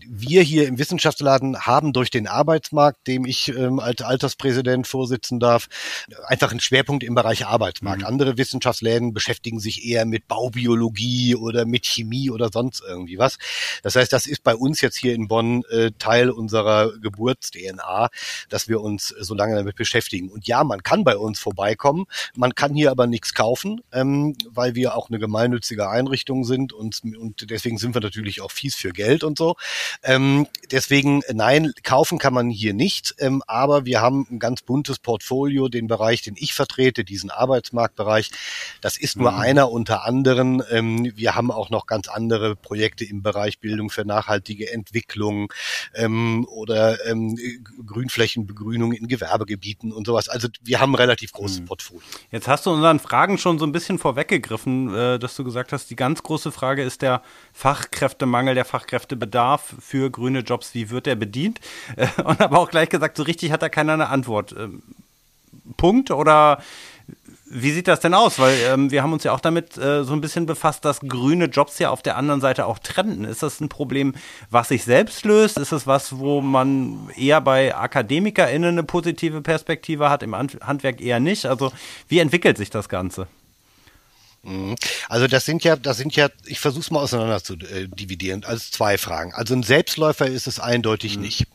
Wir 0.07 0.43
hier 0.43 0.67
im 0.69 0.79
Wissenschaftsladen 0.79 1.61
haben 1.61 1.93
durch 1.93 2.11
den 2.11 2.27
Arbeitsmarkt, 2.27 3.07
dem 3.07 3.25
ich 3.25 3.49
ähm, 3.49 3.81
als 3.81 4.03
Alterspräsident 4.03 4.87
vorsitzen 4.87 5.40
darf, 5.40 5.69
einfach 6.27 6.51
einen 6.51 6.61
Schwerpunkt 6.61 7.05
im 7.05 7.14
Bereich 7.14 7.47
Arbeitsmarkt. 7.47 8.03
Mhm. 8.03 8.07
Andere 8.07 8.37
Wissenschaftsläden 8.37 9.12
beschäftigen 9.12 9.61
sich 9.61 9.85
eher 9.85 10.05
mit 10.05 10.29
Baubiologie 10.29 11.35
oder 11.37 11.64
mit 11.67 11.87
Chemie 11.87 12.31
oder 12.31 12.51
sonst 12.53 12.83
irgendwie 12.87 13.19
was. 13.19 13.38
Das 13.83 13.97
heißt, 13.97 14.12
das 14.12 14.27
ist 14.27 14.43
bei 14.43 14.55
uns 14.55 14.81
jetzt 14.81 14.97
hier 14.97 15.14
in 15.14 15.29
Bonn 15.29 15.64
äh, 15.71 15.90
Teil 15.99 16.31
unserer 16.31 16.93
Geburts-DNA, 16.99 18.09
dass 18.49 18.69
wir 18.69 18.81
uns 18.81 19.09
so 19.09 19.35
lange 19.35 19.55
damit 19.55 19.77
beschäftigen. 19.77 20.31
Und 20.31 20.47
ja, 20.47 20.64
man 20.64 20.83
kann 20.83 21.05
bei 21.05 21.17
uns 21.17 21.38
vorbeikommen, 21.38 22.07
man 22.37 22.55
kann 22.55 22.75
hier 22.75 22.90
aber 22.90 23.07
nichts 23.07 23.35
kaufen, 23.35 23.81
ähm, 23.93 24.37
weil 24.49 24.75
wir 24.75 24.97
auch 24.97 25.09
eine 25.09 25.19
gemeinnützige 25.19 25.88
Einrichtung 25.88 26.45
sind 26.45 26.73
und, 26.73 27.03
und 27.19 27.51
deswegen 27.51 27.79
sind 27.79 27.93
wir 27.94 28.00
natürlich 28.00 28.40
auch 28.40 28.50
fies 28.50 28.74
für 28.74 28.90
Geld 28.90 29.24
und 29.24 29.38
so. 29.38 29.57
Ähm, 30.02 30.46
deswegen, 30.70 31.22
nein, 31.33 31.72
kaufen 31.83 32.18
kann 32.18 32.35
man 32.35 32.50
hier 32.50 32.74
nicht, 32.74 33.14
ähm, 33.18 33.42
aber 33.46 33.85
wir 33.85 34.00
haben 34.00 34.26
ein 34.30 34.38
ganz 34.38 34.62
buntes 34.62 34.98
Portfolio, 34.98 35.68
den 35.68 35.87
Bereich, 35.87 36.22
den 36.22 36.35
ich 36.37 36.54
vertrete, 36.54 37.04
diesen 37.04 37.30
Arbeitsmarktbereich. 37.30 38.30
Das 38.80 38.96
ist 38.96 39.16
nur 39.16 39.33
mhm. 39.33 39.38
einer 39.38 39.70
unter 39.70 40.04
anderen. 40.04 40.62
Ähm, 40.70 41.12
wir 41.16 41.35
haben 41.35 41.50
auch 41.50 41.70
noch 41.70 41.87
ganz 41.87 42.09
andere 42.09 42.57
Projekte 42.57 43.04
im 43.04 43.22
Bereich 43.22 43.59
Bildung 43.61 43.90
für 43.90 44.04
nachhaltige 44.04 44.70
Entwicklung 44.72 45.52
ähm, 45.94 46.46
oder 46.50 47.04
ähm, 47.07 47.38
Grünflächenbegrünung 47.87 48.92
in 48.92 49.09
Gewerbegebieten 49.09 49.92
und 49.92 50.07
sowas. 50.07 50.28
Also 50.28 50.48
wir 50.62 50.80
haben 50.80 50.92
ein 50.92 50.96
relativ 50.96 51.33
großes 51.33 51.61
mhm. 51.61 51.66
Portfolio. 51.66 52.02
Jetzt 52.30 52.48
hast 52.48 52.66
du 52.66 52.70
unseren 52.70 52.98
Fragen 52.98 53.38
schon 53.38 53.59
so 53.59 53.66
ein 53.66 53.72
bisschen 53.72 53.98
vorweggegriffen, 53.98 54.94
äh, 54.94 55.18
dass 55.18 55.37
du 55.37 55.44
gesagt 55.44 55.72
hast, 55.72 55.90
die 55.90 55.96
ganz 55.96 56.22
große 56.22 56.52
Frage 56.52 56.83
ist 56.83 57.02
der 57.02 57.22
Fach 57.52 57.84
Fachkräftemangel, 57.85 58.55
der 58.55 58.64
Fachkräftebedarf 58.64 59.75
für 59.81 60.11
grüne 60.11 60.40
Jobs, 60.40 60.75
wie 60.75 60.90
wird 60.90 61.07
der 61.07 61.16
bedient? 61.16 61.61
Äh, 61.97 62.07
und 62.23 62.40
aber 62.40 62.59
auch 62.59 62.70
gleich 62.70 62.88
gesagt, 62.88 63.16
so 63.16 63.23
richtig 63.23 63.53
hat 63.53 63.62
da 63.62 63.68
keiner 63.68 63.92
eine 63.92 64.09
Antwort. 64.09 64.55
Ähm, 64.59 64.83
Punkt 65.77 66.11
oder 66.11 66.62
wie 67.47 67.70
sieht 67.70 67.87
das 67.87 68.01
denn 68.01 68.14
aus? 68.14 68.38
Weil 68.38 68.57
ähm, 68.66 68.90
wir 68.90 69.03
haben 69.03 69.12
uns 69.12 69.23
ja 69.23 69.33
auch 69.33 69.40
damit 69.40 69.77
äh, 69.77 70.03
so 70.03 70.12
ein 70.14 70.20
bisschen 70.20 70.47
befasst, 70.47 70.85
dass 70.85 71.01
grüne 71.01 71.44
Jobs 71.44 71.79
ja 71.79 71.90
auf 71.90 72.03
der 72.03 72.16
anderen 72.16 72.40
Seite 72.40 72.66
auch 72.66 72.79
trenden. 72.79 73.25
Ist 73.25 73.42
das 73.42 73.61
ein 73.61 73.68
Problem, 73.68 74.14
was 74.51 74.68
sich 74.68 74.85
selbst 74.85 75.25
löst? 75.25 75.59
Ist 75.59 75.73
es 75.73 75.87
was, 75.87 76.18
wo 76.18 76.40
man 76.40 77.11
eher 77.16 77.40
bei 77.40 77.75
AkademikerInnen 77.75 78.70
eine 78.70 78.83
positive 78.83 79.42
Perspektive 79.42 80.11
hat, 80.11 80.23
im 80.23 80.35
Handwerk 80.35 81.01
eher 81.01 81.20
nicht? 81.20 81.47
Also 81.47 81.70
wie 82.09 82.18
entwickelt 82.18 82.57
sich 82.57 82.70
das 82.70 82.88
Ganze? 82.88 83.29
Mhm. 84.44 84.76
Also 85.09 85.26
das 85.26 85.44
sind 85.44 85.64
ja, 85.64 85.76
das 85.76 85.96
sind 85.96 86.14
ja, 86.16 86.28
ich 86.46 86.61
versuche 86.61 86.83
es 86.83 86.90
mal 86.90 87.00
auseinander 87.00 87.42
zu 87.42 87.54
äh, 87.54 87.88
dividieren, 87.88 88.44
als 88.44 88.70
zwei 88.70 88.98
Fragen. 88.98 89.33
Also 89.33 89.54
ein 89.54 89.62
Selbstläufer 89.62 90.26
ist 90.26 90.46
es 90.46 90.61
eindeutig 90.61 91.16
mhm. 91.16 91.22
nicht, 91.22 91.46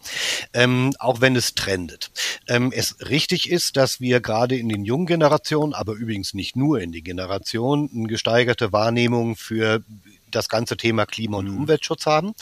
ähm, 0.53 0.93
auch 0.99 1.21
wenn 1.21 1.35
es 1.35 1.55
trendet. 1.55 2.11
Ähm, 2.47 2.71
es 2.75 2.97
richtig 3.09 3.49
ist, 3.49 3.77
dass 3.77 4.01
wir 4.01 4.19
gerade 4.19 4.57
in 4.57 4.69
den 4.69 4.83
jungen 4.83 5.05
Generationen, 5.05 5.73
aber 5.73 5.93
übrigens 5.93 6.33
nicht 6.33 6.55
nur 6.55 6.79
in 6.81 6.91
den 6.91 7.03
Generationen, 7.03 7.89
eine 7.93 8.07
gesteigerte 8.07 8.73
Wahrnehmung 8.73 9.35
für 9.35 9.83
das 10.31 10.49
ganze 10.49 10.77
Thema 10.77 11.05
Klima- 11.05 11.37
und 11.37 11.49
mhm. 11.51 11.57
Umweltschutz 11.57 12.05
haben. 12.05 12.33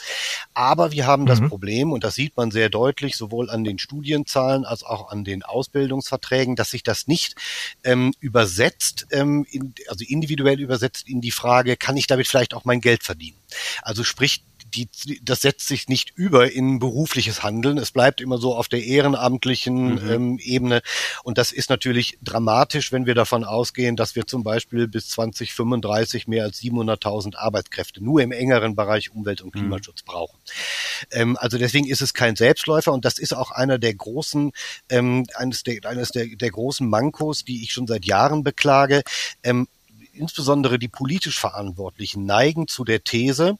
Aber 0.54 0.92
wir 0.92 1.06
haben 1.06 1.26
das 1.26 1.40
mhm. 1.40 1.48
Problem, 1.48 1.92
und 1.92 2.04
das 2.04 2.14
sieht 2.14 2.36
man 2.36 2.50
sehr 2.50 2.68
deutlich, 2.68 3.16
sowohl 3.16 3.50
an 3.50 3.64
den 3.64 3.78
Studienzahlen 3.78 4.64
als 4.64 4.82
auch 4.82 5.10
an 5.10 5.24
den 5.24 5.42
Ausbildungsverträgen, 5.42 6.56
dass 6.56 6.70
sich 6.70 6.82
das 6.82 7.06
nicht 7.06 7.34
ähm, 7.84 8.12
übersetzt, 8.20 9.06
ähm, 9.10 9.46
in, 9.50 9.74
also 9.88 10.04
individuell 10.06 10.60
übersetzt 10.60 11.08
in 11.08 11.20
die 11.20 11.30
Frage, 11.30 11.76
kann 11.76 11.96
ich 11.96 12.06
damit 12.06 12.26
vielleicht 12.26 12.54
auch 12.54 12.64
mein 12.64 12.80
Geld 12.80 13.02
verdienen? 13.02 13.38
Also 13.82 14.04
sprich, 14.04 14.42
die, 14.74 14.88
das 15.22 15.40
setzt 15.42 15.68
sich 15.68 15.88
nicht 15.88 16.12
über 16.14 16.50
in 16.52 16.78
berufliches 16.78 17.42
Handeln. 17.42 17.78
Es 17.78 17.90
bleibt 17.90 18.20
immer 18.20 18.38
so 18.38 18.54
auf 18.54 18.68
der 18.68 18.84
ehrenamtlichen 18.84 19.94
mhm. 19.94 20.10
ähm, 20.10 20.38
Ebene. 20.38 20.82
Und 21.24 21.38
das 21.38 21.52
ist 21.52 21.70
natürlich 21.70 22.18
dramatisch, 22.22 22.92
wenn 22.92 23.06
wir 23.06 23.14
davon 23.14 23.44
ausgehen, 23.44 23.96
dass 23.96 24.16
wir 24.16 24.26
zum 24.26 24.42
Beispiel 24.42 24.88
bis 24.88 25.08
2035 25.08 26.28
mehr 26.28 26.44
als 26.44 26.60
700.000 26.60 27.36
Arbeitskräfte 27.36 28.02
nur 28.02 28.20
im 28.20 28.32
engeren 28.32 28.74
Bereich 28.74 29.10
Umwelt- 29.10 29.40
und 29.40 29.54
mhm. 29.54 29.60
Klimaschutz 29.60 30.02
mhm. 30.02 30.10
brauchen. 30.10 30.38
Ähm, 31.10 31.36
also 31.40 31.58
deswegen 31.58 31.86
ist 31.86 32.02
es 32.02 32.14
kein 32.14 32.36
Selbstläufer 32.36 32.92
und 32.92 33.04
das 33.04 33.18
ist 33.18 33.34
auch 33.34 33.50
einer 33.50 33.78
der 33.78 33.94
großen, 33.94 34.52
ähm, 34.88 35.26
eines 35.34 35.62
der, 35.62 35.84
eines 35.84 36.10
der, 36.10 36.26
der 36.26 36.50
großen 36.50 36.88
Mankos, 36.88 37.44
die 37.44 37.62
ich 37.62 37.72
schon 37.72 37.86
seit 37.86 38.04
Jahren 38.04 38.42
beklage. 38.42 39.02
Ähm, 39.42 39.68
insbesondere 40.18 40.78
die 40.78 40.88
politisch 40.88 41.38
Verantwortlichen 41.38 42.26
neigen 42.26 42.68
zu 42.68 42.84
der 42.84 43.04
These, 43.04 43.56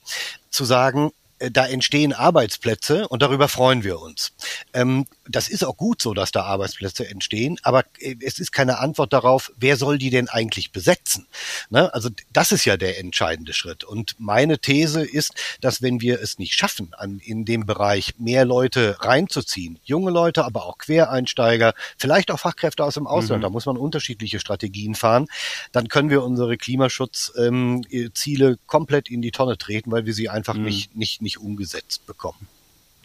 zu 0.50 0.64
sagen, 0.64 1.12
da 1.38 1.66
entstehen 1.66 2.12
Arbeitsplätze 2.12 3.08
und 3.08 3.22
darüber 3.22 3.48
freuen 3.48 3.84
wir 3.84 4.00
uns. 4.00 4.32
Ähm, 4.72 5.06
das 5.28 5.48
ist 5.48 5.64
auch 5.64 5.76
gut 5.76 6.02
so, 6.02 6.14
dass 6.14 6.32
da 6.32 6.42
Arbeitsplätze 6.42 7.08
entstehen, 7.08 7.58
aber 7.62 7.84
äh, 8.00 8.16
es 8.24 8.38
ist 8.38 8.52
keine 8.52 8.78
Antwort 8.78 9.12
darauf, 9.12 9.52
wer 9.56 9.76
soll 9.76 9.98
die 9.98 10.10
denn 10.10 10.28
eigentlich 10.28 10.72
besetzen? 10.72 11.26
Ne? 11.70 11.92
Also 11.94 12.10
das 12.32 12.52
ist 12.52 12.64
ja 12.64 12.76
der 12.76 12.98
entscheidende 12.98 13.52
Schritt. 13.52 13.84
Und 13.84 14.16
meine 14.18 14.58
These 14.58 15.04
ist, 15.04 15.34
dass 15.60 15.82
wenn 15.82 16.00
wir 16.00 16.20
es 16.20 16.38
nicht 16.38 16.54
schaffen, 16.54 16.92
in 17.20 17.44
dem 17.44 17.66
Bereich 17.66 18.14
mehr 18.18 18.44
Leute 18.44 18.96
reinzuziehen, 19.00 19.78
junge 19.84 20.10
Leute, 20.10 20.44
aber 20.44 20.66
auch 20.66 20.78
Quereinsteiger, 20.78 21.74
vielleicht 21.96 22.30
auch 22.30 22.40
Fachkräfte 22.40 22.84
aus 22.84 22.94
dem 22.94 23.06
Ausland, 23.06 23.40
mhm. 23.40 23.44
da 23.44 23.50
muss 23.50 23.66
man 23.66 23.76
unterschiedliche 23.76 24.40
Strategien 24.40 24.94
fahren, 24.94 25.26
dann 25.72 25.88
können 25.88 26.10
wir 26.10 26.24
unsere 26.24 26.56
Klimaschutzziele 26.56 28.48
ähm, 28.48 28.58
komplett 28.66 29.08
in 29.08 29.22
die 29.22 29.30
Tonne 29.30 29.58
treten, 29.58 29.92
weil 29.92 30.06
wir 30.06 30.14
sie 30.14 30.28
einfach 30.28 30.54
mhm. 30.54 30.64
nicht, 30.64 30.96
nicht, 30.96 31.22
nicht 31.22 31.27
umgesetzt 31.36 32.06
bekommen. 32.06 32.48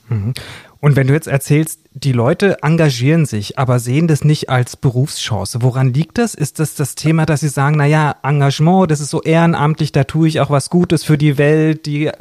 Mhm. 0.09 0.33
Und 0.79 0.95
wenn 0.97 1.07
du 1.07 1.13
jetzt 1.13 1.27
erzählst, 1.27 1.79
die 1.93 2.12
Leute 2.12 2.62
engagieren 2.62 3.25
sich, 3.25 3.57
aber 3.57 3.79
sehen 3.79 4.07
das 4.07 4.25
nicht 4.25 4.49
als 4.49 4.75
Berufschance. 4.75 5.62
Woran 5.62 5.93
liegt 5.93 6.17
das? 6.17 6.33
Ist 6.33 6.59
das 6.59 6.75
das 6.75 6.95
Thema, 6.95 7.25
dass 7.25 7.39
sie 7.39 7.47
sagen, 7.47 7.77
na 7.77 7.86
ja, 7.86 8.15
Engagement, 8.21 8.91
das 8.91 8.99
ist 8.99 9.12
so 9.12 9.21
ehrenamtlich, 9.21 9.93
da 9.93 10.03
tue 10.03 10.27
ich 10.27 10.41
auch 10.41 10.49
was 10.49 10.69
Gutes 10.69 11.03
für 11.05 11.17
die 11.17 11.38
Welt, 11.38 11.86
die 11.86 12.12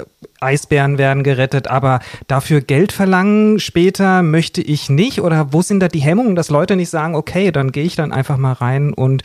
Eisbären 0.40 0.98
werden 0.98 1.24
gerettet, 1.24 1.68
aber 1.68 2.00
dafür 2.28 2.60
Geld 2.60 2.92
verlangen 2.92 3.58
später 3.58 4.22
möchte 4.22 4.60
ich 4.60 4.88
nicht? 4.88 5.20
Oder 5.20 5.52
wo 5.52 5.62
sind 5.62 5.80
da 5.80 5.88
die 5.88 6.00
Hemmungen, 6.00 6.36
dass 6.36 6.50
Leute 6.50 6.76
nicht 6.76 6.90
sagen, 6.90 7.14
okay, 7.14 7.50
dann 7.50 7.72
gehe 7.72 7.84
ich 7.84 7.96
dann 7.96 8.12
einfach 8.12 8.36
mal 8.36 8.52
rein 8.52 8.92
und 8.92 9.22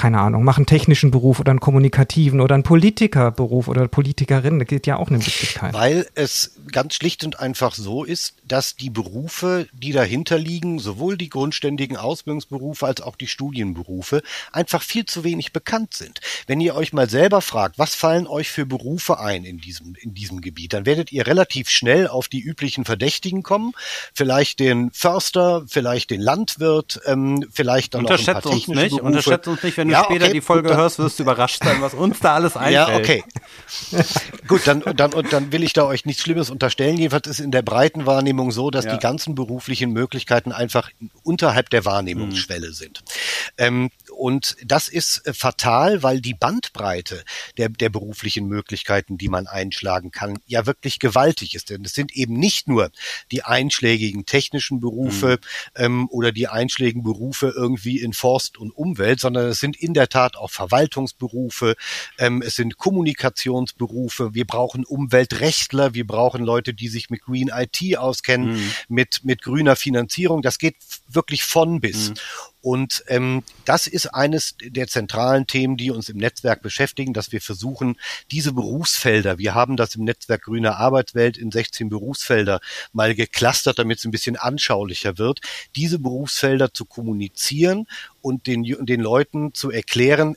keine 0.00 0.18
Ahnung, 0.18 0.44
machen 0.44 0.64
technischen 0.64 1.10
Beruf 1.10 1.40
oder 1.40 1.50
einen 1.50 1.60
kommunikativen 1.60 2.40
oder 2.40 2.54
einen 2.54 2.64
Politikerberuf 2.64 3.68
oder 3.68 3.86
Politikerin. 3.86 4.58
Das 4.58 4.66
geht 4.66 4.86
ja 4.86 4.96
auch 4.96 5.08
eine 5.08 5.18
Möglichkeit. 5.18 5.74
Weil 5.74 6.06
es 6.14 6.54
ganz 6.72 6.94
schlicht 6.94 7.22
und 7.22 7.38
einfach 7.38 7.74
so 7.74 8.04
ist, 8.04 8.34
dass 8.48 8.76
die 8.76 8.88
Berufe, 8.88 9.66
die 9.74 9.92
dahinter 9.92 10.38
liegen, 10.38 10.78
sowohl 10.78 11.18
die 11.18 11.28
grundständigen 11.28 11.98
Ausbildungsberufe 11.98 12.86
als 12.86 13.02
auch 13.02 13.14
die 13.14 13.26
Studienberufe, 13.26 14.22
einfach 14.52 14.82
viel 14.82 15.04
zu 15.04 15.22
wenig 15.22 15.52
bekannt 15.52 15.92
sind. 15.92 16.20
Wenn 16.46 16.62
ihr 16.62 16.76
euch 16.76 16.94
mal 16.94 17.10
selber 17.10 17.42
fragt, 17.42 17.78
was 17.78 17.94
fallen 17.94 18.26
euch 18.26 18.48
für 18.48 18.64
Berufe 18.64 19.20
ein 19.20 19.44
in 19.44 19.58
diesem, 19.58 19.96
in 20.00 20.14
diesem 20.14 20.40
Gebiet? 20.40 20.72
Dann 20.72 20.86
werdet 20.86 21.12
ihr 21.12 21.26
relativ 21.26 21.68
schnell 21.68 22.08
auf 22.08 22.28
die 22.28 22.40
üblichen 22.40 22.86
Verdächtigen 22.86 23.42
kommen. 23.42 23.72
Vielleicht 24.14 24.60
den 24.60 24.92
Förster, 24.92 25.64
vielleicht 25.68 26.08
den 26.08 26.22
Landwirt, 26.22 27.02
ähm, 27.04 27.44
vielleicht 27.52 27.92
dann 27.92 28.04
noch 28.04 28.12
ein 28.12 28.24
paar 28.24 28.46
uns 28.46 28.54
technische 28.54 28.80
nicht, 28.80 28.90
Berufe. 28.92 29.04
unterschätzt 29.04 29.48
uns 29.48 29.62
nicht, 29.62 29.76
wenn 29.76 29.89
du 29.90 29.94
Ja, 29.94 30.04
später 30.04 30.24
okay, 30.26 30.34
die 30.34 30.40
Folge 30.40 30.68
gut, 30.68 30.76
hörst, 30.78 30.98
wirst 30.98 31.18
du 31.18 31.22
überrascht 31.24 31.62
sein, 31.62 31.80
was 31.80 31.94
uns 31.94 32.20
da 32.20 32.34
alles 32.34 32.56
einfällt. 32.56 32.74
Ja, 32.88 32.96
okay. 32.96 33.24
Gut, 34.46 34.66
dann, 34.66 34.82
dann, 34.96 35.12
und 35.12 35.32
dann 35.32 35.52
will 35.52 35.62
ich 35.62 35.72
da 35.72 35.84
euch 35.84 36.04
nichts 36.04 36.22
Schlimmes 36.22 36.50
unterstellen. 36.50 36.96
Jedenfalls 36.96 37.26
ist 37.26 37.40
in 37.40 37.50
der 37.50 37.62
breiten 37.62 38.06
Wahrnehmung 38.06 38.50
so, 38.50 38.70
dass 38.70 38.84
Ja. 38.84 38.92
die 38.92 38.98
ganzen 38.98 39.34
beruflichen 39.34 39.92
Möglichkeiten 39.92 40.52
einfach 40.52 40.90
unterhalb 41.22 41.70
der 41.70 41.84
Wahrnehmungsschwelle 41.84 42.72
sind. 42.72 43.02
Ähm, 43.58 43.90
und 44.20 44.56
das 44.62 44.88
ist 44.88 45.26
äh, 45.26 45.32
fatal, 45.32 46.02
weil 46.02 46.20
die 46.20 46.34
Bandbreite 46.34 47.24
der, 47.56 47.70
der 47.70 47.88
beruflichen 47.88 48.46
Möglichkeiten, 48.46 49.16
die 49.16 49.28
man 49.28 49.46
einschlagen 49.46 50.10
kann, 50.10 50.38
ja 50.46 50.66
wirklich 50.66 50.98
gewaltig 50.98 51.54
ist. 51.54 51.70
Denn 51.70 51.86
es 51.86 51.94
sind 51.94 52.12
eben 52.14 52.34
nicht 52.34 52.68
nur 52.68 52.90
die 53.32 53.44
einschlägigen 53.44 54.26
technischen 54.26 54.78
Berufe 54.78 55.38
ähm, 55.74 56.06
oder 56.10 56.32
die 56.32 56.48
einschlägigen 56.48 57.02
Berufe 57.02 57.54
irgendwie 57.56 57.98
in 57.98 58.12
Forst 58.12 58.58
und 58.58 58.72
Umwelt, 58.72 59.20
sondern 59.20 59.48
es 59.48 59.58
sind 59.58 59.74
in 59.74 59.94
der 59.94 60.10
Tat 60.10 60.36
auch 60.36 60.50
Verwaltungsberufe, 60.50 61.74
ähm, 62.18 62.42
es 62.42 62.56
sind 62.56 62.76
Kommunikationsberufe, 62.76 64.34
wir 64.34 64.44
brauchen 64.44 64.84
Umweltrechtler, 64.84 65.94
wir 65.94 66.06
brauchen 66.06 66.44
Leute, 66.44 66.74
die 66.74 66.88
sich 66.88 67.08
mit 67.08 67.22
Green 67.22 67.50
IT 67.54 67.96
auskennen, 67.96 68.70
mit, 68.88 69.24
mit 69.24 69.40
grüner 69.40 69.76
Finanzierung. 69.76 70.42
Das 70.42 70.58
geht 70.58 70.76
wirklich 71.08 71.42
von 71.42 71.80
bis. 71.80 72.12
Und 72.62 73.04
ähm, 73.08 73.42
das 73.64 73.86
ist 73.86 74.06
eines 74.08 74.54
der 74.62 74.86
zentralen 74.86 75.46
Themen, 75.46 75.76
die 75.76 75.90
uns 75.90 76.08
im 76.08 76.18
Netzwerk 76.18 76.62
beschäftigen, 76.62 77.14
dass 77.14 77.32
wir 77.32 77.40
versuchen, 77.40 77.96
diese 78.30 78.52
Berufsfelder, 78.52 79.38
wir 79.38 79.54
haben 79.54 79.76
das 79.76 79.94
im 79.94 80.04
Netzwerk 80.04 80.42
Grüne 80.42 80.76
Arbeitswelt 80.76 81.38
in 81.38 81.50
16 81.50 81.88
Berufsfelder 81.88 82.60
mal 82.92 83.14
geclustert, 83.14 83.78
damit 83.78 83.98
es 83.98 84.04
ein 84.04 84.10
bisschen 84.10 84.36
anschaulicher 84.36 85.16
wird, 85.16 85.40
diese 85.76 85.98
Berufsfelder 85.98 86.74
zu 86.74 86.84
kommunizieren 86.84 87.86
und 88.20 88.46
den, 88.46 88.62
den 88.62 89.00
Leuten 89.00 89.54
zu 89.54 89.70
erklären, 89.70 90.36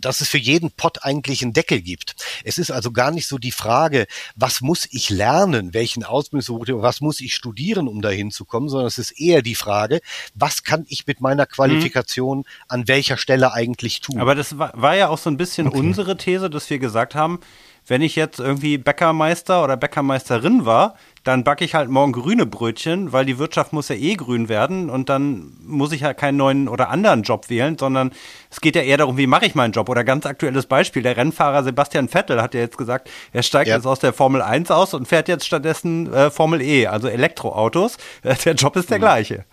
dass 0.00 0.20
es 0.20 0.28
für 0.28 0.38
jeden 0.38 0.70
Pott 0.70 1.04
eigentlich 1.04 1.42
einen 1.42 1.52
Deckel 1.52 1.80
gibt. 1.80 2.16
Es 2.44 2.58
ist 2.58 2.70
also 2.70 2.92
gar 2.92 3.10
nicht 3.10 3.26
so 3.26 3.38
die 3.38 3.52
Frage, 3.52 4.06
was 4.34 4.60
muss 4.60 4.86
ich 4.90 5.10
lernen, 5.10 5.74
welchen 5.74 6.04
Ausbildungsberuf, 6.04 6.82
was 6.82 7.00
muss 7.00 7.20
ich 7.20 7.34
studieren, 7.34 7.88
um 7.88 8.02
dahin 8.02 8.30
zu 8.30 8.44
kommen, 8.44 8.68
sondern 8.68 8.88
es 8.88 8.98
ist 8.98 9.12
eher 9.12 9.42
die 9.42 9.54
Frage, 9.54 10.00
was 10.34 10.62
kann 10.62 10.84
ich 10.88 11.06
mit 11.06 11.20
meiner 11.20 11.46
Qualifikation 11.46 12.44
an 12.68 12.88
welcher 12.88 13.16
Stelle 13.16 13.52
eigentlich 13.52 14.00
tun. 14.00 14.20
Aber 14.20 14.34
das 14.34 14.58
war, 14.58 14.72
war 14.74 14.96
ja 14.96 15.08
auch 15.08 15.18
so 15.18 15.30
ein 15.30 15.36
bisschen 15.36 15.68
unsere 15.68 16.16
These, 16.16 16.50
dass 16.50 16.68
wir 16.68 16.78
gesagt 16.78 17.14
haben, 17.14 17.40
wenn 17.86 18.02
ich 18.02 18.16
jetzt 18.16 18.40
irgendwie 18.40 18.78
Bäckermeister 18.78 19.62
oder 19.62 19.76
Bäckermeisterin 19.76 20.64
war, 20.66 20.96
dann 21.26 21.42
backe 21.42 21.64
ich 21.64 21.74
halt 21.74 21.90
morgen 21.90 22.12
grüne 22.12 22.46
Brötchen, 22.46 23.12
weil 23.12 23.24
die 23.24 23.38
Wirtschaft 23.38 23.72
muss 23.72 23.88
ja 23.88 23.96
eh 23.96 24.14
grün 24.14 24.48
werden 24.48 24.88
und 24.88 25.08
dann 25.08 25.52
muss 25.66 25.90
ich 25.90 26.04
halt 26.04 26.18
keinen 26.18 26.36
neuen 26.36 26.68
oder 26.68 26.88
anderen 26.88 27.22
Job 27.22 27.50
wählen, 27.50 27.76
sondern 27.76 28.12
es 28.50 28.60
geht 28.60 28.76
ja 28.76 28.82
eher 28.82 28.96
darum, 28.96 29.16
wie 29.16 29.26
mache 29.26 29.44
ich 29.46 29.54
meinen 29.56 29.72
Job. 29.72 29.88
Oder 29.88 30.04
ganz 30.04 30.24
aktuelles 30.24 30.66
Beispiel, 30.66 31.02
der 31.02 31.16
Rennfahrer 31.16 31.64
Sebastian 31.64 32.08
Vettel 32.08 32.40
hat 32.40 32.54
ja 32.54 32.60
jetzt 32.60 32.78
gesagt, 32.78 33.10
er 33.32 33.42
steigt 33.42 33.68
Ja. 33.68 33.74
jetzt 33.76 33.86
aus 33.86 33.98
der 33.98 34.12
Formel 34.12 34.40
1 34.40 34.70
aus 34.70 34.94
und 34.94 35.08
fährt 35.08 35.26
jetzt 35.26 35.44
stattdessen 35.46 36.12
äh, 36.14 36.30
Formel 36.30 36.62
E, 36.62 36.86
also 36.86 37.08
Elektroautos. 37.08 37.96
Der 38.44 38.54
Job 38.54 38.76
ist 38.76 38.90
der 38.90 38.98
gleiche. 39.00 39.44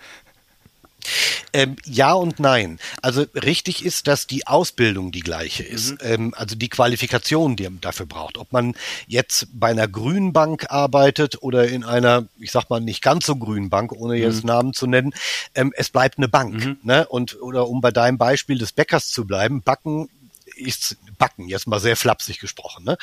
Ähm, 1.54 1.76
ja 1.86 2.14
und 2.14 2.40
nein. 2.40 2.80
Also 3.02 3.26
richtig 3.36 3.86
ist, 3.86 4.08
dass 4.08 4.28
die 4.28 4.48
Ausbildung 4.48 5.12
die 5.12 5.20
gleiche 5.20 5.64
ist. 5.64 5.92
Mhm. 5.92 5.98
Ähm, 6.02 6.34
also 6.36 6.56
die 6.56 6.70
Qualifikation, 6.70 7.56
die 7.56 7.64
man 7.64 7.82
dafür 7.82 8.06
braucht. 8.06 8.38
Ob 8.38 8.52
man 8.52 8.76
jetzt 9.08 9.48
bei 9.54 9.70
einer 9.70 9.88
grünen 9.88 10.34
Bank 10.34 10.72
arbeitet 10.72 11.42
oder 11.42 11.68
in 11.68 11.84
einer, 11.84 12.26
ich 12.40 12.52
sag 12.52 12.70
mal, 12.70 12.80
nicht 12.82 13.02
ganz 13.02 13.26
so 13.26 13.36
grünen 13.36 13.70
Bank, 13.70 13.92
ohne 13.92 14.16
Mhm. 14.16 14.22
jetzt 14.22 14.44
Namen 14.44 14.74
zu 14.74 14.88
nennen, 14.88 15.14
ähm, 15.56 15.74
es 15.76 15.90
bleibt 15.90 16.18
eine 16.18 16.28
Bank. 16.28 16.78
Ne? 16.84 17.08
Und 17.08 17.40
oder 17.42 17.68
um 17.68 17.82
bei 17.82 17.92
deinem 17.92 18.18
Beispiel 18.18 18.58
des 18.58 18.72
Bäckers 18.72 19.10
zu 19.10 19.26
bleiben, 19.26 19.62
Backen 19.62 20.10
ist 20.56 20.98
Backen, 21.18 21.48
jetzt 21.48 21.68
mal 21.68 21.80
sehr 21.80 21.96
flapsig 21.96 22.40
gesprochen. 22.40 22.86
Ne? 22.86 22.98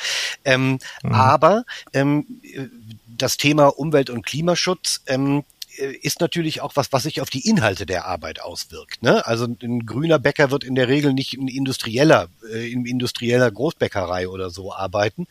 Ähm, 0.44 0.78
Aber 1.02 1.64
ähm, 1.92 2.26
äh, 2.42 2.66
das 3.06 3.36
Thema 3.36 3.66
Umwelt- 3.66 4.10
und 4.10 4.24
Klimaschutz 4.24 5.02
ähm, 5.06 5.38
äh, 5.38 5.42
ist 5.78 6.20
natürlich 6.20 6.60
auch 6.60 6.76
was, 6.76 6.92
was 6.92 7.04
sich 7.04 7.20
auf 7.20 7.30
die 7.30 7.48
Inhalte 7.48 7.86
der 7.86 8.06
Arbeit 8.06 8.40
auswirkt. 8.42 9.02
Ne? 9.02 9.24
Also 9.26 9.44
ein 9.44 9.86
grüner 9.86 10.18
Bäcker 10.18 10.50
wird 10.50 10.64
in 10.64 10.74
der 10.74 10.88
Regel 10.88 11.12
nicht 11.12 11.34
in 11.34 11.48
industrieller, 11.48 12.28
äh, 12.52 12.70
in 12.70 12.86
industrieller 12.86 13.50
Großbäckerei 13.50 14.28
oder 14.28 14.50
so 14.50 14.72
arbeiten, 14.72 15.26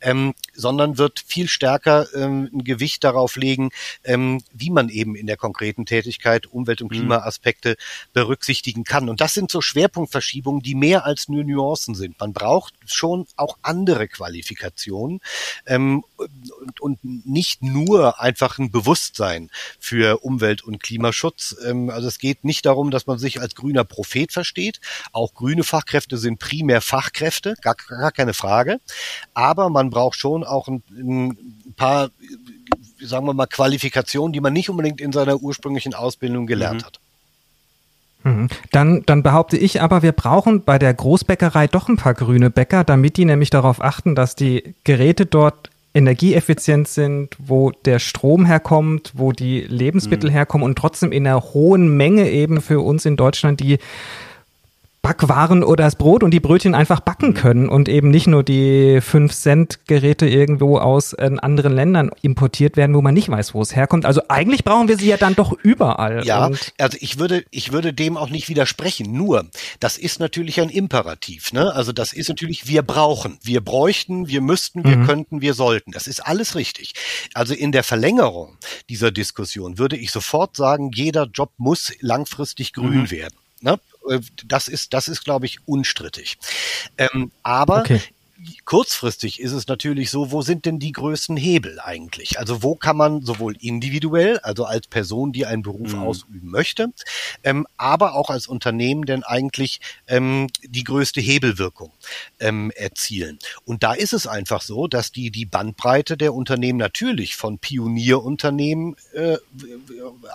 ähm, 0.00 0.34
sondern 0.54 0.98
wird 0.98 1.22
viel 1.26 1.48
stärker 1.48 2.06
ähm, 2.14 2.50
ein 2.52 2.64
Gewicht 2.64 3.04
darauf 3.04 3.36
legen, 3.36 3.70
ähm, 4.04 4.42
wie 4.52 4.70
man 4.70 4.88
eben 4.88 5.14
in 5.14 5.26
der 5.26 5.36
konkreten 5.36 5.86
Tätigkeit 5.86 6.46
Umwelt- 6.46 6.82
und 6.82 6.88
Klimaaspekte 6.88 7.76
berücksichtigen 8.12 8.84
kann. 8.84 9.08
Und 9.08 9.20
das 9.20 9.34
sind 9.34 9.50
so 9.50 9.60
Schwerpunktverschiebungen, 9.60 10.62
die 10.62 10.74
mehr 10.74 11.04
als 11.04 11.28
nur 11.28 11.44
Nuancen 11.44 11.94
sind. 11.94 12.18
Man 12.18 12.32
braucht 12.32 12.74
schon 12.86 13.26
auch 13.36 13.58
andere 13.62 14.08
Qualifikationen 14.08 15.20
ähm, 15.66 16.04
und, 16.16 16.80
und 16.80 16.98
nicht 17.02 17.62
nur 17.62 18.20
einfach 18.20 18.58
ein 18.58 18.70
Bewusstsein 18.70 19.50
für 19.78 19.91
Umwelt- 20.22 20.62
und 20.62 20.82
Klimaschutz. 20.82 21.56
Ähm, 21.66 21.90
also 21.90 22.08
es 22.08 22.18
geht 22.18 22.44
nicht 22.44 22.66
darum, 22.66 22.90
dass 22.90 23.06
man 23.06 23.18
sich 23.18 23.40
als 23.40 23.54
grüner 23.54 23.84
Prophet 23.84 24.32
versteht. 24.32 24.80
Auch 25.12 25.34
grüne 25.34 25.64
Fachkräfte 25.64 26.18
sind 26.18 26.38
primär 26.38 26.80
Fachkräfte, 26.80 27.54
gar, 27.62 27.76
gar 27.88 28.12
keine 28.12 28.34
Frage. 28.34 28.80
Aber 29.34 29.70
man 29.70 29.90
braucht 29.90 30.18
schon 30.18 30.44
auch 30.44 30.68
ein, 30.68 30.82
ein 30.90 31.74
paar, 31.76 32.10
sagen 33.00 33.26
wir 33.26 33.34
mal, 33.34 33.46
Qualifikationen, 33.46 34.32
die 34.32 34.40
man 34.40 34.52
nicht 34.52 34.70
unbedingt 34.70 35.00
in 35.00 35.12
seiner 35.12 35.40
ursprünglichen 35.40 35.94
Ausbildung 35.94 36.46
gelernt 36.46 36.84
hat. 36.84 37.00
Mhm. 38.24 38.48
Dann, 38.70 39.02
dann 39.06 39.22
behaupte 39.22 39.56
ich 39.56 39.80
aber, 39.80 40.02
wir 40.02 40.12
brauchen 40.12 40.64
bei 40.64 40.78
der 40.78 40.94
Großbäckerei 40.94 41.66
doch 41.66 41.88
ein 41.88 41.96
paar 41.96 42.14
grüne 42.14 42.50
Bäcker, 42.50 42.84
damit 42.84 43.16
die 43.16 43.24
nämlich 43.24 43.50
darauf 43.50 43.82
achten, 43.82 44.14
dass 44.14 44.36
die 44.36 44.74
Geräte 44.84 45.26
dort 45.26 45.70
energieeffizient 45.94 46.88
sind, 46.88 47.36
wo 47.38 47.70
der 47.70 47.98
Strom 47.98 48.46
herkommt, 48.46 49.12
wo 49.14 49.32
die 49.32 49.60
Lebensmittel 49.60 50.30
herkommen 50.30 50.64
und 50.64 50.78
trotzdem 50.78 51.12
in 51.12 51.26
einer 51.26 51.42
hohen 51.42 51.96
Menge 51.96 52.30
eben 52.30 52.60
für 52.60 52.80
uns 52.80 53.04
in 53.04 53.16
Deutschland 53.16 53.60
die 53.60 53.78
Backwaren 55.02 55.64
oder 55.64 55.82
das 55.82 55.96
Brot 55.96 56.22
und 56.22 56.30
die 56.30 56.38
Brötchen 56.38 56.76
einfach 56.76 57.00
backen 57.00 57.34
können 57.34 57.68
und 57.68 57.88
eben 57.88 58.10
nicht 58.10 58.28
nur 58.28 58.44
die 58.44 59.00
5-Cent-Geräte 59.00 60.28
irgendwo 60.28 60.78
aus 60.78 61.12
äh, 61.12 61.28
anderen 61.40 61.74
Ländern 61.74 62.12
importiert 62.22 62.76
werden, 62.76 62.94
wo 62.94 63.02
man 63.02 63.12
nicht 63.12 63.28
weiß, 63.28 63.52
wo 63.52 63.60
es 63.62 63.74
herkommt. 63.74 64.06
Also 64.06 64.22
eigentlich 64.28 64.62
brauchen 64.62 64.86
wir 64.86 64.96
sie 64.96 65.08
ja 65.08 65.16
dann 65.16 65.34
doch 65.34 65.52
überall. 65.64 66.24
Ja, 66.24 66.46
Und 66.46 66.72
also 66.78 66.96
ich 67.00 67.18
würde, 67.18 67.44
ich 67.50 67.72
würde 67.72 67.92
dem 67.92 68.16
auch 68.16 68.30
nicht 68.30 68.48
widersprechen. 68.48 69.12
Nur, 69.12 69.46
das 69.80 69.98
ist 69.98 70.20
natürlich 70.20 70.60
ein 70.60 70.68
Imperativ. 70.68 71.52
Ne? 71.52 71.74
Also 71.74 71.90
das 71.90 72.12
ist 72.12 72.28
natürlich, 72.28 72.68
wir 72.68 72.82
brauchen, 72.82 73.38
wir 73.42 73.60
bräuchten, 73.60 74.28
wir 74.28 74.40
müssten, 74.40 74.84
wir 74.84 75.04
könnten, 75.04 75.40
wir 75.40 75.54
sollten. 75.54 75.90
Das 75.90 76.06
ist 76.06 76.20
alles 76.20 76.54
richtig. 76.54 76.94
Also 77.34 77.54
in 77.54 77.72
der 77.72 77.82
Verlängerung 77.82 78.56
dieser 78.88 79.10
Diskussion 79.10 79.78
würde 79.78 79.96
ich 79.96 80.12
sofort 80.12 80.56
sagen, 80.56 80.92
jeder 80.94 81.26
Job 81.26 81.50
muss 81.56 81.92
langfristig 82.00 82.72
grün 82.72 83.10
werden. 83.10 83.34
Ne? 83.60 83.78
Äh, 84.08 84.20
Das 84.44 84.68
ist, 84.68 84.92
das 84.94 85.08
ist, 85.08 85.24
glaube 85.24 85.46
ich, 85.46 85.66
unstrittig. 85.66 86.38
Ähm, 86.98 87.30
aber 87.42 87.80
Okay. 87.80 88.00
Kurzfristig 88.64 89.40
ist 89.40 89.52
es 89.52 89.66
natürlich 89.66 90.10
so, 90.10 90.30
wo 90.30 90.42
sind 90.42 90.64
denn 90.66 90.78
die 90.78 90.92
größten 90.92 91.36
Hebel 91.36 91.80
eigentlich? 91.80 92.38
Also 92.38 92.62
wo 92.62 92.74
kann 92.74 92.96
man 92.96 93.22
sowohl 93.22 93.56
individuell, 93.60 94.38
also 94.40 94.64
als 94.64 94.86
Person, 94.86 95.32
die 95.32 95.46
einen 95.46 95.62
Beruf 95.62 95.94
ausüben 95.94 96.50
möchte, 96.50 96.92
ähm, 97.42 97.66
aber 97.76 98.14
auch 98.14 98.30
als 98.30 98.46
Unternehmen 98.46 99.04
denn 99.04 99.24
eigentlich 99.24 99.80
ähm, 100.06 100.48
die 100.62 100.84
größte 100.84 101.20
Hebelwirkung 101.20 101.92
ähm, 102.40 102.70
erzielen? 102.74 103.38
Und 103.64 103.82
da 103.82 103.94
ist 103.94 104.12
es 104.12 104.26
einfach 104.26 104.62
so, 104.62 104.86
dass 104.86 105.12
die, 105.12 105.30
die 105.30 105.46
Bandbreite 105.46 106.16
der 106.16 106.34
Unternehmen 106.34 106.78
natürlich 106.78 107.36
von 107.36 107.58
Pionierunternehmen 107.58 108.96
äh, 109.12 109.38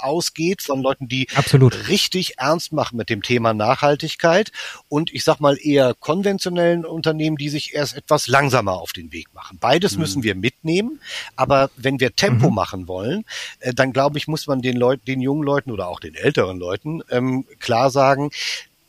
ausgeht, 0.02 0.62
von 0.62 0.82
Leuten, 0.82 1.08
die 1.08 1.28
Absolut. 1.36 1.88
richtig 1.88 2.38
ernst 2.38 2.74
machen 2.74 2.98
mit 2.98 3.10
dem 3.10 3.24
Thema 3.24 3.54
Nachhaltigkeit 3.54 4.52
und 4.90 5.14
ich 5.14 5.24
sag 5.24 5.40
mal 5.40 5.58
eher 5.62 5.94
konventionellen 5.94 6.86
Unternehmen, 6.86 7.38
die 7.38 7.50
sich 7.50 7.74
erst 7.74 7.96
etwas 7.96 8.17
langsamer 8.26 8.74
auf 8.74 8.92
den 8.92 9.12
Weg 9.14 9.28
machen. 9.36 9.60
Beides 9.60 9.98
müssen 9.98 10.24
wir 10.24 10.34
mitnehmen, 10.34 11.00
aber 11.36 11.70
wenn 11.76 12.00
wir 12.00 12.16
Tempo 12.16 12.50
machen 12.50 12.88
wollen, 12.88 13.24
äh, 13.60 13.74
dann 13.74 13.94
glaube 13.94 14.18
ich, 14.18 14.28
muss 14.28 14.48
man 14.48 14.64
den 14.64 14.78
Leuten, 14.78 15.06
den 15.06 15.22
jungen 15.22 15.44
Leuten 15.44 15.70
oder 15.70 15.88
auch 15.88 16.00
den 16.00 16.16
älteren 16.16 16.58
Leuten 16.58 17.04
ähm, 17.12 17.46
klar 17.60 17.92
sagen, 17.92 18.32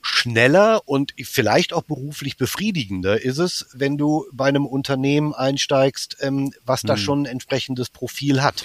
schneller 0.00 0.82
und 0.86 1.12
vielleicht 1.22 1.72
auch 1.72 1.82
beruflich 1.82 2.36
befriedigender 2.36 3.20
ist 3.20 3.38
es, 3.38 3.66
wenn 3.74 3.98
du 3.98 4.26
bei 4.32 4.46
einem 4.46 4.64
Unternehmen 4.64 5.34
einsteigst, 5.34 6.16
ähm, 6.20 6.54
was 6.64 6.82
da 6.82 6.96
schon 6.96 7.22
ein 7.22 7.26
entsprechendes 7.26 7.90
Profil 7.90 8.42
hat. 8.42 8.64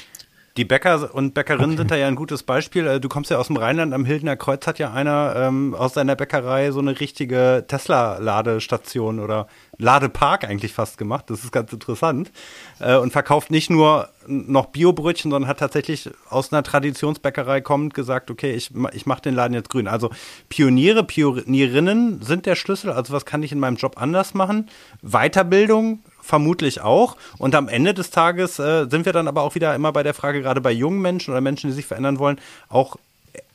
Die 0.55 0.65
Bäcker 0.65 1.15
und 1.15 1.33
Bäckerinnen 1.33 1.71
okay. 1.71 1.77
sind 1.77 1.91
da 1.91 1.95
ja 1.95 2.07
ein 2.07 2.15
gutes 2.15 2.43
Beispiel. 2.43 2.85
Äh, 2.85 2.99
du 2.99 3.09
kommst 3.09 3.31
ja 3.31 3.39
aus 3.39 3.47
dem 3.47 3.57
Rheinland, 3.57 3.91
am 3.91 4.05
Hildener 4.05 4.35
Kreuz 4.35 4.67
hat 4.67 4.77
ja 4.77 4.93
einer 4.93 5.33
ähm, 5.35 5.73
aus 5.73 5.95
seiner 5.95 6.15
Bäckerei 6.15 6.69
so 6.69 6.79
eine 6.79 6.99
richtige 6.99 7.65
Tesla-Ladestation 7.67 9.19
oder 9.19 9.47
Ladepark 9.79 10.43
eigentlich 10.43 10.71
fast 10.71 10.99
gemacht. 10.99 11.25
Das 11.29 11.43
ist 11.43 11.51
ganz 11.51 11.73
interessant. 11.73 12.31
Äh, 12.79 12.97
und 12.97 13.11
verkauft 13.11 13.49
nicht 13.49 13.71
nur 13.71 14.09
noch 14.27 14.67
Biobrötchen, 14.67 15.31
sondern 15.31 15.49
hat 15.49 15.57
tatsächlich 15.57 16.11
aus 16.29 16.53
einer 16.53 16.61
Traditionsbäckerei 16.61 17.61
kommend 17.61 17.95
gesagt, 17.95 18.29
okay, 18.29 18.53
ich, 18.53 18.71
ich 18.93 19.07
mache 19.07 19.23
den 19.23 19.33
Laden 19.33 19.55
jetzt 19.55 19.69
grün. 19.71 19.87
Also 19.87 20.11
Pioniere, 20.49 21.03
Pionierinnen 21.03 22.21
sind 22.21 22.45
der 22.45 22.55
Schlüssel. 22.55 22.91
Also 22.91 23.11
was 23.11 23.25
kann 23.25 23.41
ich 23.41 23.51
in 23.51 23.59
meinem 23.59 23.77
Job 23.77 23.95
anders 23.97 24.35
machen? 24.35 24.69
Weiterbildung, 25.01 26.03
vermutlich 26.23 26.81
auch. 26.81 27.17
Und 27.37 27.53
am 27.53 27.67
Ende 27.67 27.93
des 27.93 28.09
Tages 28.09 28.57
äh, 28.57 28.87
sind 28.89 29.05
wir 29.05 29.13
dann 29.13 29.27
aber 29.27 29.43
auch 29.43 29.55
wieder 29.55 29.75
immer 29.75 29.91
bei 29.91 30.03
der 30.03 30.13
Frage, 30.13 30.41
gerade 30.41 30.61
bei 30.61 30.71
jungen 30.71 31.01
Menschen 31.01 31.31
oder 31.31 31.41
Menschen, 31.41 31.69
die 31.69 31.75
sich 31.75 31.85
verändern 31.85 32.17
wollen, 32.17 32.39
auch 32.69 32.95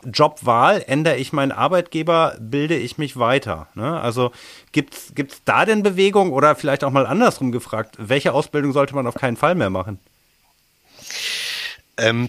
Jobwahl, 0.04 0.84
ändere 0.86 1.16
ich 1.16 1.32
meinen 1.32 1.52
Arbeitgeber, 1.52 2.36
bilde 2.40 2.76
ich 2.76 2.98
mich 2.98 3.18
weiter. 3.18 3.68
Ne? 3.74 4.00
Also 4.00 4.32
gibt 4.72 4.94
es 4.94 5.42
da 5.44 5.64
denn 5.64 5.82
Bewegung 5.82 6.32
oder 6.32 6.54
vielleicht 6.54 6.84
auch 6.84 6.90
mal 6.90 7.06
andersrum 7.06 7.52
gefragt, 7.52 7.96
welche 7.98 8.32
Ausbildung 8.32 8.72
sollte 8.72 8.94
man 8.94 9.06
auf 9.06 9.14
keinen 9.14 9.36
Fall 9.36 9.54
mehr 9.54 9.70
machen? 9.70 9.98
Ähm, 11.96 12.28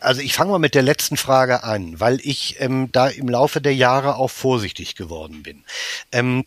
also 0.00 0.20
ich 0.20 0.34
fange 0.34 0.50
mal 0.50 0.58
mit 0.58 0.74
der 0.74 0.82
letzten 0.82 1.16
Frage 1.16 1.64
an, 1.64 1.98
weil 1.98 2.20
ich 2.22 2.56
ähm, 2.60 2.90
da 2.92 3.08
im 3.08 3.28
Laufe 3.28 3.60
der 3.60 3.74
Jahre 3.74 4.16
auch 4.16 4.30
vorsichtig 4.30 4.94
geworden 4.94 5.42
bin. 5.42 5.64
Ähm, 6.12 6.44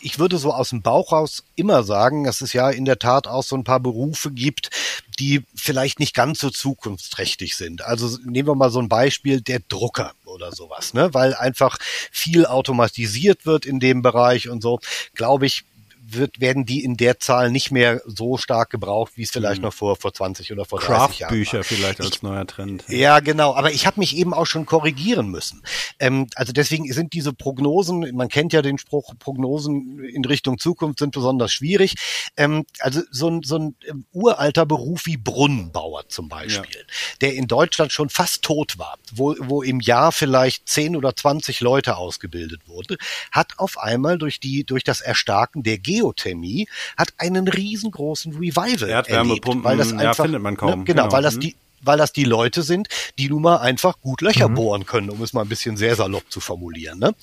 ich 0.00 0.18
würde 0.18 0.38
so 0.38 0.52
aus 0.52 0.70
dem 0.70 0.82
Bauch 0.82 1.12
raus 1.12 1.44
immer 1.56 1.82
sagen, 1.82 2.24
dass 2.24 2.40
es 2.40 2.52
ja 2.52 2.70
in 2.70 2.84
der 2.84 2.98
Tat 2.98 3.26
auch 3.26 3.42
so 3.42 3.56
ein 3.56 3.64
paar 3.64 3.80
Berufe 3.80 4.30
gibt, 4.30 4.70
die 5.18 5.44
vielleicht 5.54 5.98
nicht 5.98 6.14
ganz 6.14 6.38
so 6.38 6.50
zukunftsträchtig 6.50 7.56
sind. 7.56 7.82
Also 7.82 8.18
nehmen 8.24 8.48
wir 8.48 8.54
mal 8.54 8.70
so 8.70 8.78
ein 8.78 8.88
Beispiel, 8.88 9.40
der 9.40 9.60
Drucker 9.68 10.12
oder 10.24 10.52
sowas, 10.52 10.94
ne? 10.94 11.12
Weil 11.12 11.34
einfach 11.34 11.78
viel 12.12 12.46
automatisiert 12.46 13.46
wird 13.46 13.66
in 13.66 13.80
dem 13.80 14.02
Bereich 14.02 14.48
und 14.48 14.62
so, 14.62 14.80
glaube 15.14 15.46
ich, 15.46 15.64
wird, 16.12 16.40
werden 16.40 16.64
die 16.64 16.82
in 16.84 16.96
der 16.96 17.18
Zahl 17.20 17.50
nicht 17.50 17.70
mehr 17.70 18.00
so 18.06 18.36
stark 18.36 18.70
gebraucht, 18.70 19.12
wie 19.16 19.22
es 19.22 19.30
vielleicht 19.30 19.58
mhm. 19.58 19.66
noch 19.66 19.74
vor, 19.74 19.96
vor 19.96 20.12
20 20.12 20.52
oder 20.52 20.64
vor 20.64 20.80
30 20.80 21.18
Jahren 21.18 21.30
war. 21.30 21.36
Bücher 21.36 21.64
vielleicht 21.64 22.00
als 22.00 22.16
ich, 22.16 22.22
neuer 22.22 22.46
Trend. 22.46 22.84
Ja, 22.88 23.20
genau. 23.20 23.54
Aber 23.54 23.72
ich 23.72 23.86
habe 23.86 24.00
mich 24.00 24.16
eben 24.16 24.32
auch 24.32 24.46
schon 24.46 24.66
korrigieren 24.66 25.28
müssen. 25.28 25.62
Ähm, 25.98 26.26
also 26.34 26.52
deswegen 26.52 26.90
sind 26.92 27.12
diese 27.12 27.32
Prognosen, 27.32 28.14
man 28.14 28.28
kennt 28.28 28.52
ja 28.52 28.62
den 28.62 28.78
Spruch, 28.78 29.14
Prognosen 29.18 30.00
in 30.04 30.24
Richtung 30.24 30.58
Zukunft 30.58 30.98
sind 30.98 31.12
besonders 31.12 31.52
schwierig. 31.52 31.94
Ähm, 32.36 32.64
also 32.80 33.02
so 33.10 33.28
ein, 33.28 33.42
so 33.42 33.56
ein 33.56 33.76
ähm, 33.86 34.04
uralter 34.12 34.66
Beruf 34.66 35.06
wie 35.06 35.16
Brunnenbauer 35.16 36.08
zum 36.08 36.28
Beispiel, 36.28 36.80
ja. 36.80 37.16
der 37.20 37.34
in 37.34 37.46
Deutschland 37.46 37.92
schon 37.92 38.08
fast 38.08 38.42
tot 38.42 38.78
war, 38.78 38.98
wo, 39.12 39.34
wo 39.40 39.62
im 39.62 39.80
Jahr 39.80 40.12
vielleicht 40.12 40.68
10 40.68 40.96
oder 40.96 41.14
20 41.14 41.60
Leute 41.60 41.96
ausgebildet 41.96 42.62
wurde, 42.66 42.96
hat 43.30 43.58
auf 43.58 43.78
einmal 43.78 44.18
durch 44.18 44.40
die, 44.40 44.64
durch 44.64 44.84
das 44.84 45.00
Erstarken 45.00 45.62
der 45.62 45.78
G 45.78 45.97
Geothermie 45.98 46.68
hat 46.96 47.12
einen 47.18 47.48
riesengroßen 47.48 48.34
Revival 48.34 48.88
Erdwärmepumpen, 48.88 49.64
erlebt, 49.64 49.64
weil 49.64 49.76
das 49.76 49.92
einfach, 49.92 50.04
ja, 50.04 50.14
findet 50.14 50.42
man 50.42 50.56
kaum. 50.56 50.80
Ne, 50.80 50.84
genau, 50.84 51.02
genau, 51.04 51.12
weil 51.12 51.22
das 51.22 51.38
die 51.38 51.56
weil 51.80 51.98
das 51.98 52.12
die 52.12 52.24
Leute 52.24 52.62
sind, 52.62 52.88
die 53.18 53.28
nun 53.28 53.42
mal 53.42 53.58
einfach 53.58 54.00
gut 54.00 54.20
Löcher 54.20 54.48
mhm. 54.48 54.54
bohren 54.54 54.86
können, 54.86 55.10
um 55.10 55.22
es 55.22 55.32
mal 55.32 55.42
ein 55.42 55.48
bisschen 55.48 55.76
sehr 55.76 55.94
salopp 55.94 56.24
zu 56.30 56.40
formulieren. 56.40 56.98
Ne? 56.98 57.14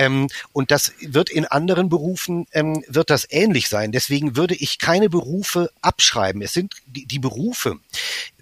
Ähm, 0.00 0.28
und 0.54 0.70
das 0.70 0.94
wird 1.02 1.28
in 1.28 1.44
anderen 1.44 1.90
Berufen 1.90 2.46
ähm, 2.52 2.82
wird 2.88 3.10
das 3.10 3.26
ähnlich 3.28 3.68
sein. 3.68 3.92
Deswegen 3.92 4.34
würde 4.34 4.54
ich 4.54 4.78
keine 4.78 5.10
Berufe 5.10 5.70
abschreiben. 5.82 6.40
Es 6.40 6.54
sind 6.54 6.76
die, 6.86 7.04
die 7.04 7.18
Berufe. 7.18 7.76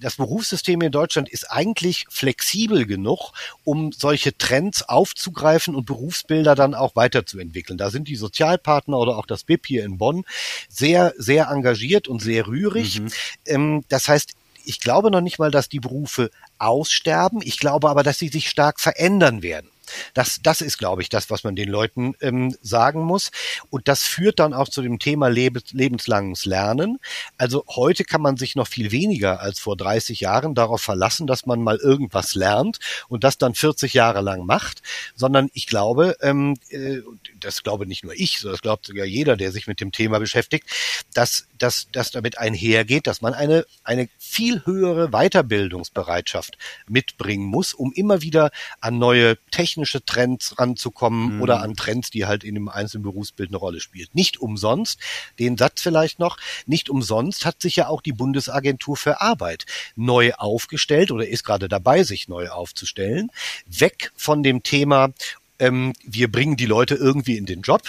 Das 0.01 0.17
Berufssystem 0.17 0.81
in 0.83 0.93
Deutschland 0.93 1.29
ist 1.29 1.51
eigentlich 1.51 2.07
flexibel 2.11 2.87
genug, 2.87 3.33
um 3.65 3.91
solche 3.91 4.39
Trends 4.39 4.89
aufzugreifen 4.89 5.75
und 5.75 5.85
Berufsbilder 5.85 6.55
dann 6.55 6.77
auch 6.77 6.95
weiterzuentwickeln. 6.95 7.77
Da 7.77 7.91
sind 7.91 8.07
die 8.07 8.15
Sozialpartner 8.15 8.97
oder 8.97 9.19
auch 9.19 9.27
das 9.27 9.43
BIP 9.43 9.67
hier 9.67 9.85
in 9.85 9.99
Bonn 9.99 10.25
sehr, 10.69 11.13
sehr 11.19 11.49
engagiert 11.49 12.07
und 12.07 12.23
sehr 12.23 12.47
rührig. 12.47 13.01
Mhm. 13.01 13.09
Ähm, 13.47 13.85
das 13.89 14.07
heißt, 14.07 14.35
ich 14.65 14.81
glaube 14.81 15.11
noch 15.11 15.23
nicht 15.23 15.41
mal, 15.41 15.51
dass 15.51 15.69
die 15.69 15.81
Berufe 15.81 16.31
aussterben. 16.59 17.41
Ich 17.43 17.59
glaube 17.59 17.89
aber, 17.89 18.05
dass 18.05 18.21
sie 18.21 18.29
sich 18.29 18.49
stark 18.49 18.79
verändern 18.79 19.43
werden. 19.43 19.69
Das, 20.15 20.41
das 20.43 20.61
ist, 20.61 20.79
glaube 20.79 21.03
ich, 21.03 21.09
das, 21.09 21.31
was 21.31 21.45
man 21.45 21.57
den 21.57 21.69
Leuten 21.69 22.15
ähm, 22.21 22.55
sagen 22.63 23.03
muss. 23.03 23.31
Und 23.71 23.89
das 23.89 24.03
führt 24.03 24.39
dann 24.39 24.55
auch 24.55 24.69
zu 24.69 24.83
dem 24.83 24.99
Thema 24.99 25.29
Lebens, 25.29 25.73
lebenslanges 25.73 26.45
Lernen. 26.45 26.99
Also 27.37 27.65
heute 27.69 28.05
kann 28.05 28.23
man 28.23 28.37
sich 28.37 28.57
noch 28.57 28.67
viel 28.69 28.93
weniger 28.93 29.41
als 29.41 29.59
vor 29.59 29.77
30 29.77 30.21
Jahren 30.21 30.55
darauf 30.55 30.81
verlassen, 30.81 31.27
dass 31.27 31.47
man 31.47 31.63
mal 31.63 31.77
irgendwas 31.77 32.35
lernt 32.35 32.79
und 33.09 33.25
das 33.25 33.39
dann 33.39 33.55
40 33.55 33.95
Jahre 33.95 34.21
lang 34.21 34.47
macht, 34.47 34.83
sondern 35.15 35.51
ich 35.53 35.67
glaube, 35.67 36.17
ähm, 36.21 36.57
äh, 36.71 36.99
das 37.41 37.63
glaube 37.63 37.87
nicht 37.87 38.05
nur 38.05 38.15
ich, 38.15 38.39
sondern 38.39 38.55
das 38.55 38.63
glaubt 38.63 38.87
sogar 38.87 39.05
jeder, 39.05 39.37
der 39.37 39.53
sich 39.53 39.67
mit 39.67 39.81
dem 39.81 39.93
Thema 39.93 40.19
beschäftigt, 40.19 40.69
dass, 41.15 41.47
dass, 41.59 41.89
dass 41.93 42.11
damit 42.11 42.39
einhergeht, 42.39 43.07
dass 43.07 43.21
man 43.21 43.35
eine, 43.35 43.65
eine 43.85 44.09
viel 44.19 44.65
höhere 44.65 45.09
Weiterbildungsbereitschaft 45.09 46.59
mitbringen 46.89 47.47
muss, 47.47 47.75
um 47.75 47.93
immer 47.93 48.23
wieder 48.23 48.51
an 48.81 48.99
neue 48.99 49.37
technische 49.79 50.05
Trends 50.05 50.59
ranzukommen 50.59 51.37
mhm. 51.37 51.43
oder 51.43 51.61
an 51.61 51.77
Trends, 51.77 52.11
die 52.11 52.27
halt 52.27 52.43
in 52.43 52.55
dem 52.55 52.69
einzelnen 52.69 53.05
Berufsbild 53.05 53.51
eine 53.51 53.59
Rolle 53.59 53.81
spielt. 53.81 54.13
Nicht 54.13 54.39
umsonst, 54.39 54.99
den 55.39 55.57
Satz 55.57 55.83
vielleicht 55.83 56.19
noch, 56.19 56.37
nicht 56.67 56.91
umsonst 56.91 57.45
hat 57.45 57.63
sich 57.63 57.77
ja 57.77 57.87
auch 57.87 58.01
die 58.01 58.13
Bundesagentur 58.13 58.97
für 58.97 59.21
Arbeit 59.21 59.67
neu 59.95 60.33
aufgestellt 60.33 61.13
oder 61.13 61.29
ist 61.29 61.45
gerade 61.45 61.69
dabei, 61.69 62.03
sich 62.03 62.27
neu 62.27 62.49
aufzustellen, 62.49 63.31
weg 63.67 64.11
von 64.17 64.43
dem 64.43 64.65
Thema 64.65 65.11
ähm, 65.59 65.93
wir 66.05 66.31
bringen 66.31 66.57
die 66.57 66.67
Leute 66.67 66.95
irgendwie 66.95 67.37
in 67.37 67.47
den 67.47 67.63
Job, 67.63 67.83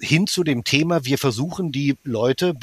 hin 0.00 0.26
zu 0.26 0.44
dem 0.44 0.64
Thema, 0.64 1.04
wir 1.04 1.18
versuchen 1.18 1.72
die 1.72 1.96
Leute 2.04 2.54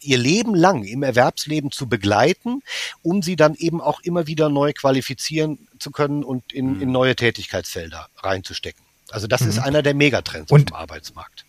ihr 0.00 0.18
Leben 0.18 0.54
lang 0.54 0.84
im 0.84 1.02
Erwerbsleben 1.02 1.70
zu 1.70 1.88
begleiten, 1.88 2.62
um 3.02 3.22
sie 3.22 3.36
dann 3.36 3.54
eben 3.54 3.80
auch 3.80 4.00
immer 4.00 4.26
wieder 4.26 4.48
neu 4.48 4.72
qualifizieren 4.72 5.66
zu 5.78 5.90
können 5.90 6.24
und 6.24 6.52
in, 6.52 6.80
in 6.80 6.88
mhm. 6.88 6.92
neue 6.92 7.16
Tätigkeitsfelder 7.16 8.08
reinzustecken. 8.18 8.82
Also 9.10 9.26
das 9.26 9.42
mhm. 9.42 9.48
ist 9.48 9.58
einer 9.58 9.82
der 9.82 9.94
Megatrends 9.94 10.50
und, 10.50 10.60
auf 10.60 10.66
dem 10.66 10.74
Arbeitsmarkt. 10.74 11.44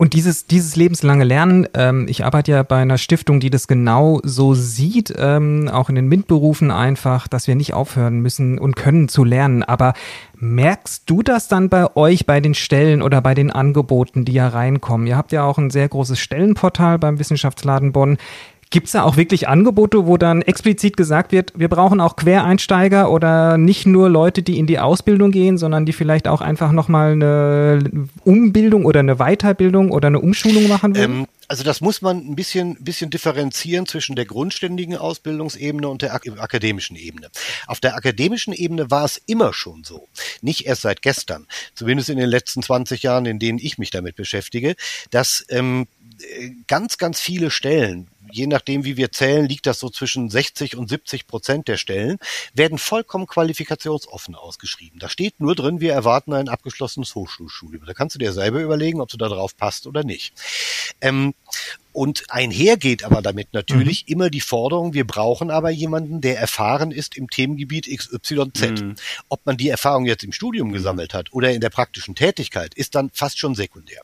Und 0.00 0.14
dieses, 0.14 0.46
dieses 0.46 0.76
lebenslange 0.76 1.24
Lernen, 1.24 1.68
ähm, 1.74 2.06
ich 2.08 2.24
arbeite 2.24 2.52
ja 2.52 2.62
bei 2.62 2.78
einer 2.78 2.96
Stiftung, 2.96 3.38
die 3.38 3.50
das 3.50 3.68
genau 3.68 4.18
so 4.22 4.54
sieht, 4.54 5.12
ähm, 5.18 5.68
auch 5.70 5.90
in 5.90 5.94
den 5.94 6.08
MINT-Berufen 6.08 6.70
einfach, 6.70 7.28
dass 7.28 7.46
wir 7.46 7.54
nicht 7.54 7.74
aufhören 7.74 8.20
müssen 8.20 8.58
und 8.58 8.76
können 8.76 9.10
zu 9.10 9.24
lernen. 9.24 9.62
Aber 9.62 9.92
merkst 10.38 11.02
du 11.04 11.22
das 11.22 11.48
dann 11.48 11.68
bei 11.68 11.94
euch, 11.96 12.24
bei 12.24 12.40
den 12.40 12.54
Stellen 12.54 13.02
oder 13.02 13.20
bei 13.20 13.34
den 13.34 13.50
Angeboten, 13.50 14.24
die 14.24 14.32
ja 14.32 14.48
reinkommen? 14.48 15.06
Ihr 15.06 15.18
habt 15.18 15.32
ja 15.32 15.44
auch 15.44 15.58
ein 15.58 15.68
sehr 15.68 15.90
großes 15.90 16.18
Stellenportal 16.18 16.98
beim 16.98 17.18
Wissenschaftsladen 17.18 17.92
Bonn. 17.92 18.16
Gibt 18.70 18.86
es 18.86 18.92
da 18.92 19.02
auch 19.02 19.16
wirklich 19.16 19.48
Angebote, 19.48 20.06
wo 20.06 20.16
dann 20.16 20.42
explizit 20.42 20.96
gesagt 20.96 21.32
wird, 21.32 21.52
wir 21.56 21.68
brauchen 21.68 22.00
auch 22.00 22.14
Quereinsteiger 22.14 23.10
oder 23.10 23.58
nicht 23.58 23.84
nur 23.84 24.08
Leute, 24.08 24.42
die 24.42 24.58
in 24.58 24.68
die 24.68 24.78
Ausbildung 24.78 25.32
gehen, 25.32 25.58
sondern 25.58 25.86
die 25.86 25.92
vielleicht 25.92 26.28
auch 26.28 26.40
einfach 26.40 26.70
nochmal 26.70 27.12
eine 27.12 27.80
Umbildung 28.24 28.84
oder 28.84 29.00
eine 29.00 29.16
Weiterbildung 29.16 29.90
oder 29.90 30.06
eine 30.06 30.20
Umschulung 30.20 30.68
machen 30.68 30.94
wollen? 30.94 31.20
Ähm, 31.20 31.26
also 31.48 31.64
das 31.64 31.80
muss 31.80 32.00
man 32.00 32.18
ein 32.18 32.36
bisschen, 32.36 32.76
bisschen 32.76 33.10
differenzieren 33.10 33.86
zwischen 33.86 34.14
der 34.14 34.24
grundständigen 34.24 34.96
Ausbildungsebene 34.96 35.88
und 35.88 36.02
der 36.02 36.14
ak 36.14 36.28
akademischen 36.38 36.94
Ebene. 36.94 37.28
Auf 37.66 37.80
der 37.80 37.96
akademischen 37.96 38.52
Ebene 38.52 38.88
war 38.88 39.04
es 39.04 39.20
immer 39.26 39.52
schon 39.52 39.82
so, 39.82 40.06
nicht 40.42 40.66
erst 40.66 40.82
seit 40.82 41.02
gestern, 41.02 41.48
zumindest 41.74 42.08
in 42.08 42.18
den 42.18 42.28
letzten 42.28 42.62
20 42.62 43.02
Jahren, 43.02 43.26
in 43.26 43.40
denen 43.40 43.58
ich 43.58 43.78
mich 43.78 43.90
damit 43.90 44.14
beschäftige, 44.14 44.76
dass 45.10 45.44
ähm, 45.48 45.88
ganz, 46.68 46.98
ganz 46.98 47.20
viele 47.20 47.50
Stellen, 47.50 48.06
je 48.32 48.46
nachdem, 48.46 48.84
wie 48.84 48.96
wir 48.96 49.12
zählen, 49.12 49.46
liegt 49.46 49.66
das 49.66 49.78
so 49.78 49.90
zwischen 49.90 50.30
60 50.30 50.76
und 50.76 50.88
70 50.88 51.26
Prozent 51.26 51.68
der 51.68 51.76
Stellen, 51.76 52.18
werden 52.54 52.78
vollkommen 52.78 53.26
qualifikationsoffen 53.26 54.34
ausgeschrieben. 54.34 54.98
Da 54.98 55.08
steht 55.08 55.40
nur 55.40 55.54
drin, 55.54 55.80
wir 55.80 55.92
erwarten 55.92 56.32
ein 56.32 56.48
abgeschlossenes 56.48 57.14
Hochschulstudium. 57.14 57.84
Da 57.86 57.94
kannst 57.94 58.14
du 58.14 58.18
dir 58.18 58.32
selber 58.32 58.60
überlegen, 58.60 59.00
ob 59.00 59.08
du 59.08 59.16
da 59.16 59.28
drauf 59.28 59.56
passt 59.56 59.86
oder 59.86 60.04
nicht. 60.04 60.34
Ähm, 61.00 61.34
und 61.92 62.24
einhergeht 62.28 63.04
aber 63.04 63.20
damit 63.20 63.52
natürlich 63.52 64.04
mhm. 64.06 64.12
immer 64.12 64.30
die 64.30 64.40
Forderung, 64.40 64.94
wir 64.94 65.06
brauchen 65.06 65.50
aber 65.50 65.70
jemanden, 65.70 66.20
der 66.20 66.38
erfahren 66.38 66.92
ist 66.92 67.16
im 67.16 67.28
Themengebiet 67.28 67.86
XYZ. 67.86 68.60
Mhm. 68.80 68.94
Ob 69.28 69.44
man 69.44 69.56
die 69.56 69.68
Erfahrung 69.68 70.06
jetzt 70.06 70.22
im 70.22 70.32
Studium 70.32 70.68
mhm. 70.68 70.72
gesammelt 70.72 71.14
hat 71.14 71.32
oder 71.32 71.50
in 71.50 71.60
der 71.60 71.70
praktischen 71.70 72.14
Tätigkeit, 72.14 72.74
ist 72.74 72.94
dann 72.94 73.10
fast 73.12 73.38
schon 73.38 73.54
sekundär. 73.54 74.00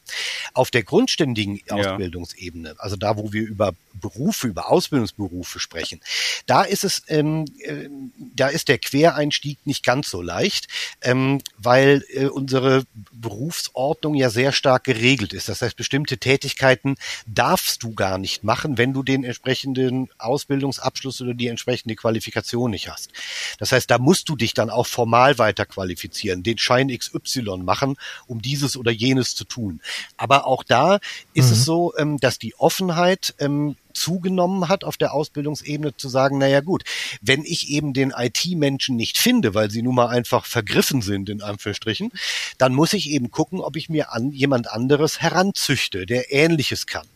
Auf 0.53 0.71
der 0.71 0.83
grundständigen. 0.83 1.61
Ausbildungsebene, 1.69 2.75
also 2.79 2.97
da, 2.97 3.17
wo 3.17 3.33
wir 3.33 3.43
über 3.43 3.73
Berufe, 3.95 4.49
über 4.49 4.71
Ausbildungsberufe 4.71 5.61
sprechen, 5.61 6.01
da 6.47 6.63
ist 6.63 6.85
es, 6.85 7.03
ähm, 7.09 7.45
äh, 7.61 7.89
da 8.35 8.49
ist 8.49 8.69
der 8.69 8.79
Quereinstieg 8.79 9.59
nicht 9.65 9.85
ganz 9.85 10.11
so 10.11 10.23
leicht, 10.23 10.69
ähm, 11.03 11.41
weil 11.57 12.05
äh, 12.13 12.27
unsere 12.27 12.85
Berufsordnung 13.13 14.15
ja 14.15 14.31
sehr 14.31 14.53
stark 14.53 14.85
geregelt 14.85 15.33
ist. 15.33 15.49
Das 15.49 15.63
heißt, 15.63 15.77
bestimmte 15.77 16.19
Tätigkeiten 16.19 16.97
darfst 17.37 17.83
du 17.83 17.95
gar 17.95 18.19
nicht 18.19 18.43
machen, 18.43 18.79
wenn 18.79 18.93
du 18.93 19.03
den 19.03 19.23
entsprechenden 19.23 20.09
Ausbildungsabschluss 20.19 21.21
oder 21.21 21.35
die 21.35 21.49
entsprechende 21.49 21.95
Qualifikation 21.95 22.71
nicht 22.71 22.89
hast. 22.89 23.11
Das 23.59 23.73
heißt, 23.73 23.91
da 23.91 23.99
musst 23.99 24.29
du 24.29 24.37
dich 24.37 24.55
dann 24.55 24.71
auch 24.71 24.87
formal 24.87 25.39
weiter 25.39 25.67
qualifizieren, 25.67 26.43
den 26.43 26.59
Schein 26.59 26.89
XY 26.89 27.59
machen, 27.59 27.97
um 28.27 28.43
dieses 28.43 28.77
oder 28.77 28.91
jenes 28.91 29.35
zu 29.35 29.45
tun. 29.45 29.81
Aber 30.17 30.47
auch 30.47 30.65
da 30.65 30.99
ist 31.35 31.47
mhm. 31.47 31.53
es 31.53 31.65
so, 31.65 31.95
ähm, 31.97 32.19
dass 32.19 32.39
die 32.39 32.55
Offenheit 32.59 33.35
ähm, 33.39 33.77
zugenommen 33.93 34.69
hat 34.69 34.85
auf 34.85 34.97
der 34.97 35.13
Ausbildungsebene 35.13 35.97
zu 35.97 36.09
sagen, 36.09 36.39
naja 36.39 36.61
gut, 36.61 36.85
wenn 37.23 37.45
ich 37.45 37.71
eben 37.71 37.93
den 37.93 38.13
IT-Menschen 38.17 38.97
nicht 38.97 39.19
finde, 39.19 39.55
weil 39.55 39.71
sie 39.71 39.83
nun 39.83 39.95
mal 39.95 40.09
einfach 40.09 40.45
vergriffen 40.45 41.03
sind, 41.03 41.29
in 41.29 41.43
Anführungsstrichen, 41.43 42.13
dann 42.59 42.75
muss 42.75 42.93
ich 42.93 43.11
eben 43.11 43.31
gucken, 43.31 43.61
ob 43.61 43.77
ich 43.77 43.89
mir 43.89 44.13
an 44.13 44.33
jemand 44.33 44.71
anderes 44.71 45.21
heranzüchte, 45.21 46.07
der 46.07 46.33
Ähnliches 46.33 46.87
kann. 46.87 47.07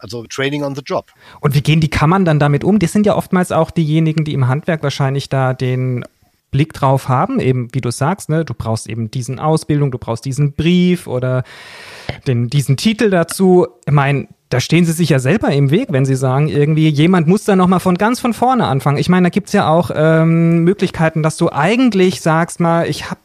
Also 0.00 0.24
Training 0.24 0.62
on 0.62 0.74
the 0.74 0.82
Job. 0.84 1.12
Und 1.40 1.54
wie 1.54 1.62
gehen 1.62 1.80
die 1.80 1.90
Kammern 1.90 2.24
dann 2.24 2.38
damit 2.38 2.64
um? 2.64 2.78
Das 2.78 2.92
sind 2.92 3.06
ja 3.06 3.16
oftmals 3.16 3.52
auch 3.52 3.70
diejenigen, 3.70 4.24
die 4.24 4.32
im 4.32 4.48
Handwerk 4.48 4.82
wahrscheinlich 4.82 5.28
da 5.28 5.54
den 5.54 6.04
Blick 6.50 6.72
drauf 6.72 7.08
haben, 7.08 7.38
eben 7.38 7.68
wie 7.72 7.80
du 7.80 7.90
sagst, 7.90 8.28
ne, 8.28 8.44
du 8.44 8.54
brauchst 8.54 8.88
eben 8.88 9.10
diesen 9.10 9.38
Ausbildung, 9.38 9.90
du 9.90 9.98
brauchst 9.98 10.24
diesen 10.24 10.52
Brief 10.52 11.06
oder 11.06 11.44
den, 12.26 12.48
diesen 12.48 12.76
Titel 12.76 13.10
dazu. 13.10 13.68
Ich 13.86 13.92
meine, 13.92 14.26
da 14.48 14.58
stehen 14.58 14.84
sie 14.84 14.92
sich 14.92 15.10
ja 15.10 15.20
selber 15.20 15.50
im 15.52 15.70
Weg, 15.70 15.92
wenn 15.92 16.04
sie 16.04 16.16
sagen, 16.16 16.48
irgendwie, 16.48 16.88
jemand 16.88 17.28
muss 17.28 17.44
da 17.44 17.54
nochmal 17.54 17.78
von 17.78 17.96
ganz 17.96 18.18
von 18.18 18.34
vorne 18.34 18.66
anfangen. 18.66 18.98
Ich 18.98 19.08
meine, 19.08 19.26
da 19.26 19.30
gibt's 19.30 19.52
ja 19.52 19.68
auch 19.68 19.92
ähm, 19.94 20.64
Möglichkeiten, 20.64 21.22
dass 21.22 21.36
du 21.36 21.52
eigentlich 21.52 22.20
sagst 22.20 22.58
mal, 22.58 22.88
ich 22.88 23.10
habe 23.10 23.20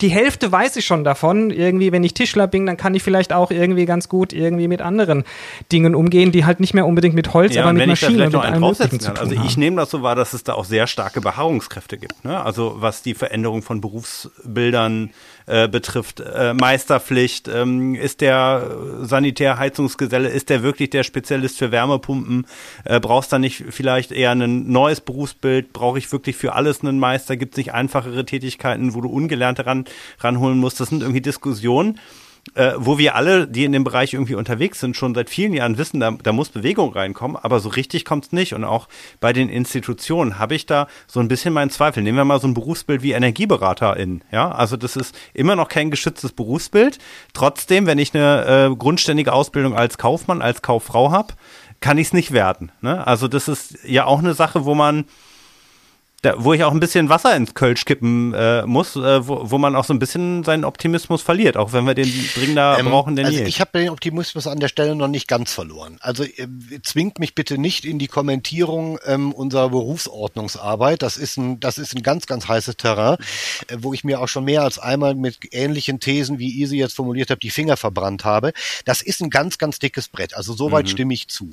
die 0.00 0.08
Hälfte 0.08 0.50
weiß 0.50 0.76
ich 0.76 0.84
schon 0.84 1.04
davon. 1.04 1.50
Irgendwie, 1.50 1.92
wenn 1.92 2.04
ich 2.04 2.14
Tischler 2.14 2.46
bin, 2.46 2.66
dann 2.66 2.76
kann 2.76 2.94
ich 2.94 3.02
vielleicht 3.02 3.32
auch 3.32 3.50
irgendwie 3.50 3.86
ganz 3.86 4.08
gut 4.08 4.32
irgendwie 4.32 4.68
mit 4.68 4.80
anderen 4.82 5.24
Dingen 5.72 5.94
umgehen, 5.94 6.32
die 6.32 6.44
halt 6.44 6.60
nicht 6.60 6.74
mehr 6.74 6.86
unbedingt 6.86 7.14
mit 7.14 7.32
Holz, 7.34 7.54
ja, 7.54 7.62
aber 7.62 7.72
mit 7.72 7.86
Maschinen 7.86 8.20
und 8.22 8.32
mit 8.32 8.42
allem 8.42 8.60
Möglichen 8.60 9.00
zu 9.00 9.14
tun 9.14 9.18
Also 9.18 9.34
ich 9.44 9.56
nehme 9.56 9.76
das 9.76 9.90
so 9.90 10.02
wahr, 10.02 10.16
dass 10.16 10.32
es 10.32 10.44
da 10.44 10.54
auch 10.54 10.64
sehr 10.64 10.86
starke 10.86 11.20
Beharrungskräfte 11.20 11.98
gibt. 11.98 12.24
Ne? 12.24 12.40
Also 12.40 12.76
was 12.78 13.02
die 13.02 13.14
Veränderung 13.14 13.62
von 13.62 13.80
Berufsbildern 13.80 15.08
äh, 15.08 15.12
betrifft. 15.68 16.20
Äh, 16.20 16.54
Meisterpflicht, 16.54 17.48
ähm, 17.48 17.94
ist 17.94 18.20
der 18.20 18.76
Sanitärheizungsgeselle, 19.02 20.28
ist 20.28 20.48
der 20.48 20.62
wirklich 20.62 20.90
der 20.90 21.02
Spezialist 21.02 21.58
für 21.58 21.70
Wärmepumpen? 21.70 22.46
Äh, 22.84 23.00
brauchst 23.00 23.32
du 23.32 23.38
nicht 23.38 23.64
vielleicht 23.70 24.10
eher 24.12 24.30
ein 24.30 24.70
neues 24.70 25.00
Berufsbild? 25.00 25.72
Brauche 25.72 25.98
ich 25.98 26.10
wirklich 26.12 26.36
für 26.36 26.54
alles 26.54 26.80
einen 26.80 26.98
Meister? 26.98 27.36
Gibt 27.36 27.54
es 27.54 27.58
nicht 27.58 27.74
einfachere 27.74 28.24
Tätigkeiten, 28.24 28.94
wo 28.94 29.00
du 29.00 29.08
Ungelernte 29.08 29.66
ran, 29.66 29.84
ranholen 30.18 30.58
musst? 30.58 30.80
Das 30.80 30.88
sind 30.88 31.02
irgendwie 31.02 31.20
Diskussionen 31.20 31.98
äh, 32.54 32.72
wo 32.76 32.98
wir 32.98 33.14
alle, 33.14 33.48
die 33.48 33.64
in 33.64 33.72
dem 33.72 33.84
Bereich 33.84 34.14
irgendwie 34.14 34.34
unterwegs 34.34 34.80
sind, 34.80 34.96
schon 34.96 35.14
seit 35.14 35.30
vielen 35.30 35.54
Jahren 35.54 35.78
wissen, 35.78 36.00
da, 36.00 36.10
da 36.10 36.32
muss 36.32 36.50
Bewegung 36.50 36.92
reinkommen, 36.92 37.36
aber 37.36 37.60
so 37.60 37.68
richtig 37.70 38.04
kommt 38.04 38.26
es 38.26 38.32
nicht. 38.32 38.54
Und 38.54 38.64
auch 38.64 38.88
bei 39.20 39.32
den 39.32 39.48
Institutionen 39.48 40.38
habe 40.38 40.54
ich 40.54 40.66
da 40.66 40.86
so 41.06 41.20
ein 41.20 41.28
bisschen 41.28 41.54
meinen 41.54 41.70
Zweifel. 41.70 42.02
Nehmen 42.02 42.18
wir 42.18 42.24
mal 42.24 42.40
so 42.40 42.46
ein 42.46 42.54
Berufsbild 42.54 43.02
wie 43.02 43.12
Energieberaterin. 43.12 44.22
Ja, 44.30 44.50
also 44.50 44.76
das 44.76 44.96
ist 44.96 45.16
immer 45.32 45.56
noch 45.56 45.68
kein 45.68 45.90
geschütztes 45.90 46.32
Berufsbild. 46.32 46.98
Trotzdem, 47.32 47.86
wenn 47.86 47.98
ich 47.98 48.14
eine 48.14 48.70
äh, 48.72 48.76
grundständige 48.76 49.32
Ausbildung 49.32 49.74
als 49.74 49.98
Kaufmann, 49.98 50.42
als 50.42 50.62
Kauffrau 50.62 51.10
habe, 51.10 51.34
kann 51.80 51.98
ich 51.98 52.08
es 52.08 52.12
nicht 52.12 52.32
werden. 52.32 52.72
Ne? 52.80 53.06
Also 53.06 53.28
das 53.28 53.48
ist 53.48 53.78
ja 53.84 54.06
auch 54.06 54.18
eine 54.18 54.34
Sache, 54.34 54.64
wo 54.64 54.74
man 54.74 55.04
da, 56.24 56.34
wo 56.38 56.52
ich 56.54 56.64
auch 56.64 56.72
ein 56.72 56.80
bisschen 56.80 57.08
Wasser 57.08 57.36
ins 57.36 57.54
Kölsch 57.54 57.84
kippen 57.84 58.32
äh, 58.34 58.64
muss, 58.66 58.96
äh, 58.96 59.26
wo, 59.26 59.50
wo 59.50 59.58
man 59.58 59.76
auch 59.76 59.84
so 59.84 59.92
ein 59.92 59.98
bisschen 59.98 60.42
seinen 60.44 60.64
Optimismus 60.64 61.22
verliert, 61.22 61.56
auch 61.56 61.72
wenn 61.72 61.84
wir 61.84 61.94
den 61.94 62.10
dringender 62.34 62.78
ähm, 62.78 62.86
brauchen 62.86 63.16
denn 63.16 63.26
also 63.26 63.38
je. 63.38 63.44
Ich 63.44 63.60
habe 63.60 63.78
den 63.78 63.90
Optimismus 63.90 64.46
an 64.46 64.58
der 64.58 64.68
Stelle 64.68 64.94
noch 64.94 65.08
nicht 65.08 65.28
ganz 65.28 65.52
verloren. 65.52 65.98
Also 66.00 66.24
äh, 66.24 66.46
zwingt 66.82 67.18
mich 67.18 67.34
bitte 67.34 67.58
nicht 67.58 67.84
in 67.84 67.98
die 67.98 68.06
Kommentierung 68.06 68.98
ähm, 69.04 69.32
unserer 69.32 69.68
Berufsordnungsarbeit. 69.68 71.02
Das 71.02 71.16
ist 71.16 71.36
ein, 71.36 71.60
das 71.60 71.78
ist 71.78 71.94
ein 71.94 72.02
ganz, 72.02 72.26
ganz 72.26 72.48
heißes 72.48 72.76
Terrain, 72.76 73.16
äh, 73.68 73.76
wo 73.80 73.92
ich 73.92 74.04
mir 74.04 74.20
auch 74.20 74.28
schon 74.28 74.44
mehr 74.44 74.62
als 74.62 74.78
einmal 74.78 75.14
mit 75.14 75.38
ähnlichen 75.52 76.00
Thesen, 76.00 76.38
wie 76.38 76.48
ihr 76.48 76.68
sie 76.68 76.78
jetzt 76.78 76.94
formuliert 76.94 77.30
habt, 77.30 77.42
die 77.42 77.50
Finger 77.50 77.76
verbrannt 77.76 78.24
habe. 78.24 78.52
Das 78.84 79.02
ist 79.02 79.20
ein 79.20 79.30
ganz, 79.30 79.58
ganz 79.58 79.78
dickes 79.78 80.08
Brett. 80.08 80.34
Also 80.34 80.54
soweit 80.54 80.86
mhm. 80.86 80.90
stimme 80.90 81.14
ich 81.14 81.28
zu. 81.28 81.50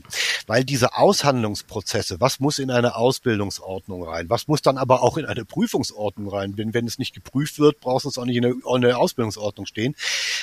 Weil 0.48 0.64
diese 0.64 0.96
Aushandlungsprozesse, 0.96 2.22
was 2.22 2.40
muss 2.40 2.60
in 2.60 2.72
eine 2.72 2.96
Ausbildungsordnung 2.96 4.04
rein, 4.04 4.30
was 4.30 4.48
muss 4.48 4.61
muss 4.62 4.74
dann 4.74 4.78
aber 4.78 5.02
auch 5.02 5.18
in 5.18 5.26
eine 5.26 5.44
Prüfungsordnung 5.44 6.30
rein. 6.30 6.58
Wenn, 6.58 6.74
wenn 6.74 6.86
es 6.86 7.00
nicht 7.00 7.14
geprüft 7.14 7.58
wird, 7.58 7.80
braucht 7.80 8.06
es 8.06 8.18
auch 8.18 8.26
nicht 8.26 8.36
in 8.36 8.44
der, 8.44 8.54
in 8.76 8.82
der 8.82 9.00
Ausbildungsordnung 9.00 9.66
stehen. 9.66 9.96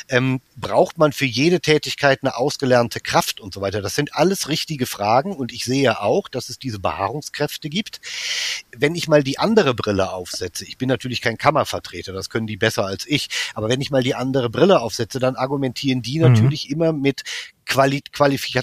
Ähm, 0.09 0.41
braucht 0.57 0.99
man 0.99 1.13
für 1.13 1.25
jede 1.25 1.61
Tätigkeit 1.61 2.21
eine 2.23 2.37
ausgelernte 2.37 3.01
Kraft 3.01 3.41
und 3.41 3.55
so 3.55 3.61
weiter? 3.61 3.81
Das 3.81 3.95
sind 3.95 4.15
alles 4.15 4.49
richtige 4.49 4.87
Fragen 4.87 5.37
und 5.37 5.53
ich 5.53 5.65
sehe 5.65 6.01
auch, 6.01 6.29
dass 6.29 6.49
es 6.49 6.59
diese 6.59 6.81
Beharrungskräfte 6.81 7.69
gibt. 7.69 8.01
Wenn 8.77 8.95
ich 8.95 9.07
mal 9.09 9.23
die 9.23 9.39
andere 9.39 9.75
Brille 9.75 10.13
aufsetze, 10.13 10.65
ich 10.65 10.79
bin 10.79 10.89
natürlich 10.89 11.21
kein 11.21 11.39
Kammervertreter, 11.39 12.13
das 12.13 12.29
können 12.29 12.47
die 12.47 12.57
besser 12.57 12.85
als 12.85 13.07
ich, 13.07 13.29
aber 13.55 13.69
wenn 13.69 13.81
ich 13.81 13.91
mal 13.91 14.03
die 14.03 14.15
andere 14.15 14.51
Brille 14.51 14.81
aufsetze, 14.81 15.21
dann 15.21 15.37
argumentieren 15.37 16.03
die 16.03 16.19
mhm. 16.19 16.33
natürlich 16.33 16.71
immer 16.71 16.93
mit 16.93 17.23
Quali 17.69 18.03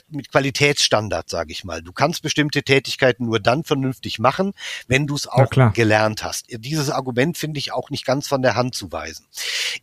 mit 0.09 0.31
Qualitätsstandard, 0.31 1.29
sage 1.29 1.51
ich 1.51 1.63
mal. 1.63 1.81
Du 1.81 1.93
kannst 1.93 2.21
bestimmte 2.21 2.63
Tätigkeiten 2.63 3.25
nur 3.25 3.39
dann 3.39 3.63
vernünftig 3.63 4.19
machen, 4.19 4.53
wenn 4.87 5.07
du 5.07 5.15
es 5.15 5.27
auch 5.27 5.49
gelernt 5.73 6.23
hast. 6.23 6.47
Dieses 6.49 6.89
Argument 6.89 7.37
finde 7.37 7.59
ich 7.59 7.71
auch 7.71 7.89
nicht 7.89 8.05
ganz 8.05 8.27
von 8.27 8.41
der 8.41 8.55
Hand 8.55 8.75
zu 8.75 8.91
weisen. 8.91 9.25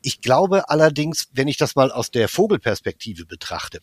Ich 0.03 0.21
glaube 0.21 0.69
allerdings, 0.69 1.29
wenn 1.33 1.49
ich 1.49 1.57
das 1.57 1.77
mal 1.77 1.91
aus 1.93 2.11
der 2.11 2.29
Vogelperspektive 2.29 3.25
betrachte, 3.25 3.81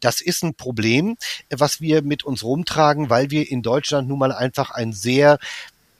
das 0.00 0.20
ist 0.20 0.44
ein 0.44 0.54
Problem, 0.54 1.16
was 1.50 1.80
wir 1.80 2.02
mit 2.02 2.24
uns 2.24 2.44
rumtragen, 2.44 3.10
weil 3.10 3.30
wir 3.30 3.50
in 3.50 3.62
Deutschland 3.62 4.08
nun 4.08 4.18
mal 4.18 4.32
einfach 4.32 4.70
ein 4.70 4.92
sehr 4.92 5.38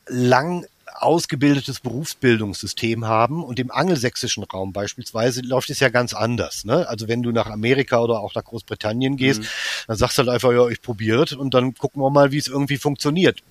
lang 0.07 0.67
ausgebildetes 1.03 1.81
Berufsbildungssystem 1.81 3.07
haben 3.07 3.45
und 3.45 3.59
im 3.59 3.71
angelsächsischen 3.71 4.45
Raum 4.45 4.73
beispielsweise 4.73 5.41
läuft 5.43 5.71
es 5.71 5.81
ja 5.81 5.89
ganz 5.89 6.15
anders. 6.15 6.65
Ne? 6.65 6.89
Also 6.89 7.09
wenn 7.09 7.23
du 7.23 7.33
nach 7.33 7.47
Amerika 7.47 8.01
oder 8.01 8.21
auch 8.21 8.35
nach 8.35 8.45
Großbritannien 8.45 9.17
gehst, 9.17 9.43
mhm. 9.43 9.47
dann 9.89 9.97
sagst 9.97 10.19
du 10.19 10.21
halt 10.21 10.31
einfach, 10.31 10.53
ja, 10.53 10.69
ich 10.69 10.81
probiere 10.81 11.13
und 11.37 11.55
dann 11.55 11.75
gucken 11.75 12.03
wir 12.03 12.11
mal, 12.11 12.33
wie 12.33 12.39
es 12.39 12.49
irgendwie 12.49 12.79
funktioniert 12.79 13.43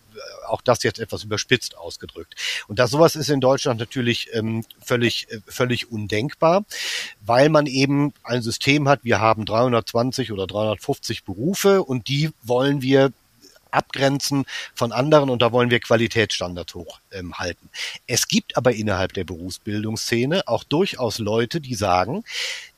auch 0.47 0.61
das 0.61 0.83
jetzt 0.83 0.99
etwas 0.99 1.23
überspitzt 1.23 1.77
ausgedrückt. 1.77 2.35
Und 2.67 2.79
das 2.79 2.91
sowas 2.91 3.15
ist 3.15 3.29
in 3.29 3.41
Deutschland 3.41 3.79
natürlich 3.79 4.29
ähm, 4.33 4.65
völlig, 4.81 5.27
äh, 5.31 5.39
völlig 5.47 5.91
undenkbar, 5.91 6.65
weil 7.25 7.49
man 7.49 7.65
eben 7.65 8.13
ein 8.23 8.41
System 8.41 8.87
hat, 8.87 9.03
wir 9.03 9.19
haben 9.19 9.45
320 9.45 10.31
oder 10.31 10.47
350 10.47 11.23
Berufe 11.23 11.83
und 11.83 12.07
die 12.07 12.31
wollen 12.43 12.81
wir 12.81 13.11
abgrenzen 13.71 14.45
von 14.75 14.91
anderen 14.91 15.29
und 15.29 15.41
da 15.41 15.51
wollen 15.51 15.69
wir 15.69 15.79
Qualitätsstandards 15.79 16.75
hochhalten. 16.75 16.99
Ähm, 17.11 17.69
es 18.07 18.27
gibt 18.27 18.57
aber 18.57 18.73
innerhalb 18.73 19.13
der 19.13 19.23
Berufsbildungsszene 19.23 20.47
auch 20.47 20.63
durchaus 20.63 21.19
Leute, 21.19 21.61
die 21.61 21.75
sagen, 21.75 22.23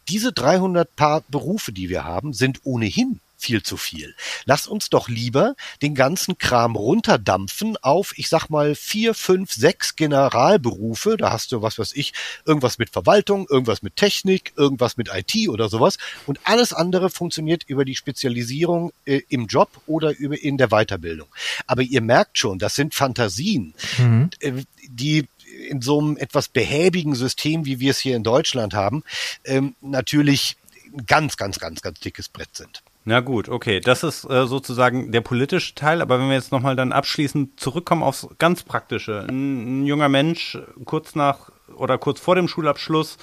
diese 0.09 0.33
300 0.33 0.95
Paar 0.95 1.23
Berufe, 1.29 1.71
die 1.71 1.89
wir 1.89 2.03
haben, 2.03 2.33
sind 2.33 2.61
ohnehin 2.63 3.19
viel 3.43 3.61
zu 3.61 3.75
viel. 3.75 4.15
Lass 4.45 4.67
uns 4.67 4.89
doch 4.89 5.09
lieber 5.09 5.55
den 5.81 5.95
ganzen 5.95 6.37
Kram 6.37 6.75
runterdampfen 6.75 7.75
auf, 7.77 8.13
ich 8.17 8.29
sag 8.29 8.49
mal, 8.49 8.73
vier, 8.73 9.13
fünf, 9.13 9.51
sechs 9.51 9.95
Generalberufe. 9.95 11.17
Da 11.17 11.31
hast 11.31 11.51
du 11.51 11.61
was 11.61 11.77
weiß 11.77 11.93
ich, 11.93 12.13
irgendwas 12.45 12.77
mit 12.77 12.89
Verwaltung, 12.89 13.45
irgendwas 13.49 13.81
mit 13.81 13.97
Technik, 13.97 14.53
irgendwas 14.55 14.95
mit 14.95 15.09
IT 15.13 15.49
oder 15.49 15.67
sowas. 15.67 15.97
Und 16.25 16.39
alles 16.45 16.71
andere 16.71 17.09
funktioniert 17.09 17.63
über 17.67 17.83
die 17.83 17.95
Spezialisierung 17.95 18.93
äh, 19.05 19.21
im 19.27 19.47
Job 19.47 19.69
oder 19.87 20.17
über 20.17 20.41
in 20.41 20.57
der 20.57 20.69
Weiterbildung. 20.69 21.27
Aber 21.67 21.81
ihr 21.81 22.01
merkt 22.01 22.37
schon, 22.37 22.59
das 22.59 22.75
sind 22.75 22.93
Fantasien, 22.93 23.73
mhm. 23.97 24.29
äh, 24.39 24.53
die 24.87 25.27
in 25.69 25.81
so 25.81 25.99
einem 25.99 26.17
etwas 26.17 26.47
behäbigen 26.47 27.13
System, 27.13 27.65
wie 27.65 27.79
wir 27.79 27.91
es 27.91 27.99
hier 27.99 28.15
in 28.15 28.23
Deutschland 28.23 28.73
haben, 28.73 29.03
ähm, 29.43 29.75
natürlich 29.81 30.55
ein 30.93 31.05
ganz, 31.05 31.37
ganz, 31.37 31.59
ganz, 31.59 31.81
ganz 31.81 31.99
dickes 31.99 32.29
Brett 32.29 32.55
sind. 32.55 32.81
Na 33.05 33.19
gut, 33.19 33.49
okay, 33.49 33.81
das 33.81 34.03
ist 34.03 34.23
äh, 34.29 34.47
sozusagen 34.47 35.11
der 35.11 35.19
politische 35.19 35.75
Teil, 35.75 36.01
aber 36.01 36.19
wenn 36.19 36.29
wir 36.29 36.35
jetzt 36.35 36.53
nochmal 36.53 36.77
dann 36.77 36.93
abschließend 36.93 37.59
zurückkommen 37.59 38.01
aufs 38.01 38.27
ganz 38.39 38.63
Praktische. 38.63 39.25
Ein, 39.27 39.81
ein, 39.81 39.85
junger 39.85 40.07
Mensch 40.07 40.57
kurz 40.85 41.13
nach 41.15 41.51
oder 41.75 41.97
kurz 41.97 42.21
vor 42.21 42.35
dem 42.35 42.47
Schulabschluss 42.47 43.17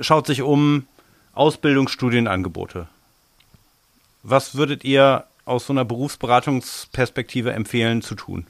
schaut 0.00 0.26
sich 0.26 0.40
um 0.40 0.86
Ausbildungsstudienangebote. 1.34 2.88
Was 4.22 4.54
würdet 4.54 4.84
ihr 4.84 5.24
aus 5.44 5.66
so 5.66 5.72
einer 5.72 5.84
Berufsberatungsperspektive 5.84 7.52
empfehlen 7.52 8.00
zu 8.00 8.14
tun? 8.14 8.46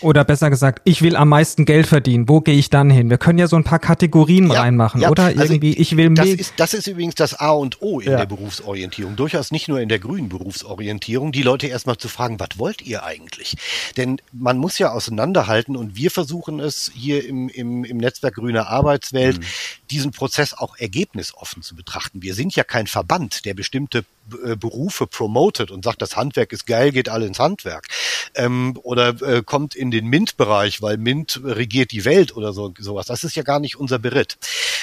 Oder 0.00 0.24
besser 0.24 0.50
gesagt, 0.50 0.82
ich 0.84 1.02
will 1.02 1.16
am 1.16 1.28
meisten 1.28 1.64
Geld 1.64 1.86
verdienen. 1.86 2.28
Wo 2.28 2.40
gehe 2.40 2.54
ich 2.54 2.70
dann 2.70 2.90
hin? 2.90 3.10
Wir 3.10 3.18
können 3.18 3.38
ja 3.38 3.46
so 3.46 3.56
ein 3.56 3.64
paar 3.64 3.78
Kategorien 3.78 4.50
ja, 4.50 4.60
reinmachen, 4.60 5.00
ja. 5.00 5.10
oder? 5.10 5.24
Also 5.24 5.54
Irgendwie, 5.54 5.70
also, 5.70 5.80
ich 5.80 5.96
will 5.96 6.14
das 6.14 6.28
ist, 6.28 6.54
das 6.56 6.74
ist 6.74 6.86
übrigens 6.86 7.14
das 7.14 7.34
A 7.34 7.50
und 7.50 7.80
O 7.82 8.00
in 8.00 8.10
ja. 8.10 8.18
der 8.18 8.26
Berufsorientierung. 8.26 9.16
Durchaus 9.16 9.50
nicht 9.50 9.68
nur 9.68 9.80
in 9.80 9.88
der 9.88 9.98
grünen 9.98 10.28
Berufsorientierung, 10.28 11.32
die 11.32 11.42
Leute 11.42 11.66
erstmal 11.66 11.96
zu 11.96 12.08
fragen, 12.08 12.38
was 12.40 12.58
wollt 12.58 12.82
ihr 12.82 13.04
eigentlich? 13.04 13.56
Denn 13.96 14.20
man 14.32 14.58
muss 14.58 14.78
ja 14.78 14.92
auseinanderhalten 14.92 15.76
und 15.76 15.96
wir 15.96 16.10
versuchen 16.10 16.60
es 16.60 16.90
hier 16.94 17.26
im, 17.26 17.48
im, 17.48 17.84
im 17.84 17.96
Netzwerk 17.96 18.34
Grüne 18.34 18.66
Arbeitswelt, 18.66 19.38
mhm. 19.38 19.44
diesen 19.90 20.10
Prozess 20.10 20.54
auch 20.54 20.76
ergebnisoffen 20.76 21.62
zu 21.62 21.74
betrachten. 21.74 22.22
Wir 22.22 22.34
sind 22.34 22.54
ja 22.56 22.64
kein 22.64 22.86
Verband, 22.86 23.44
der 23.44 23.54
bestimmte 23.54 24.04
äh, 24.44 24.56
Berufe 24.56 25.06
promotet 25.06 25.70
und 25.70 25.84
sagt, 25.84 26.02
das 26.02 26.16
Handwerk 26.16 26.52
ist 26.52 26.66
geil, 26.66 26.92
geht 26.92 27.08
alle 27.08 27.26
ins 27.26 27.38
Handwerk. 27.38 27.86
Ähm, 28.34 28.78
oder 28.82 29.20
äh, 29.22 29.42
kommt 29.42 29.74
in 29.74 29.90
den 29.94 30.08
MINT-Bereich, 30.08 30.82
weil 30.82 30.98
MINT 30.98 31.40
regiert 31.44 31.92
die 31.92 32.04
Welt 32.04 32.36
oder 32.36 32.52
so 32.52 32.74
sowas. 32.78 33.06
Das 33.06 33.24
ist 33.24 33.36
ja 33.36 33.42
gar 33.42 33.60
nicht 33.60 33.76
unser 33.76 33.98
Beritt. 33.98 34.36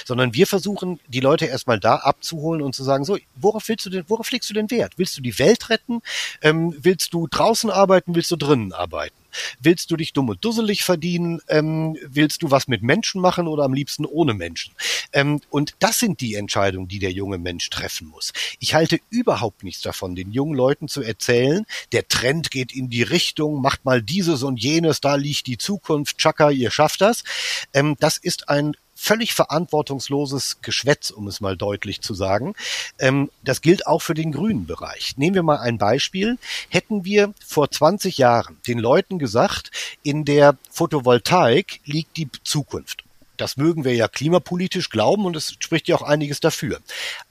Sondern 0.06 0.34
wir 0.34 0.48
versuchen, 0.48 1.00
die 1.08 1.20
Leute 1.20 1.46
erstmal 1.46 1.80
da 1.80 1.96
abzuholen 1.96 2.62
und 2.62 2.74
zu 2.74 2.84
sagen, 2.84 3.06
so, 3.06 3.18
worauf 3.36 3.68
willst 3.70 3.86
du 3.86 3.90
denn, 3.90 4.06
worauf 4.08 4.32
legst 4.32 4.50
du 4.50 4.54
den 4.54 4.72
Wert? 4.72 4.94
Willst 4.98 5.18
du 5.18 5.22
die 5.22 5.38
Welt 5.40 5.70
retten? 5.70 6.02
Ähm, 6.42 6.76
willst 6.80 7.14
du 7.14 7.28
draußen 7.28 7.70
arbeiten? 7.70 8.16
Willst 8.16 8.32
du 8.32 8.36
drinnen 8.36 8.74
arbeiten? 8.74 9.21
Willst 9.60 9.92
du 9.92 9.98
dich 9.98 10.14
dumm 10.14 10.30
und 10.30 10.44
dusselig 10.44 10.84
verdienen? 10.84 11.42
Ähm, 11.48 11.98
willst 12.04 12.42
du 12.44 12.52
was 12.52 12.68
mit 12.68 12.82
Menschen 12.82 13.22
machen 13.22 13.48
oder 13.48 13.64
am 13.64 13.74
liebsten 13.74 14.06
ohne 14.06 14.34
Menschen? 14.34 14.74
Ähm, 15.14 15.42
und 15.50 15.76
das 15.80 16.00
sind 16.00 16.22
die 16.22 16.36
Entscheidungen, 16.36 16.88
die 16.88 17.00
der 17.00 17.12
junge 17.12 17.38
Mensch 17.38 17.70
treffen 17.70 18.08
muss. 18.08 18.34
Ich 18.60 18.74
halte 18.74 19.00
überhaupt 19.10 19.64
nichts 19.64 19.82
davon, 19.82 20.16
den 20.16 20.32
jungen 20.32 20.56
Leuten 20.56 20.88
zu 20.88 21.02
erzählen, 21.02 21.66
der 21.92 22.08
Trend 22.08 22.52
geht 22.52 22.74
in 22.74 22.90
die 22.90 23.04
Richtung, 23.04 23.62
macht 23.62 23.86
mal 23.86 24.02
dieses 24.02 24.44
und 24.44 24.62
jenes, 24.62 25.02
da 25.02 25.16
liegt 25.16 25.48
die 25.48 25.58
Zukunft, 25.58 26.18
Chaka, 26.18 26.50
ihr 26.52 26.72
schafft 26.72 27.02
das. 27.02 27.24
Ähm, 27.74 27.96
das 28.00 28.18
ist 28.18 28.50
ein 28.50 28.76
völlig 29.02 29.34
verantwortungsloses 29.34 30.62
Geschwätz, 30.62 31.10
um 31.10 31.28
es 31.28 31.42
mal 31.42 31.58
deutlich 31.58 32.02
zu 32.02 32.14
sagen. 32.14 32.54
Ähm, 33.00 33.32
das 33.44 33.62
gilt 33.62 33.88
auch 33.88 34.04
für 34.04 34.14
den 34.14 34.32
grünen 34.32 34.68
Bereich. 34.68 35.18
Nehmen 35.18 35.34
wir 35.34 35.44
mal 35.44 35.58
ein 35.58 35.80
Beispiel. 35.80 36.38
Hätten 36.70 37.04
wir 37.04 37.34
vor 37.44 37.72
20 37.72 38.20
Jahren 38.20 38.60
den 38.68 38.78
Leuten 38.78 39.18
gesagt, 39.18 39.72
in 40.04 40.24
der 40.24 40.56
Photovoltaik 40.70 41.82
liegt 41.86 42.16
die 42.16 42.30
Zukunft 42.44 43.04
das 43.42 43.58
mögen 43.58 43.84
wir 43.84 43.96
ja 43.96 44.08
klimapolitisch 44.08 44.90
glauben 44.92 45.26
und 45.26 45.36
es 45.36 45.56
spricht 45.60 45.88
ja 45.88 45.96
auch 45.96 46.04
einiges 46.04 46.40
dafür. 46.40 46.80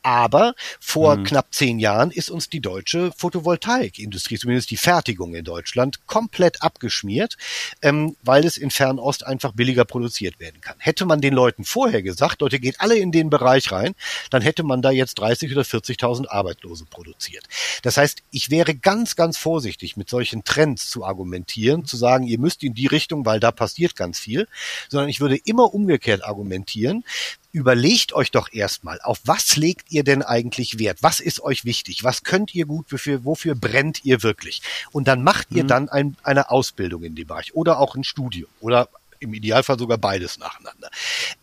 Aber 0.03 0.55
vor 0.81 1.17
mhm. 1.17 1.25
knapp 1.25 1.55
zehn 1.55 1.79
Jahren 1.79 2.11
ist 2.11 2.31
uns 2.31 2.49
die 2.49 2.61
deutsche 2.61 3.13
Photovoltaikindustrie, 3.17 4.37
zumindest 4.39 4.73
die 4.73 4.77
Fertigung 4.77 5.35
in 5.37 5.45
Deutschland, 5.45 6.07
komplett 6.07 6.63
abgeschmiert, 6.63 7.37
ähm, 7.81 8.17
weil 8.23 8.45
es 8.45 8.57
in 8.57 8.71
Fernost 8.71 9.25
einfach 9.25 9.53
billiger 9.53 9.85
produziert 9.85 10.41
werden 10.41 10.61
kann. 10.61 10.75
Hätte 10.79 11.07
man 11.07 11.21
den 11.21 11.33
Leuten 11.33 11.65
vorher 11.65 12.03
gesagt, 12.03 12.41
Leute, 12.41 12.59
geht 12.59 12.81
alle 12.81 12.99
in 12.99 13.13
den 13.13 13.31
Bereich 13.31 13.71
rein, 13.71 13.95
dann 14.31 14.43
hätte 14.43 14.65
man 14.65 14.83
da 14.83 14.91
jetzt 14.91 15.15
30 15.21 15.53
oder 15.53 15.63
40.000 15.63 16.29
Arbeitslose 16.29 16.87
produziert. 16.87 17.45
Das 17.83 17.97
heißt, 17.97 18.23
ich 18.33 18.51
wäre 18.51 18.75
ganz, 18.75 19.15
ganz 19.15 19.39
vorsichtig, 19.39 19.97
mit 19.97 20.11
solchen 20.11 20.43
Trends 20.43 20.91
zu 20.91 21.05
argumentieren, 21.05 21.85
zu 21.85 21.97
sagen, 21.97 22.27
ihr 22.27 22.41
müsst 22.41 22.65
in 22.65 22.75
die 22.75 22.89
Richtung, 22.89 23.25
weil 23.25 23.39
da 23.39 23.53
passiert 23.53 23.95
ganz 23.95 24.19
viel, 24.19 24.49
sondern 24.89 25.09
ich 25.09 25.21
würde 25.21 25.37
immer 25.37 25.73
umgekehrt 25.73 26.00
umgekehrt 26.01 26.25
argumentieren. 26.25 27.05
Überlegt 27.53 28.13
euch 28.13 28.31
doch 28.31 28.53
erstmal, 28.53 29.01
auf 29.03 29.21
was 29.25 29.57
legt 29.57 29.91
ihr 29.91 30.05
denn 30.05 30.23
eigentlich 30.23 30.79
Wert? 30.79 30.99
Was 31.03 31.21
ist 31.21 31.41
euch 31.43 31.65
wichtig? 31.65 32.05
Was 32.05 32.23
könnt 32.23 32.55
ihr 32.55 32.65
gut? 32.65 32.87
Wofür, 32.91 33.25
wofür 33.25 33.55
brennt 33.55 34.05
ihr 34.05 34.23
wirklich? 34.23 34.63
Und 34.93 35.09
dann 35.09 35.23
macht 35.23 35.51
mhm. 35.51 35.57
ihr 35.59 35.65
dann 35.65 35.89
ein, 35.89 36.17
eine 36.23 36.51
Ausbildung 36.51 37.03
in 37.03 37.15
dem 37.17 37.27
Bereich 37.27 37.55
oder 37.55 37.81
auch 37.81 37.97
ein 37.97 38.05
Studium 38.05 38.49
oder 38.61 38.89
im 39.19 39.35
Idealfall 39.35 39.79
sogar 39.79 39.99
beides 39.99 40.39
nacheinander. 40.39 40.91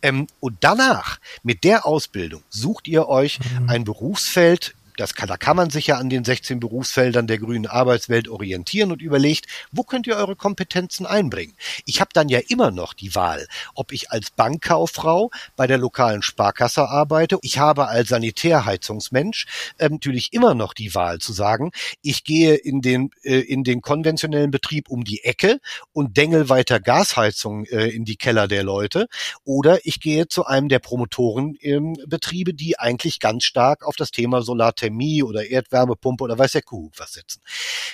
Ähm, 0.02 0.28
und 0.40 0.58
danach, 0.62 1.20
mit 1.44 1.64
der 1.64 1.86
Ausbildung, 1.86 2.42
sucht 2.50 2.88
ihr 2.88 3.08
euch 3.08 3.40
mhm. 3.40 3.70
ein 3.70 3.84
Berufsfeld, 3.84 4.74
das 4.98 5.14
kann, 5.14 5.28
da 5.28 5.38
kann 5.38 5.56
man 5.56 5.70
sich 5.70 5.88
ja 5.88 5.98
an 5.98 6.10
den 6.10 6.26
16 6.26 6.60
Berufsfeldern 6.60 7.28
der 7.28 7.38
grünen 7.38 7.68
Arbeitswelt 7.68 8.28
orientieren 8.28 8.92
und 8.92 9.02
überlegt, 9.02 9.46
wo 9.72 9.84
könnt 9.84 10.08
ihr 10.08 10.18
eure 10.18 10.36
Kompetenzen 10.36 11.06
einbringen? 11.06 11.56
Ich 11.86 12.02
habe 12.02 12.10
dann 12.14 12.30
ja 12.30 12.40
immer 12.50 12.72
noch 12.72 12.94
die 12.94 13.14
Wahl, 13.16 13.48
ob 13.76 13.92
ich 13.92 14.12
als 14.12 14.32
Bankkauffrau 14.32 15.30
bei 15.56 15.68
der 15.68 15.78
lokalen 15.78 16.24
Sparkasse 16.24 16.90
arbeite. 16.90 17.38
Ich 17.44 17.60
habe 17.60 17.88
als 17.88 18.10
Sanitärheizungsmensch 18.10 19.46
äh, 19.78 19.88
natürlich 19.88 20.34
immer 20.34 20.56
noch 20.56 20.74
die 20.74 20.96
Wahl 20.96 21.20
zu 21.20 21.32
sagen, 21.32 21.72
ich 22.02 22.24
gehe 22.24 22.56
in 22.56 22.82
den, 22.82 23.12
äh, 23.24 23.40
in 23.40 23.64
den 23.64 23.82
konventionellen 23.82 24.52
Betrieb 24.52 24.90
um 24.90 25.04
die 25.04 25.24
Ecke 25.24 25.60
und 25.94 26.18
dengel 26.18 26.50
weiter 26.50 26.80
Gasheizung 26.80 27.66
äh, 27.66 27.88
in 27.90 28.04
die 28.04 28.16
Keller 28.16 28.48
der 28.48 28.64
Leute 28.64 29.08
oder 29.44 29.86
ich 29.86 30.00
gehe 30.00 30.28
zu 30.28 30.46
einem 30.46 30.70
der 30.70 30.80
Promotorenbetriebe, 30.80 32.56
die 32.56 32.80
eigentlich 32.80 33.20
ganz 33.20 33.44
stark 33.44 33.86
auf 33.86 33.96
das 33.96 34.10
Thema 34.10 34.42
Solartechnik 34.42 34.87
Geothermie 34.88 35.24
oder 35.24 35.46
Erdwärmepumpe 35.46 36.24
oder 36.24 36.38
weiß 36.38 36.54
der 36.54 36.62
Kuh 36.62 36.90
was 36.98 37.14
setzen. 37.14 37.42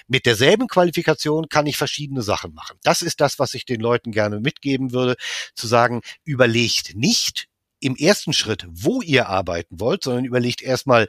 Mit 0.08 0.26
derselben 0.26 0.68
Qualifikation 0.68 1.50
kann 1.50 1.68
ich 1.68 1.78
verschiedene 1.78 2.22
Sachen 2.22 2.54
machen. 2.54 2.78
Das 2.84 3.02
ist 3.02 3.22
das, 3.22 3.40
was 3.40 3.54
ich 3.54 3.66
den 3.66 3.82
Leuten 3.82 4.12
gerne 4.12 4.40
mitgeben 4.40 4.92
würde, 4.92 5.16
zu 5.56 5.68
sagen, 5.68 6.02
überlegt 6.24 6.96
nicht 6.96 7.48
im 7.80 7.96
ersten 7.96 8.34
Schritt, 8.34 8.66
wo 8.70 9.02
ihr 9.02 9.28
arbeiten 9.28 9.80
wollt, 9.80 10.04
sondern 10.04 10.26
überlegt 10.26 10.62
erstmal, 10.62 11.08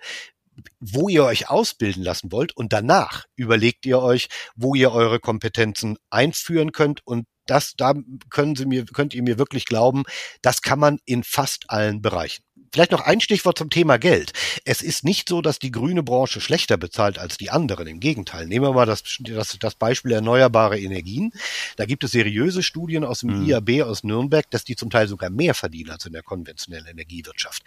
wo 0.81 1.09
ihr 1.09 1.25
euch 1.25 1.51
ausbilden 1.51 2.03
lassen 2.03 2.31
wollt 2.31 2.57
und 2.57 2.73
danach 2.73 3.25
überlegt 3.37 3.87
ihr 3.87 4.01
euch, 4.01 4.29
wo 4.55 4.75
ihr 4.75 4.93
eure 4.93 5.19
Kompetenzen 5.19 5.97
einführen 6.11 6.73
könnt 6.73 7.05
und 7.07 7.27
das, 7.47 7.75
da 7.77 7.93
können 8.31 8.57
Sie 8.57 8.65
mir, 8.65 8.87
könnt 8.87 9.15
ihr 9.15 9.23
mir 9.23 9.39
wirklich 9.39 9.67
glauben, 9.67 10.05
das 10.41 10.63
kann 10.63 10.79
man 10.79 10.99
in 11.05 11.25
fast 11.25 11.69
allen 11.69 12.01
Bereichen. 12.01 12.43
Vielleicht 12.75 12.91
noch 12.91 13.03
ein 13.03 13.21
Stichwort 13.21 13.57
zum 13.57 13.71
Thema 13.71 13.99
Geld. 14.01 14.33
Es 14.65 14.83
ist 14.83 15.05
nicht 15.05 15.29
so, 15.29 15.41
dass 15.43 15.61
die 15.61 15.71
grüne 15.71 16.03
Branche 16.03 16.41
schlechter 16.41 16.77
bezahlt 16.77 17.21
als 17.21 17.37
die 17.37 17.51
anderen. 17.51 17.87
Im 17.87 18.01
Gegenteil. 18.01 18.49
Nehmen 18.49 18.67
wir 18.67 18.73
mal 18.73 18.85
das, 18.85 19.05
das, 19.21 19.57
das 19.61 19.77
Beispiel 19.77 20.11
erneuerbare 20.11 20.81
Energien. 20.81 21.33
Da 21.77 21.85
gibt 21.85 22.03
es 22.03 22.11
seriöse 22.11 22.65
Studien 22.65 23.05
aus 23.05 23.21
dem 23.21 23.43
mhm. 23.43 23.47
IAB 23.47 23.83
aus 23.85 24.03
Nürnberg, 24.03 24.51
dass 24.51 24.65
die 24.65 24.75
zum 24.75 24.91
Teil 24.91 25.07
sogar 25.07 25.31
mehr 25.31 25.55
verdienen 25.55 25.91
als 25.91 26.05
in 26.05 26.15
der 26.15 26.25
konventionellen 26.25 26.89
Energiewirtschaft. 26.89 27.63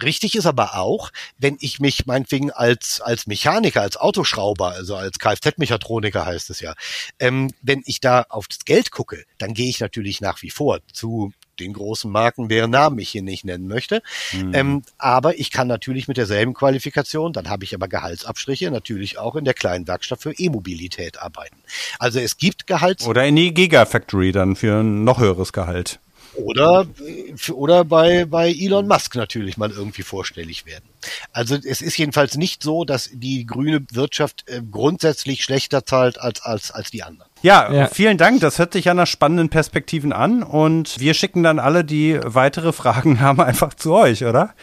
Richtig 0.00 0.36
ist 0.36 0.46
aber 0.46 0.76
auch, 0.76 1.10
wenn 1.38 1.56
ich 1.58 1.80
mich 1.80 2.06
meinetwegen 2.06 2.52
als, 2.52 3.00
als 3.00 3.26
Mechaniker, 3.26 3.82
als 3.82 3.96
Autoschrauber, 3.96 4.68
also 4.70 4.94
als 4.94 5.18
Kfz-Mechatroniker 5.18 6.24
heißt 6.24 6.48
es 6.50 6.60
ja, 6.60 6.74
ähm, 7.18 7.50
wenn 7.60 7.82
ich 7.86 7.98
da 7.98 8.24
auf 8.28 8.46
das 8.46 8.60
Geld 8.60 8.92
gucke, 8.92 9.24
dann 9.38 9.52
gehe 9.52 9.68
ich 9.68 9.80
natürlich 9.80 10.20
nach 10.20 10.42
wie 10.42 10.50
vor 10.50 10.78
zu 10.92 11.32
den 11.62 11.72
großen 11.72 12.10
Marken, 12.10 12.48
deren 12.48 12.70
Namen 12.70 12.98
ich 12.98 13.10
hier 13.10 13.22
nicht 13.22 13.44
nennen 13.44 13.66
möchte. 13.66 14.02
Mhm. 14.32 14.54
Ähm, 14.54 14.82
aber 14.98 15.38
ich 15.38 15.50
kann 15.50 15.68
natürlich 15.68 16.08
mit 16.08 16.16
derselben 16.16 16.54
Qualifikation, 16.54 17.32
dann 17.32 17.48
habe 17.48 17.64
ich 17.64 17.74
aber 17.74 17.88
Gehaltsabstriche, 17.88 18.70
natürlich 18.70 19.18
auch 19.18 19.36
in 19.36 19.44
der 19.44 19.54
kleinen 19.54 19.86
Werkstatt 19.86 20.20
für 20.20 20.32
E-Mobilität 20.32 21.20
arbeiten. 21.20 21.56
Also 21.98 22.20
es 22.20 22.36
gibt 22.36 22.66
Gehalts... 22.66 23.06
Oder 23.06 23.24
in 23.26 23.36
die 23.36 23.54
Gigafactory 23.54 24.32
dann 24.32 24.56
für 24.56 24.80
ein 24.80 25.04
noch 25.04 25.20
höheres 25.20 25.52
Gehalt. 25.52 26.00
Oder, 26.34 26.86
oder 27.52 27.84
bei, 27.84 28.24
bei 28.24 28.50
Elon 28.50 28.88
Musk 28.88 29.16
natürlich 29.16 29.56
mal 29.56 29.70
irgendwie 29.70 30.02
vorstellig 30.02 30.64
werden. 30.66 30.84
Also 31.32 31.56
es 31.56 31.82
ist 31.82 31.98
jedenfalls 31.98 32.36
nicht 32.36 32.62
so, 32.62 32.84
dass 32.84 33.10
die 33.12 33.44
grüne 33.44 33.84
Wirtschaft 33.92 34.44
äh, 34.46 34.62
grundsätzlich 34.70 35.44
schlechter 35.44 35.84
zahlt 35.84 36.18
als, 36.20 36.42
als, 36.42 36.70
als 36.70 36.90
die 36.90 37.02
anderen. 37.02 37.30
Ja, 37.42 37.72
ja, 37.72 37.86
vielen 37.88 38.18
Dank. 38.18 38.40
Das 38.40 38.58
hört 38.58 38.72
sich 38.72 38.84
ja 38.84 38.94
nach 38.94 39.06
spannenden 39.06 39.48
Perspektiven 39.48 40.12
an. 40.12 40.42
Und 40.42 40.98
wir 41.00 41.12
schicken 41.12 41.42
dann 41.42 41.58
alle, 41.58 41.84
die 41.84 42.18
weitere 42.22 42.72
Fragen 42.72 43.20
haben, 43.20 43.40
einfach 43.40 43.74
zu 43.74 43.92
euch, 43.92 44.24
oder? 44.24 44.54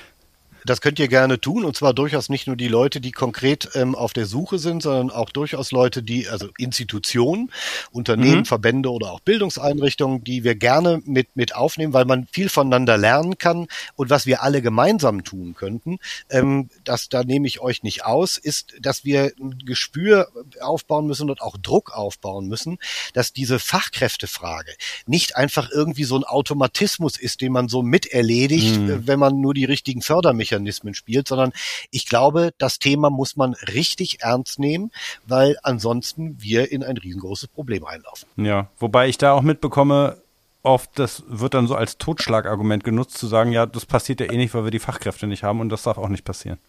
Das 0.66 0.82
könnt 0.82 1.00
ihr 1.00 1.08
gerne 1.08 1.40
tun 1.40 1.66
und 1.66 1.76
zwar 1.76 1.94
durchaus 1.94 2.30
nicht 2.30 2.48
nur 2.48 2.56
die 2.56 2.68
Leute, 2.68 3.02
die 3.02 3.12
konkret 3.12 3.70
ähm, 3.76 3.96
auf 3.96 4.14
der 4.14 4.26
Suche 4.26 4.60
sind, 4.60 4.84
sondern 4.84 5.10
auch 5.10 5.30
durchaus 5.30 5.72
Leute, 5.72 6.04
die, 6.04 6.28
also 6.28 6.50
Institutionen, 6.58 7.52
Unternehmen, 7.92 8.40
mhm. 8.40 8.46
Verbände 8.46 8.92
oder 8.92 9.12
auch 9.12 9.20
Bildungseinrichtungen, 9.22 10.24
die 10.24 10.44
wir 10.44 10.56
gerne 10.56 11.02
mit, 11.06 11.36
mit 11.36 11.56
aufnehmen, 11.56 11.94
weil 11.94 12.06
man 12.06 12.28
viel 12.32 12.50
voneinander 12.50 12.98
lernen 12.98 13.38
kann 13.38 13.68
und 13.96 14.10
was 14.10 14.26
wir 14.26 14.44
alle 14.44 14.62
gemeinsam 14.62 15.24
tun 15.24 15.56
könnten, 15.56 16.00
ähm, 16.30 16.70
das, 16.84 17.10
da 17.10 17.24
nehme 17.24 17.48
ich 17.48 17.62
euch 17.62 17.84
nicht 17.84 18.06
aus, 18.06 18.38
ist, 18.38 18.74
dass 18.80 19.06
wir 19.06 19.32
ein 19.40 19.60
Gespür 19.66 20.30
aufbauen 20.62 21.08
müssen 21.08 21.30
und 21.30 21.42
auch 21.42 21.58
Druck 21.58 21.92
aufbauen 21.92 22.48
müssen, 22.48 22.78
dass 23.14 23.34
diese 23.34 23.60
Fachkräftefrage 23.60 24.74
nicht 25.06 25.36
einfach 25.36 25.70
irgendwie 25.72 26.04
so 26.04 26.18
ein 26.18 26.24
Automatismus 26.24 27.18
ist, 27.18 27.42
den 27.42 27.52
man 27.52 27.70
so 27.70 27.82
miterledigt, 27.82 28.80
mhm. 28.80 29.08
wenn 29.08 29.20
man 29.20 29.40
nur 29.40 29.54
die 29.54 29.66
richtigen 29.66 30.02
Fördermechanismen 30.02 30.59
Mechanismen 30.60 30.94
spielt, 30.94 31.28
sondern 31.28 31.52
ich 31.92 32.06
glaube, 32.06 32.52
das 32.58 32.80
Thema 32.80 33.10
muss 33.10 33.36
man 33.36 33.54
richtig 33.54 34.22
ernst 34.22 34.60
nehmen, 34.60 34.92
weil 35.26 35.58
ansonsten 35.64 36.38
wir 36.40 36.72
in 36.72 36.84
ein 36.84 36.98
riesengroßes 36.98 37.50
Problem 37.50 37.86
einlaufen. 37.86 38.28
Ja, 38.38 38.70
wobei 38.78 39.08
ich 39.08 39.18
da 39.18 39.34
auch 39.34 39.42
mitbekomme, 39.42 40.22
oft, 40.62 40.92
das 41.00 41.24
wird 41.28 41.54
dann 41.54 41.68
so 41.68 41.76
als 41.76 41.98
Totschlagargument 41.98 42.84
genutzt, 42.84 43.18
zu 43.18 43.28
sagen, 43.28 43.52
ja, 43.52 43.66
das 43.66 43.86
passiert 43.86 44.20
ja 44.20 44.32
eh 44.32 44.38
nicht, 44.38 44.54
weil 44.54 44.66
wir 44.66 44.72
die 44.72 44.80
Fachkräfte 44.80 45.26
nicht 45.26 45.44
haben 45.44 45.62
und 45.62 45.70
das 45.70 45.84
darf 45.84 45.98
auch 45.98 46.10
nicht 46.10 46.26
passieren. 46.26 46.60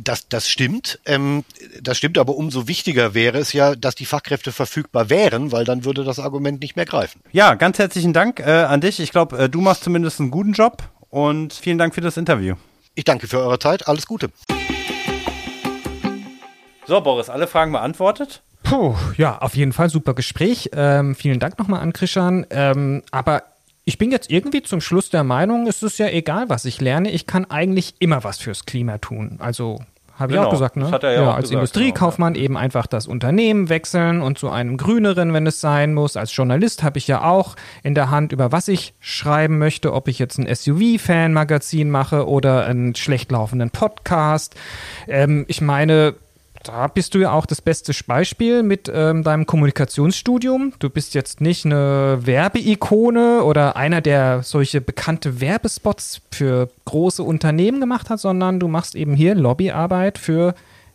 Das, 0.00 0.28
das 0.28 0.48
stimmt. 0.48 0.98
Ähm, 1.04 1.44
das 1.82 1.98
stimmt, 1.98 2.16
aber 2.16 2.34
umso 2.34 2.66
wichtiger 2.66 3.12
wäre 3.12 3.38
es 3.38 3.52
ja, 3.52 3.76
dass 3.76 3.94
die 3.94 4.06
Fachkräfte 4.06 4.50
verfügbar 4.50 5.10
wären, 5.10 5.52
weil 5.52 5.64
dann 5.64 5.84
würde 5.84 6.02
das 6.02 6.18
Argument 6.18 6.60
nicht 6.60 6.76
mehr 6.76 6.86
greifen. 6.86 7.20
Ja, 7.32 7.54
ganz 7.54 7.78
herzlichen 7.78 8.14
Dank 8.14 8.40
äh, 8.40 8.44
an 8.44 8.80
dich. 8.80 8.98
Ich 9.00 9.10
glaube, 9.10 9.36
äh, 9.36 9.48
du 9.50 9.60
machst 9.60 9.84
zumindest 9.84 10.18
einen 10.18 10.30
guten 10.30 10.54
Job 10.54 10.82
und 11.10 11.52
vielen 11.52 11.76
Dank 11.76 11.94
für 11.94 12.00
das 12.00 12.16
Interview. 12.16 12.56
Ich 12.96 13.04
danke 13.04 13.28
für 13.28 13.38
eure 13.38 13.58
Zeit. 13.58 13.86
Alles 13.86 14.06
Gute. 14.06 14.30
So, 16.86 17.00
Boris, 17.02 17.28
alle 17.28 17.46
Fragen 17.46 17.72
beantwortet? 17.72 18.42
Puh, 18.62 18.96
ja, 19.18 19.38
auf 19.38 19.54
jeden 19.54 19.74
Fall 19.74 19.90
super 19.90 20.14
Gespräch. 20.14 20.70
Ähm, 20.72 21.14
vielen 21.14 21.38
Dank 21.38 21.58
nochmal 21.58 21.80
an 21.80 21.92
Krishan. 21.92 22.46
Ähm, 22.48 23.02
aber 23.10 23.42
ich 23.84 23.98
bin 23.98 24.10
jetzt 24.10 24.30
irgendwie 24.30 24.62
zum 24.62 24.80
Schluss 24.80 25.10
der 25.10 25.24
Meinung, 25.24 25.66
es 25.66 25.82
ist 25.82 25.98
ja 25.98 26.08
egal, 26.08 26.48
was 26.48 26.64
ich 26.64 26.80
lerne. 26.80 27.10
Ich 27.10 27.26
kann 27.26 27.44
eigentlich 27.44 27.96
immer 27.98 28.24
was 28.24 28.38
fürs 28.38 28.64
Klima 28.64 28.96
tun. 28.96 29.36
Also 29.40 29.78
habe 30.18 30.32
ich 30.32 30.36
Genau, 30.36 30.48
auch 30.48 30.52
gesagt, 30.52 30.76
ne? 30.76 30.84
das 30.84 30.92
hat 30.92 31.04
er 31.04 31.12
ja 31.12 31.22
auch 31.22 31.34
als 31.34 31.50
gesagt, 31.50 31.54
Industriekaufmann 31.54 32.34
eben 32.34 32.56
einfach 32.56 32.86
das 32.86 33.06
Unternehmen 33.06 33.68
wechseln 33.68 34.22
und 34.22 34.38
zu 34.38 34.50
einem 34.50 34.76
grüneren, 34.76 35.32
wenn 35.32 35.46
es 35.46 35.60
sein 35.60 35.94
muss. 35.94 36.16
Als 36.16 36.34
Journalist 36.34 36.82
habe 36.82 36.98
ich 36.98 37.06
ja 37.06 37.22
auch 37.22 37.56
in 37.82 37.94
der 37.94 38.10
Hand, 38.10 38.32
über 38.32 38.50
was 38.52 38.68
ich 38.68 38.94
schreiben 39.00 39.58
möchte, 39.58 39.92
ob 39.92 40.08
ich 40.08 40.18
jetzt 40.18 40.38
ein 40.38 40.46
SUV-Fan-Magazin 40.52 41.90
mache 41.90 42.26
oder 42.28 42.64
einen 42.66 42.94
schlecht 42.94 43.30
laufenden 43.30 43.70
Podcast. 43.70 44.54
Ähm, 45.06 45.44
ich 45.48 45.60
meine, 45.60 46.14
da 46.62 46.88
bist 46.88 47.14
du 47.14 47.18
ja 47.18 47.32
auch 47.32 47.46
das 47.46 47.60
beste 47.60 47.92
Beispiel 48.06 48.62
mit 48.62 48.90
ähm, 48.92 49.22
deinem 49.22 49.46
Kommunikationsstudium. 49.46 50.72
Du 50.78 50.90
bist 50.90 51.14
jetzt 51.14 51.40
nicht 51.40 51.64
eine 51.64 52.18
Werbeikone 52.22 53.42
oder 53.42 53.76
einer, 53.76 54.00
der 54.00 54.42
solche 54.42 54.80
bekannte 54.80 55.40
Werbespots 55.40 56.20
für 56.30 56.68
große 56.84 57.22
Unternehmen 57.22 57.80
gemacht 57.80 58.10
hat, 58.10 58.20
sondern 58.20 58.60
du 58.60 58.68
machst 58.68 58.94
eben 58.94 59.14
hier 59.14 59.34
Lobbyarbeit 59.34 60.18
für 60.18 60.54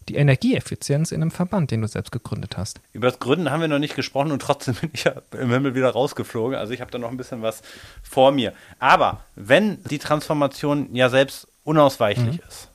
die 0.09 0.15
Energieeffizienz 0.15 1.11
in 1.11 1.21
einem 1.21 1.31
Verband, 1.31 1.71
den 1.71 1.81
du 1.81 1.87
selbst 1.87 2.11
gegründet 2.11 2.57
hast. 2.57 2.81
Über 2.91 3.09
das 3.09 3.19
Gründen 3.19 3.51
haben 3.51 3.61
wir 3.61 3.67
noch 3.67 3.79
nicht 3.79 3.95
gesprochen 3.95 4.31
und 4.31 4.41
trotzdem 4.41 4.75
bin 4.81 4.89
ich 4.93 5.03
ja 5.03 5.13
im 5.31 5.51
Himmel 5.51 5.75
wieder 5.75 5.89
rausgeflogen. 5.89 6.57
Also 6.57 6.73
ich 6.73 6.81
habe 6.81 6.91
da 6.91 6.97
noch 6.97 7.09
ein 7.09 7.17
bisschen 7.17 7.41
was 7.41 7.61
vor 8.03 8.31
mir. 8.31 8.53
Aber 8.79 9.23
wenn 9.35 9.83
die 9.85 9.99
Transformation 9.99 10.89
ja 10.93 11.09
selbst 11.09 11.47
unausweichlich 11.63 12.41
ist, 12.47 12.70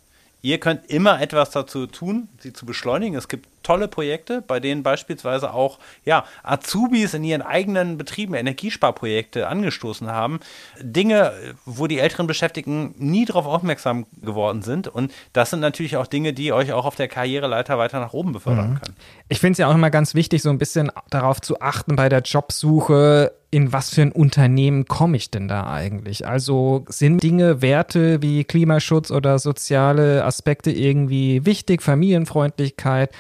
ihr 0.47 0.61
könnt 0.61 0.87
immer 0.87 1.21
etwas 1.21 1.51
dazu 1.51 1.89
tun, 1.89 2.29
sie 2.39 2.53
zu 2.53 2.67
beschleunigen. 2.67 3.17
Es 3.17 3.27
gibt 3.27 3.49
tolle 3.67 3.89
Projekte, 3.89 4.43
bei 4.47 4.61
denen 4.61 4.85
beispielsweise 4.85 5.53
auch 5.53 5.81
ja, 6.05 6.25
Azubis 6.45 7.15
in 7.15 7.25
ihren 7.25 7.43
eigenen 7.43 7.99
Betrieben 7.99 8.35
Energiesparprojekte 8.35 9.49
angestoßen 9.49 10.09
haben. 10.09 10.39
Dinge, 10.81 11.33
wo 11.65 11.89
die 11.89 11.99
älteren 11.99 12.29
Beschäftigten 12.29 12.95
nie 12.97 13.25
darauf 13.25 13.47
aufmerksam 13.47 14.07
geworden 14.23 14.63
sind. 14.63 14.87
Und 14.87 15.13
das 15.33 15.51
sind 15.51 15.59
natürlich 15.59 15.97
auch 15.97 16.07
Dinge, 16.07 16.33
die 16.33 16.53
euch 16.53 16.73
auch 16.73 16.87
auf 16.87 16.95
der 16.95 17.09
Karriereleiter 17.09 17.77
weiter 17.77 17.99
nach 17.99 18.13
oben 18.13 18.33
befördern 18.33 18.81
können. 18.81 18.97
Ich 19.29 19.41
finde 19.41 19.53
es 19.53 19.59
ja 19.59 19.69
auch 19.69 19.75
immer 19.75 19.91
ganz 19.91 20.15
wichtig, 20.15 20.43
so 20.43 20.51
ein 20.51 20.59
bisschen 20.59 20.93
darauf 21.11 21.41
zu 21.41 21.61
achten 21.61 21.97
bei 21.97 22.09
der 22.09 22.21
Jobsuche, 22.21 23.33
in 23.51 23.73
was 23.73 23.91
für 23.91 24.03
ein 24.03 24.13
Unternehmen 24.13 24.87
komme 24.87 25.17
ich 25.17 25.31
denn 25.31 25.49
da 25.49 25.67
eigentlich? 25.67 26.27
Also 26.27 26.85
sind 26.89 27.23
Dinge, 27.23 27.63
Werte 27.63 28.21
wie 28.23 28.45
Klimaschutz 28.45 29.11
oder 29.11 29.39
soziale 29.39 30.25
Aspekte 30.25 30.71
irgendwie 30.71 31.45
wichtig, 31.47 31.83
Familienfreundlichkeit? 31.83 33.11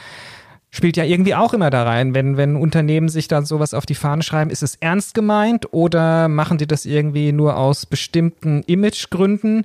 Spielt 0.76 0.98
ja 0.98 1.04
irgendwie 1.04 1.34
auch 1.34 1.54
immer 1.54 1.70
da 1.70 1.84
rein, 1.84 2.14
wenn, 2.14 2.36
wenn 2.36 2.54
Unternehmen 2.54 3.08
sich 3.08 3.28
dann 3.28 3.46
sowas 3.46 3.72
auf 3.72 3.86
die 3.86 3.94
Fahne 3.94 4.22
schreiben, 4.22 4.50
ist 4.50 4.62
es 4.62 4.74
ernst 4.74 5.14
gemeint 5.14 5.72
oder 5.72 6.28
machen 6.28 6.58
die 6.58 6.66
das 6.66 6.84
irgendwie 6.84 7.32
nur 7.32 7.56
aus 7.56 7.86
bestimmten 7.86 8.62
Imagegründen? 8.64 9.64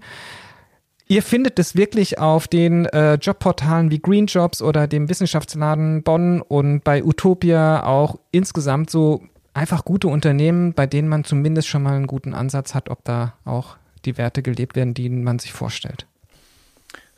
Ihr 1.10 1.22
findet 1.22 1.60
es 1.60 1.76
wirklich 1.76 2.18
auf 2.18 2.48
den 2.48 2.86
äh, 2.86 3.16
Jobportalen 3.16 3.92
wie 3.92 4.00
Green 4.00 4.28
Jobs 4.28 4.62
oder 4.62 4.88
dem 4.88 5.10
Wissenschaftsladen 5.10 6.02
Bonn 6.04 6.42
und 6.42 6.86
bei 6.86 7.04
Utopia 7.04 7.86
auch 7.86 8.18
insgesamt 8.32 8.90
so 8.90 9.22
einfach 9.54 9.84
gute 9.84 10.08
Unternehmen, 10.08 10.72
bei 10.72 10.88
denen 10.88 11.10
man 11.10 11.26
zumindest 11.26 11.68
schon 11.68 11.84
mal 11.84 11.98
einen 11.98 12.08
guten 12.08 12.34
Ansatz 12.34 12.74
hat, 12.74 12.90
ob 12.90 13.04
da 13.04 13.34
auch 13.44 13.76
die 14.06 14.18
Werte 14.18 14.42
gelebt 14.42 14.78
werden, 14.78 14.94
die 14.94 15.10
man 15.10 15.40
sich 15.40 15.52
vorstellt. 15.52 16.08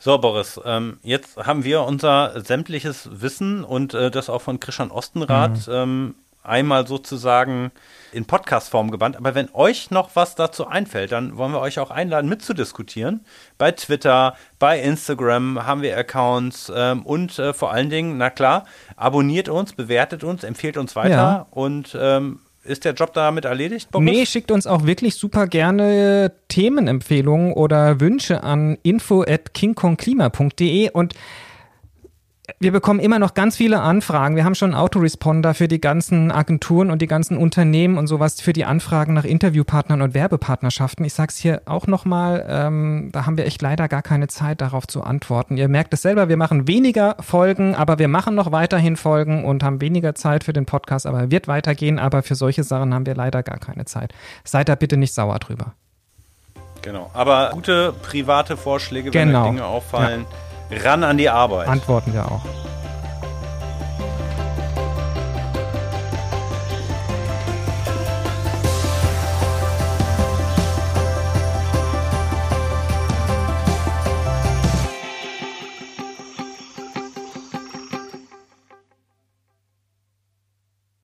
So, 0.04 0.18
Boris, 0.18 0.60
ähm, 0.66 0.98
jetzt 1.02 1.38
haben 1.38 1.64
wir 1.64 1.80
unser 1.84 2.38
sämtliches 2.44 3.08
Wissen 3.10 3.64
und 3.64 3.94
äh, 3.94 4.10
das 4.10 4.28
auch 4.28 4.42
von 4.42 4.60
Christian 4.60 4.90
Ostenrath 4.90 5.66
ähm, 5.66 6.14
einmal 6.42 6.86
sozusagen 6.86 7.72
in 8.12 8.26
Podcast-Form 8.26 8.90
gebannt. 8.90 9.16
Aber 9.16 9.34
wenn 9.34 9.48
euch 9.54 9.90
noch 9.90 10.10
was 10.12 10.34
dazu 10.34 10.66
einfällt, 10.66 11.12
dann 11.12 11.38
wollen 11.38 11.52
wir 11.52 11.60
euch 11.60 11.78
auch 11.78 11.90
einladen, 11.90 12.28
mitzudiskutieren. 12.28 13.24
Bei 13.56 13.72
Twitter, 13.72 14.36
bei 14.58 14.78
Instagram 14.78 15.64
haben 15.66 15.80
wir 15.80 15.96
Accounts 15.96 16.70
ähm, 16.76 17.00
und 17.06 17.38
äh, 17.38 17.54
vor 17.54 17.72
allen 17.72 17.88
Dingen, 17.88 18.18
na 18.18 18.28
klar, 18.28 18.66
abonniert 18.96 19.48
uns, 19.48 19.72
bewertet 19.72 20.22
uns, 20.22 20.44
empfiehlt 20.44 20.76
uns 20.76 20.94
weiter 20.96 21.08
Ja. 21.08 21.46
und 21.50 21.96
ähm, 21.98 22.40
ist 22.64 22.84
der 22.84 22.94
Job 22.94 23.12
damit 23.14 23.44
erledigt, 23.44 23.90
Boris? 23.90 24.04
Nee, 24.04 24.26
schickt 24.26 24.50
uns 24.50 24.66
auch 24.66 24.86
wirklich 24.86 25.14
super 25.14 25.46
gerne 25.46 26.32
Themenempfehlungen 26.48 27.52
oder 27.52 28.00
Wünsche 28.00 28.42
an 28.42 28.78
info 28.82 29.22
at 29.22 29.54
kingkongklima.de 29.54 30.90
und 30.90 31.14
wir 32.58 32.72
bekommen 32.72 33.00
immer 33.00 33.18
noch 33.18 33.32
ganz 33.32 33.56
viele 33.56 33.80
Anfragen. 33.80 34.36
Wir 34.36 34.44
haben 34.44 34.54
schon 34.54 34.74
einen 34.74 34.80
Autoresponder 34.80 35.54
für 35.54 35.66
die 35.66 35.80
ganzen 35.80 36.30
Agenturen 36.30 36.90
und 36.90 37.00
die 37.00 37.06
ganzen 37.06 37.38
Unternehmen 37.38 37.96
und 37.96 38.06
sowas 38.06 38.38
für 38.40 38.52
die 38.52 38.66
Anfragen 38.66 39.14
nach 39.14 39.24
Interviewpartnern 39.24 40.02
und 40.02 40.12
Werbepartnerschaften. 40.12 41.06
Ich 41.06 41.14
sag's 41.14 41.38
hier 41.38 41.62
auch 41.64 41.86
nochmal, 41.86 42.44
ähm, 42.46 43.08
da 43.12 43.24
haben 43.24 43.38
wir 43.38 43.46
echt 43.46 43.62
leider 43.62 43.88
gar 43.88 44.02
keine 44.02 44.28
Zeit 44.28 44.60
darauf 44.60 44.86
zu 44.86 45.02
antworten. 45.02 45.56
Ihr 45.56 45.68
merkt 45.68 45.94
es 45.94 46.02
selber, 46.02 46.28
wir 46.28 46.36
machen 46.36 46.68
weniger 46.68 47.16
Folgen, 47.20 47.74
aber 47.74 47.98
wir 47.98 48.08
machen 48.08 48.34
noch 48.34 48.52
weiterhin 48.52 48.96
Folgen 48.96 49.44
und 49.46 49.62
haben 49.62 49.80
weniger 49.80 50.14
Zeit 50.14 50.44
für 50.44 50.52
den 50.52 50.66
Podcast, 50.66 51.06
aber 51.06 51.20
er 51.20 51.30
wird 51.30 51.48
weitergehen, 51.48 51.98
aber 51.98 52.22
für 52.22 52.34
solche 52.34 52.62
Sachen 52.62 52.92
haben 52.92 53.06
wir 53.06 53.14
leider 53.14 53.42
gar 53.42 53.58
keine 53.58 53.86
Zeit. 53.86 54.12
Seid 54.44 54.68
da 54.68 54.74
bitte 54.74 54.98
nicht 54.98 55.14
sauer 55.14 55.38
drüber. 55.38 55.72
Genau. 56.82 57.10
Aber 57.14 57.50
gute 57.54 57.94
private 58.02 58.58
Vorschläge, 58.58 59.14
wenn 59.14 59.28
Genau. 59.28 59.46
Dinge 59.46 59.64
auffallen, 59.64 60.26
ran 60.82 61.04
an 61.04 61.18
die 61.18 61.28
Arbeit. 61.28 61.68
Antworten 61.68 62.12
wir 62.12 62.24
auch. 62.24 62.40